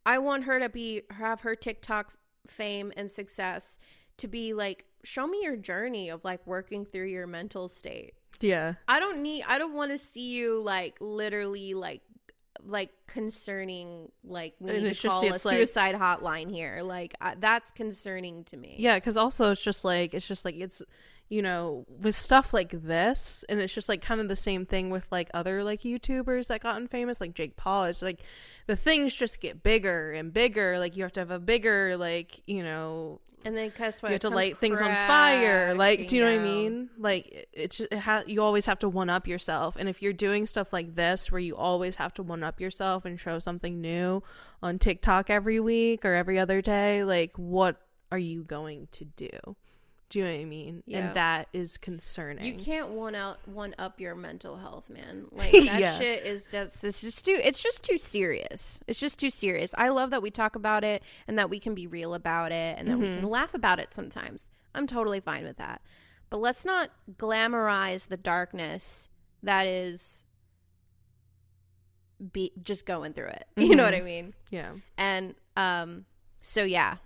I 0.05 0.18
want 0.18 0.44
her 0.44 0.59
to 0.61 0.68
be 0.68 1.03
have 1.11 1.40
her 1.42 1.55
TikTok 1.55 2.12
fame 2.46 2.92
and 2.96 3.11
success 3.11 3.78
to 4.18 4.28
be 4.28 4.53
like 4.55 4.84
show 5.05 5.26
me 5.26 5.40
your 5.42 5.57
journey 5.57 6.09
of 6.09 6.24
like 6.24 6.46
working 6.46 6.84
through 6.84 7.07
your 7.07 7.26
mental 7.26 7.68
state. 7.68 8.14
Yeah. 8.40 8.74
I 8.88 8.98
don't 9.00 9.22
need 9.22 9.44
I 9.46 9.59
don't 9.59 9.74
want 9.74 9.90
to 9.92 9.98
see 9.98 10.30
you 10.30 10.61
like 10.62 10.96
literally 11.00 11.74
like 11.74 12.03
like 12.64 12.90
concerning 13.09 14.11
like 14.24 14.55
we 14.61 14.70
And 14.70 14.82
need 14.84 14.88
to 14.90 14.94
just- 14.94 15.07
call 15.07 15.22
a 15.30 15.34
it's 15.34 15.44
like- 15.44 15.57
suicide 15.57 15.94
hotline 15.94 16.50
here. 16.50 16.80
Like 16.82 17.14
I, 17.20 17.34
that's 17.38 17.70
concerning 17.72 18.44
to 18.44 18.57
me. 18.57 18.76
Yeah, 18.78 18.96
because 18.96 19.16
also 19.16 19.50
it's 19.50 19.61
just 19.62 19.84
like 19.84 20.14
it's 20.14 20.26
just 20.28 20.44
like 20.44 20.57
it's 20.57 20.82
you 21.28 21.40
know 21.42 21.86
with 21.88 22.14
stuff 22.14 22.52
like 22.52 22.70
this, 22.70 23.44
and 23.48 23.60
it's 23.60 23.72
just 23.72 23.88
like 23.88 24.02
kind 24.02 24.20
of 24.20 24.28
the 24.28 24.36
same 24.36 24.66
thing 24.66 24.90
with 24.90 25.10
like 25.10 25.30
other 25.32 25.64
like 25.64 25.80
YouTubers 25.80 26.48
that 26.48 26.60
gotten 26.60 26.86
famous, 26.88 27.20
like 27.20 27.34
Jake 27.34 27.56
Paul. 27.56 27.84
It's 27.84 28.02
like 28.02 28.22
the 28.66 28.76
things 28.76 29.14
just 29.14 29.40
get 29.40 29.62
bigger 29.62 30.12
and 30.12 30.32
bigger. 30.32 30.78
Like 30.78 30.96
you 30.96 31.02
have 31.04 31.12
to 31.12 31.20
have 31.20 31.30
a 31.30 31.38
bigger 31.38 31.96
like 31.96 32.42
you 32.46 32.62
know 32.62 33.20
And 33.44 33.56
then 33.56 33.72
guess 33.76 34.02
what? 34.02 34.10
you 34.10 34.14
have 34.14 34.20
to 34.20 34.28
light 34.30 34.58
things 34.58 34.82
on 34.82 34.94
fire. 34.94 35.74
Like 35.74 36.06
do 36.06 36.16
you 36.16 36.22
know 36.22 36.30
what 36.30 36.40
I 36.40 36.44
mean? 36.44 36.90
Like 36.98 37.48
it's 37.52 37.80
it 37.80 37.94
ha- 37.94 38.24
you 38.26 38.42
always 38.42 38.66
have 38.66 38.78
to 38.80 38.88
one 38.88 39.08
up 39.08 39.26
yourself, 39.26 39.76
and 39.78 39.88
if 39.88 40.02
you're 40.02 40.12
doing 40.12 40.44
stuff 40.46 40.72
like 40.72 40.94
this 40.94 41.32
where 41.32 41.40
you 41.40 41.56
always 41.56 41.96
have 41.96 42.12
to 42.14 42.22
one 42.22 42.42
up 42.44 42.60
yourself 42.60 43.04
and 43.04 43.18
show 43.18 43.38
something 43.38 43.80
new 43.80 44.22
on 44.62 44.78
TikTok 44.78 45.30
every 45.30 45.60
week 45.60 46.04
or 46.04 46.12
every 46.14 46.38
other 46.38 46.60
day, 46.60 47.04
like 47.04 47.32
what 47.36 47.80
are 48.10 48.18
you 48.18 48.44
going 48.44 48.88
to 48.92 49.06
do? 49.06 49.56
Do 50.12 50.18
you 50.18 50.26
know 50.26 50.30
what 50.32 50.40
I 50.40 50.44
mean? 50.44 50.82
Yeah. 50.84 50.98
And 50.98 51.16
that 51.16 51.48
is 51.54 51.78
concerning. 51.78 52.44
You 52.44 52.52
can't 52.52 52.90
one 52.90 53.14
out 53.14 53.38
one 53.48 53.74
up 53.78 53.98
your 53.98 54.14
mental 54.14 54.58
health, 54.58 54.90
man. 54.90 55.24
Like 55.32 55.52
that 55.52 55.80
Yeah. 55.80 55.98
shit 55.98 56.26
is 56.26 56.46
just 56.48 56.84
it's 56.84 57.00
just 57.00 57.24
too 57.24 57.40
it's 57.42 57.58
just 57.62 57.82
too 57.82 57.96
serious. 57.96 58.78
It's 58.86 58.98
just 59.00 59.18
too 59.18 59.30
serious. 59.30 59.74
I 59.78 59.88
love 59.88 60.10
that 60.10 60.20
we 60.20 60.30
talk 60.30 60.54
about 60.54 60.84
it 60.84 61.02
and 61.26 61.38
that 61.38 61.48
we 61.48 61.58
can 61.58 61.74
be 61.74 61.86
real 61.86 62.12
about 62.12 62.52
it 62.52 62.76
and 62.78 62.88
that 62.88 62.98
we 62.98 63.06
can 63.06 63.22
laugh 63.26 63.54
about 63.54 63.78
it 63.78 63.94
sometimes. 63.94 64.50
I'm 64.74 64.86
totally 64.86 65.20
fine 65.20 65.44
with 65.44 65.56
that. 65.56 65.80
But 66.28 66.40
let's 66.40 66.66
not 66.66 66.90
glamorize 67.16 68.08
the 68.08 68.18
darkness 68.18 69.08
that 69.42 69.66
is 69.66 70.26
be 72.32 72.52
just 72.62 72.84
going 72.84 73.14
through 73.14 73.28
it. 73.28 73.46
You 73.56 73.76
know 73.76 73.84
what 73.84 73.94
I 73.94 74.02
mean? 74.02 74.34
yeah. 74.50 74.72
and 74.98 75.34
um 75.56 76.04
so 76.42 76.64
yeah 76.64 76.96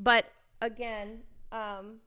but 0.00 0.26
again 0.60 1.20
um 1.52 1.98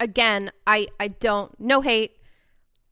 again 0.00 0.50
i 0.66 0.86
i 1.00 1.08
don't 1.08 1.58
no 1.60 1.80
hate 1.80 2.16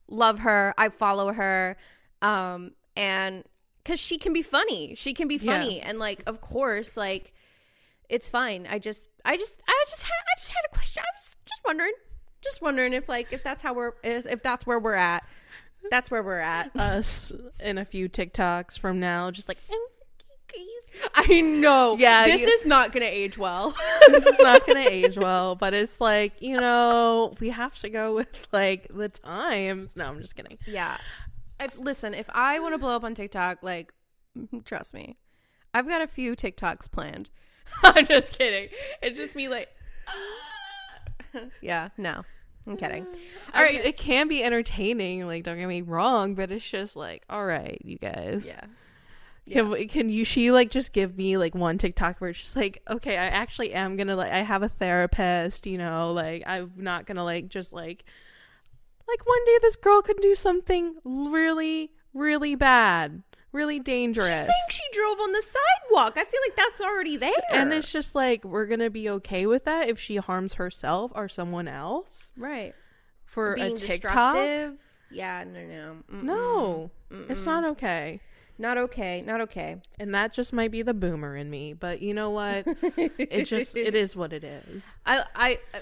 love 0.07 0.39
her 0.39 0.73
i 0.77 0.89
follow 0.89 1.31
her 1.33 1.75
um 2.21 2.71
and 2.95 3.43
because 3.83 3.99
she 3.99 4.17
can 4.17 4.33
be 4.33 4.41
funny 4.41 4.95
she 4.95 5.13
can 5.13 5.27
be 5.27 5.35
Yeah. 5.35 5.53
funny 5.53 5.81
and 5.81 5.99
like 5.99 6.23
of 6.27 6.41
course 6.41 6.95
like 6.97 7.33
it's 8.09 8.29
fine 8.29 8.67
i 8.69 8.79
just 8.79 9.09
i 9.25 9.35
just 9.37 9.61
i 9.67 9.83
just 9.89 10.03
had 10.03 10.11
i 10.11 10.39
just 10.39 10.51
had 10.51 10.61
a 10.71 10.75
question 10.75 11.01
i 11.03 11.09
was 11.17 11.35
just 11.45 11.61
wondering 11.65 11.93
just 12.41 12.61
wondering 12.61 12.93
if 12.93 13.07
like 13.09 13.31
if 13.31 13.43
that's 13.43 13.61
how 13.61 13.73
we're 13.73 13.93
if 14.03 14.25
if 14.27 14.43
that's 14.43 14.65
where 14.67 14.79
we're 14.79 14.93
at 14.93 15.23
that's 15.91 16.09
where 16.09 16.23
we're 16.23 16.39
at 16.39 16.73
Us 16.77 17.33
in 17.59 17.77
a 17.77 17.83
few 17.83 18.07
TikToks 18.07 18.79
from 18.79 19.01
now, 19.01 19.31
just 19.31 19.49
like 19.49 19.57
I 21.15 21.41
know. 21.41 21.95
Yeah, 21.97 22.25
This 22.25 22.41
you- 22.41 22.47
is 22.47 22.65
not 22.65 22.91
going 22.91 23.01
to 23.05 23.11
age 23.11 23.37
well. 23.37 23.73
this 24.07 24.25
is 24.25 24.39
not 24.39 24.65
going 24.65 24.83
to 24.83 24.89
age 24.89 25.17
well, 25.17 25.55
but 25.55 25.73
it's 25.73 25.99
like, 26.01 26.41
you 26.41 26.57
know, 26.57 27.33
we 27.39 27.49
have 27.49 27.75
to 27.77 27.89
go 27.89 28.15
with 28.15 28.47
like 28.51 28.87
the 28.93 29.09
times. 29.09 29.95
No, 29.95 30.05
I'm 30.05 30.19
just 30.21 30.35
kidding. 30.35 30.57
yeah. 30.67 30.97
If, 31.59 31.77
listen, 31.77 32.13
if 32.13 32.29
I 32.33 32.59
want 32.59 32.73
to 32.73 32.77
blow 32.77 32.95
up 32.95 33.03
on 33.03 33.13
TikTok, 33.15 33.59
like, 33.61 33.93
trust 34.65 34.93
me, 34.93 35.17
I've 35.73 35.87
got 35.87 36.01
a 36.01 36.07
few 36.07 36.35
TikToks 36.35 36.91
planned. 36.91 37.29
I'm 37.83 38.05
just 38.07 38.33
kidding. 38.37 38.69
It's 39.01 39.17
just 39.19 39.35
me, 39.35 39.47
like, 39.47 39.69
yeah, 41.61 41.89
no, 41.97 42.23
I'm 42.67 42.77
kidding. 42.77 43.05
All 43.53 43.63
right, 43.63 43.83
it 43.83 43.97
can 43.97 44.27
be 44.27 44.43
entertaining, 44.43 45.25
like 45.25 45.43
don't 45.43 45.57
get 45.57 45.67
me 45.67 45.81
wrong, 45.81 46.35
but 46.35 46.51
it's 46.51 46.67
just 46.67 46.95
like, 46.95 47.23
all 47.29 47.45
right, 47.45 47.79
you 47.83 47.97
guys. 47.97 48.45
Yeah. 48.47 48.65
Can 49.51 49.69
we- 49.69 49.87
can 49.87 50.09
you 50.09 50.23
she 50.23 50.51
like 50.51 50.71
just 50.71 50.93
give 50.93 51.17
me 51.17 51.37
like 51.37 51.53
one 51.53 51.77
TikTok 51.77 52.19
where 52.19 52.29
it's 52.29 52.39
just 52.39 52.55
like, 52.55 52.81
okay, 52.89 53.17
I 53.17 53.25
actually 53.25 53.73
am 53.73 53.97
gonna 53.97 54.15
like 54.15 54.31
I 54.31 54.39
have 54.39 54.63
a 54.63 54.69
therapist, 54.69 55.67
you 55.67 55.77
know, 55.77 56.13
like 56.13 56.43
I'm 56.45 56.71
not 56.77 57.05
gonna 57.05 57.23
like 57.25 57.49
just 57.49 57.73
like 57.73 58.05
like 59.07 59.27
one 59.27 59.45
day 59.45 59.57
this 59.61 59.75
girl 59.75 60.01
could 60.01 60.21
do 60.21 60.33
something 60.33 60.95
really, 61.03 61.91
really 62.13 62.55
bad, 62.55 63.21
really 63.51 63.79
dangerous. 63.79 64.29
She's 64.29 64.37
saying 64.37 64.49
she 64.71 64.83
drove 64.93 65.19
on 65.19 65.33
the 65.33 65.41
sidewalk. 65.41 66.13
I 66.15 66.23
feel 66.23 66.39
like 66.47 66.55
that's 66.55 66.79
already 66.79 67.17
there. 67.17 67.33
and 67.51 67.73
it's 67.73 67.91
just 67.91 68.15
like 68.15 68.45
we're 68.45 68.65
gonna 68.65 68.89
be 68.89 69.09
okay 69.09 69.45
with 69.45 69.65
that 69.65 69.89
if 69.89 69.99
she 69.99 70.15
harms 70.15 70.53
herself 70.53 71.11
or 71.15 71.27
someone 71.27 71.67
else 71.67 72.31
right. 72.37 72.73
for 73.25 73.55
Being 73.55 73.73
a 73.73 73.75
TikTok. 73.75 74.35
Yeah, 75.11 75.43
no, 75.43 75.65
no. 75.65 75.97
Mm-mm. 76.11 76.23
No, 76.23 76.91
it's 77.29 77.45
not 77.45 77.65
okay. 77.65 78.21
Not 78.57 78.77
okay. 78.77 79.21
Not 79.21 79.41
okay. 79.41 79.77
And 79.99 80.13
that 80.15 80.33
just 80.33 80.53
might 80.53 80.71
be 80.71 80.81
the 80.81 80.93
boomer 80.93 81.35
in 81.35 81.49
me, 81.49 81.73
but 81.73 82.01
you 82.01 82.13
know 82.13 82.29
what? 82.29 82.65
it 82.97 83.45
just 83.45 83.75
it 83.75 83.95
is 83.95 84.15
what 84.15 84.33
it 84.33 84.43
is. 84.43 84.97
I, 85.05 85.23
I, 85.35 85.59
uh, 85.73 85.79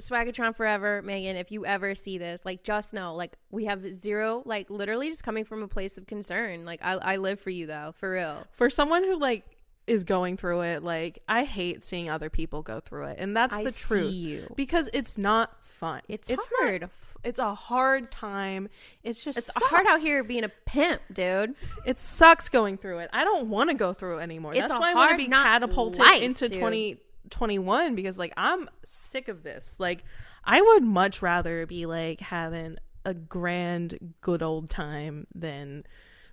Swagatron 0.00 0.56
forever, 0.56 1.02
Megan. 1.02 1.36
If 1.36 1.52
you 1.52 1.66
ever 1.66 1.94
see 1.94 2.18
this, 2.18 2.44
like, 2.44 2.62
just 2.62 2.94
know, 2.94 3.14
like, 3.14 3.36
we 3.50 3.66
have 3.66 3.92
zero, 3.92 4.42
like, 4.46 4.70
literally 4.70 5.10
just 5.10 5.22
coming 5.22 5.44
from 5.44 5.62
a 5.62 5.68
place 5.68 5.98
of 5.98 6.06
concern. 6.06 6.64
Like, 6.64 6.80
I, 6.82 6.92
I 6.94 7.16
live 7.16 7.40
for 7.40 7.50
you 7.50 7.66
though, 7.66 7.92
for 7.94 8.12
real. 8.12 8.46
For 8.52 8.70
someone 8.70 9.04
who 9.04 9.18
like 9.18 9.44
is 9.86 10.04
going 10.04 10.36
through 10.36 10.62
it, 10.62 10.82
like 10.82 11.22
I 11.28 11.44
hate 11.44 11.84
seeing 11.84 12.08
other 12.08 12.30
people 12.30 12.62
go 12.62 12.80
through 12.80 13.06
it, 13.06 13.16
and 13.18 13.36
that's 13.36 13.56
I 13.56 13.64
the 13.64 13.72
truth. 13.72 14.12
you. 14.14 14.52
because 14.56 14.88
it's 14.92 15.18
not 15.18 15.50
fun. 15.66 16.02
It's 16.08 16.30
not 16.30 16.40
hard. 16.60 16.82
f- 16.84 17.16
it's 17.24 17.38
a 17.38 17.54
hard 17.54 18.10
time. 18.10 18.68
It's 19.02 19.22
just 19.22 19.38
It's 19.38 19.62
hard 19.62 19.86
out 19.86 20.00
here 20.00 20.24
being 20.24 20.44
a 20.44 20.48
pimp, 20.48 21.00
dude. 21.12 21.54
It 21.84 22.00
sucks 22.00 22.48
going 22.48 22.78
through 22.78 22.98
it. 22.98 23.10
I 23.12 23.24
don't 23.24 23.48
want 23.48 23.70
to 23.70 23.74
go 23.74 23.92
through 23.92 24.18
it 24.18 24.22
anymore. 24.22 24.52
It's 24.52 24.68
That's 24.68 24.80
why 24.80 24.92
I 24.92 24.94
want 24.94 25.12
to 25.12 25.16
be 25.16 25.28
catapulted 25.28 26.00
life, 26.00 26.22
into 26.22 26.48
dude. 26.48 26.58
2021 26.58 27.94
because 27.94 28.18
like 28.18 28.32
I'm 28.36 28.68
sick 28.84 29.28
of 29.28 29.42
this. 29.42 29.76
Like 29.78 30.04
I 30.44 30.60
would 30.60 30.82
much 30.82 31.22
rather 31.22 31.66
be 31.66 31.86
like 31.86 32.20
having 32.20 32.76
a 33.04 33.14
grand 33.14 34.14
good 34.20 34.42
old 34.42 34.70
time 34.70 35.26
than 35.34 35.84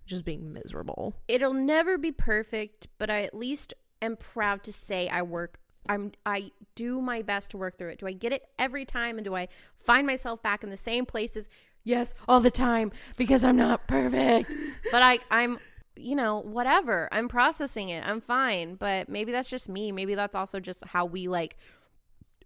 just 0.10 0.26
being 0.26 0.52
miserable. 0.52 1.16
It'll 1.28 1.54
never 1.54 1.98
be 1.98 2.12
perfect, 2.12 2.88
but 2.98 3.10
I 3.10 3.24
at 3.24 3.34
least 3.34 3.74
am 4.02 4.18
proud 4.18 4.64
to 4.64 4.74
say 4.74 5.08
I 5.08 5.22
work. 5.22 5.60
I'm 5.88 6.12
I 6.26 6.52
do 6.76 7.02
my 7.02 7.22
best 7.22 7.52
to 7.52 7.58
work 7.58 7.78
through 7.78 7.90
it. 7.90 8.00
Do 8.00 8.08
I 8.08 8.12
get 8.12 8.34
it 8.34 8.44
every 8.58 8.86
time, 8.86 9.18
and 9.18 9.24
do 9.24 9.36
I 9.36 9.48
find 9.76 10.06
myself 10.06 10.42
back 10.44 10.64
in 10.64 10.70
the 10.70 10.78
same 10.78 11.06
places? 11.06 11.50
Yes, 11.84 12.14
all 12.28 12.42
the 12.42 12.52
time 12.52 12.92
because 13.16 13.46
I'm 13.46 13.56
not 13.56 13.88
perfect. 13.88 14.52
but 14.92 15.02
I 15.02 15.20
I'm 15.32 15.60
you 15.96 16.16
know 16.16 16.40
whatever. 16.40 17.08
I'm 17.12 17.28
processing 17.28 17.90
it. 17.90 18.06
I'm 18.06 18.22
fine. 18.22 18.76
But 18.76 19.10
maybe 19.10 19.32
that's 19.32 19.50
just 19.50 19.70
me. 19.70 19.92
Maybe 19.92 20.16
that's 20.16 20.36
also 20.36 20.60
just 20.60 20.86
how 20.86 21.06
we 21.06 21.28
like. 21.28 21.56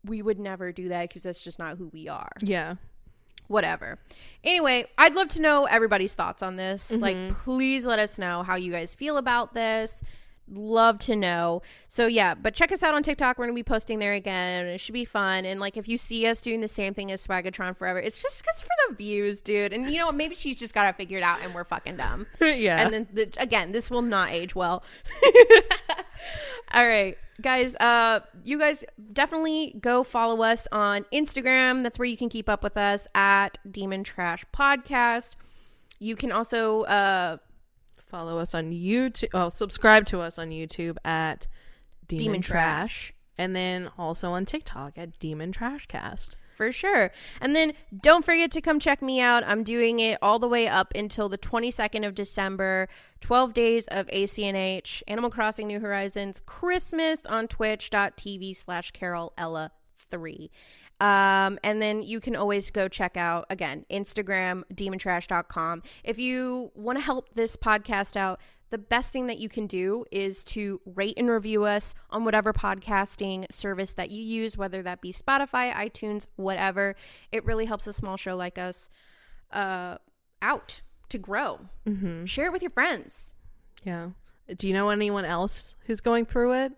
We 0.06 0.22
would 0.22 0.40
never 0.40 0.72
do 0.74 0.90
that 0.90 1.10
because 1.10 1.24
that's 1.24 1.44
just 1.44 1.60
not 1.60 1.78
who 1.78 1.88
we 1.88 2.10
are. 2.10 2.32
Yeah. 2.42 2.76
Whatever. 3.54 4.00
Anyway, 4.44 4.86
I'd 4.98 5.16
love 5.16 5.30
to 5.30 5.42
know 5.42 5.66
everybody's 5.66 6.14
thoughts 6.14 6.44
on 6.44 6.58
this. 6.58 6.92
Like, 6.92 7.16
mm-hmm. 7.16 7.36
please 7.36 7.86
let 7.86 8.00
us 8.00 8.20
know 8.20 8.44
how 8.44 8.56
you 8.56 8.72
guys 8.72 8.94
feel 8.94 9.18
about 9.18 9.54
this. 9.54 10.04
Love 10.52 11.00
to 11.00 11.16
know. 11.16 11.62
So, 11.88 12.06
yeah, 12.06 12.36
but 12.36 12.54
check 12.54 12.74
us 12.74 12.84
out 12.84 12.94
on 12.94 13.02
TikTok. 13.02 13.38
We're 13.38 13.46
going 13.46 13.56
to 13.56 13.60
be 13.60 13.64
posting 13.64 14.00
there 14.00 14.12
again. 14.12 14.68
It 14.68 14.82
should 14.82 14.94
be 14.94 15.06
fun. 15.06 15.46
And, 15.46 15.62
like, 15.62 15.78
if 15.78 15.88
you 15.88 15.98
see 15.98 16.28
us 16.28 16.42
doing 16.42 16.60
the 16.60 16.68
same 16.68 16.94
thing 16.94 17.12
as 17.14 17.26
Swagatron 17.26 17.78
Forever, 17.78 18.00
it's 18.00 18.22
just 18.22 18.42
because 18.42 18.62
for 18.62 18.70
the 18.90 18.96
views, 18.96 19.42
dude. 19.42 19.72
And, 19.72 19.90
you 19.90 19.98
know, 19.98 20.08
what? 20.08 20.16
maybe 20.16 20.36
she's 20.36 20.58
just 20.58 20.74
got 20.74 20.92
to 20.92 20.94
figure 20.94 21.18
it 21.18 21.24
out 21.24 21.42
and 21.44 21.56
we're 21.56 21.64
fucking 21.64 21.96
dumb. 21.96 22.28
yeah. 22.42 22.84
And 22.84 22.94
then, 22.94 23.08
the, 23.14 23.30
again, 23.38 23.72
this 23.72 23.90
will 23.90 24.02
not 24.02 24.32
age 24.32 24.54
well. 24.54 24.84
All 26.74 26.88
right, 26.88 27.18
guys. 27.42 27.76
Uh, 27.76 28.22
you 28.44 28.58
guys 28.60 28.84
definitely 29.12 29.76
go 29.80 30.04
follow 30.04 30.44
us 30.44 30.68
on 30.72 31.06
Instagram. 31.14 31.84
That's 31.84 32.00
where 32.00 32.08
you 32.08 32.18
can 32.18 32.30
keep 32.30 32.50
up 32.50 32.64
with 32.64 32.78
us 32.78 33.08
at 33.14 33.60
Demon 33.70 34.04
Trash 34.04 34.46
Podcast. 34.54 35.36
You 36.00 36.16
can 36.16 36.32
also 36.32 36.84
uh, 36.84 37.38
Follow 38.14 38.38
us 38.38 38.54
on 38.54 38.70
YouTube. 38.70 39.30
Oh, 39.34 39.50
subscribe 39.50 40.06
to 40.06 40.22
us 40.22 40.38
on 40.38 40.52
YouTube 40.52 40.98
at 41.04 41.48
Demon, 42.08 42.26
Demon 42.26 42.42
Trash. 42.42 43.12
And 43.40 43.56
then 43.56 43.90
also 43.98 44.34
on 44.34 44.46
TikTok 44.46 45.00
at 45.00 45.18
Demon 45.18 45.52
Trash 45.52 45.88
Cast. 45.88 46.38
For 46.64 46.72
sure. 46.72 47.12
And 47.42 47.56
then 47.56 47.74
don't 48.02 48.24
forget 48.24 48.52
to 48.52 48.62
come 48.62 48.80
check 48.80 49.02
me 49.02 49.20
out. 49.20 49.44
I'm 49.46 49.64
doing 49.64 50.00
it 50.00 50.18
all 50.22 50.40
the 50.40 50.48
way 50.48 50.68
up 50.68 50.94
until 50.96 51.28
the 51.28 51.38
22nd 51.38 52.08
of 52.08 52.16
December. 52.16 52.88
12 53.20 53.54
days 53.54 53.88
of 53.88 54.08
ACNH, 54.08 55.04
Animal 55.08 55.30
Crossing 55.30 55.68
New 55.68 55.80
Horizons, 55.80 56.42
Christmas 56.46 57.26
on 57.26 57.48
twitch.tv 57.48 58.56
slash 58.56 58.92
Carol 58.92 59.34
Ella 59.38 59.72
3. 59.96 60.50
Um, 61.02 61.60
and 61.64 61.82
then 61.82 62.02
you 62.02 62.22
can 62.22 62.36
always 62.36 62.72
go 62.72 62.88
check 62.88 63.18
out 63.18 63.46
again 63.50 63.86
Instagram, 63.92 64.64
demontrash.com. 64.74 65.84
If 66.04 66.18
you 66.18 66.72
want 66.76 66.98
to 66.98 67.04
help 67.04 67.34
this 67.34 67.58
podcast 67.58 68.16
out, 68.16 68.40
the 68.74 68.78
best 68.80 69.14
thing 69.14 69.28
that 69.28 69.38
you 69.38 69.48
can 69.48 69.68
do 69.68 70.04
is 70.12 70.44
to 70.44 70.82
rate 70.84 71.14
and 71.16 71.30
review 71.30 71.64
us 71.64 71.94
on 72.10 72.26
whatever 72.26 72.52
podcasting 72.54 73.46
service 73.52 73.94
that 73.94 74.10
you 74.10 74.24
use, 74.24 74.58
whether 74.58 74.82
that 74.82 75.00
be 75.00 75.14
Spotify, 75.14 75.72
iTunes, 75.72 76.26
whatever. 76.38 76.96
It 77.32 77.46
really 77.46 77.66
helps 77.66 77.86
a 77.86 77.94
small 77.94 78.18
show 78.18 78.36
like 78.36 78.58
us 78.58 78.90
uh, 79.52 79.98
out 80.42 80.82
to 81.10 81.20
grow. 81.20 81.60
Mm-hmm. 81.88 82.26
Share 82.26 82.48
it 82.48 82.52
with 82.52 82.64
your 82.64 82.72
friends. 82.72 83.36
Yeah. 83.84 84.10
Do 84.58 84.68
you 84.68 84.74
know 84.74 84.90
anyone 84.90 85.24
else 85.24 85.76
who's 85.86 86.02
going 86.02 86.26
through 86.26 86.54
it? 86.54 86.72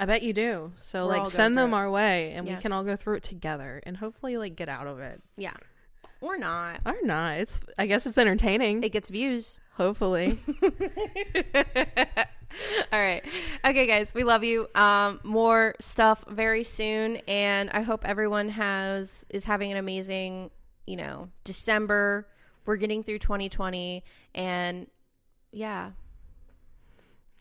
I 0.00 0.06
bet 0.06 0.22
you 0.22 0.32
do. 0.32 0.72
So 0.80 1.06
We're 1.06 1.18
like 1.18 1.28
send 1.28 1.56
them 1.56 1.72
it. 1.72 1.76
our 1.76 1.88
way 1.88 2.32
and 2.32 2.44
Yeah. 2.48 2.56
we 2.56 2.60
can 2.60 2.72
all 2.72 2.82
go 2.82 2.96
through 2.96 3.18
it 3.18 3.22
together 3.22 3.80
and 3.86 3.96
hopefully 3.96 4.36
like 4.36 4.56
get 4.56 4.68
out 4.68 4.88
of 4.88 4.98
it. 4.98 5.22
Yeah. 5.36 5.52
Or 6.24 6.38
not. 6.38 6.80
Or 6.86 6.94
not. 7.02 7.38
It's 7.38 7.60
I 7.76 7.84
guess 7.86 8.06
it's 8.06 8.16
entertaining. 8.16 8.82
It 8.82 8.92
gets 8.92 9.10
views. 9.10 9.58
hopefully. 9.74 10.38
All 12.92 13.00
right. 13.00 13.22
Okay, 13.64 13.86
guys, 13.86 14.14
we 14.14 14.22
love 14.24 14.44
you. 14.44 14.68
Um, 14.74 15.20
more 15.24 15.74
stuff 15.80 16.24
very 16.28 16.62
soon, 16.64 17.16
and 17.28 17.68
I 17.70 17.82
hope 17.82 18.06
everyone 18.06 18.48
has 18.50 19.26
is 19.28 19.44
having 19.44 19.70
an 19.72 19.76
amazing, 19.76 20.50
you 20.86 20.96
know, 20.96 21.28
December. 21.42 22.26
We're 22.64 22.76
getting 22.76 23.02
through 23.02 23.18
2020, 23.18 24.02
and 24.34 24.86
yeah, 25.52 25.90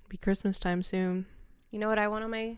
Be 0.10 0.18
Christmas 0.18 0.60
time 0.60 0.84
soon. 0.84 1.26
you 1.72 1.80
know 1.80 1.88
what 1.88 2.00
I 2.00 2.08
want 2.10 2.24
on 2.26 2.32
my 2.32 2.58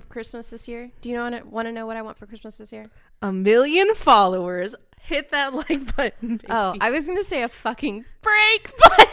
from 0.00 0.08
Christmas 0.08 0.48
this 0.50 0.68
year? 0.68 0.90
Do 1.02 1.10
you 1.10 1.16
know 1.16 1.40
want 1.44 1.66
to 1.68 1.72
know 1.72 1.84
what 1.86 1.96
I 1.98 2.02
want 2.02 2.16
for 2.18 2.26
Christmas 2.26 2.56
this 2.56 2.72
year? 2.72 2.86
A 3.20 3.30
million 3.32 3.94
followers. 3.94 4.74
Hit 5.02 5.30
that 5.32 5.52
like 5.68 5.94
button. 5.96 6.36
baby. 6.38 6.46
Oh, 6.48 6.74
I 6.80 6.90
was 6.90 7.06
gonna 7.06 7.22
say 7.24 7.42
a 7.42 7.48
fucking 7.48 8.04
break, 8.22 8.70
but 8.78 9.08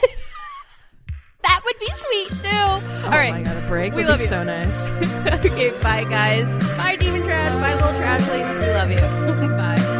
that 1.43 1.61
would 1.65 1.79
be 1.79 1.89
sweet 1.89 2.29
too. 2.43 2.57
All 2.57 2.81
Oh 3.05 3.09
right. 3.09 3.31
my 3.33 3.41
god, 3.43 3.57
a 3.63 3.67
break 3.67 3.93
We 3.93 4.03
would 4.03 4.09
love 4.09 4.19
be 4.19 4.23
you. 4.23 4.29
so 4.29 4.43
nice. 4.43 4.83
okay, 5.45 5.71
bye 5.81 6.03
guys. 6.05 6.47
Bye, 6.77 6.95
Demon 6.95 7.23
Trash. 7.23 7.55
Bye, 7.55 7.73
Little 7.73 7.93
trash 7.95 8.21
Trashlings. 8.21 8.61
We 8.61 8.73
love 8.73 8.91
you. 8.91 9.47
bye. 9.57 9.98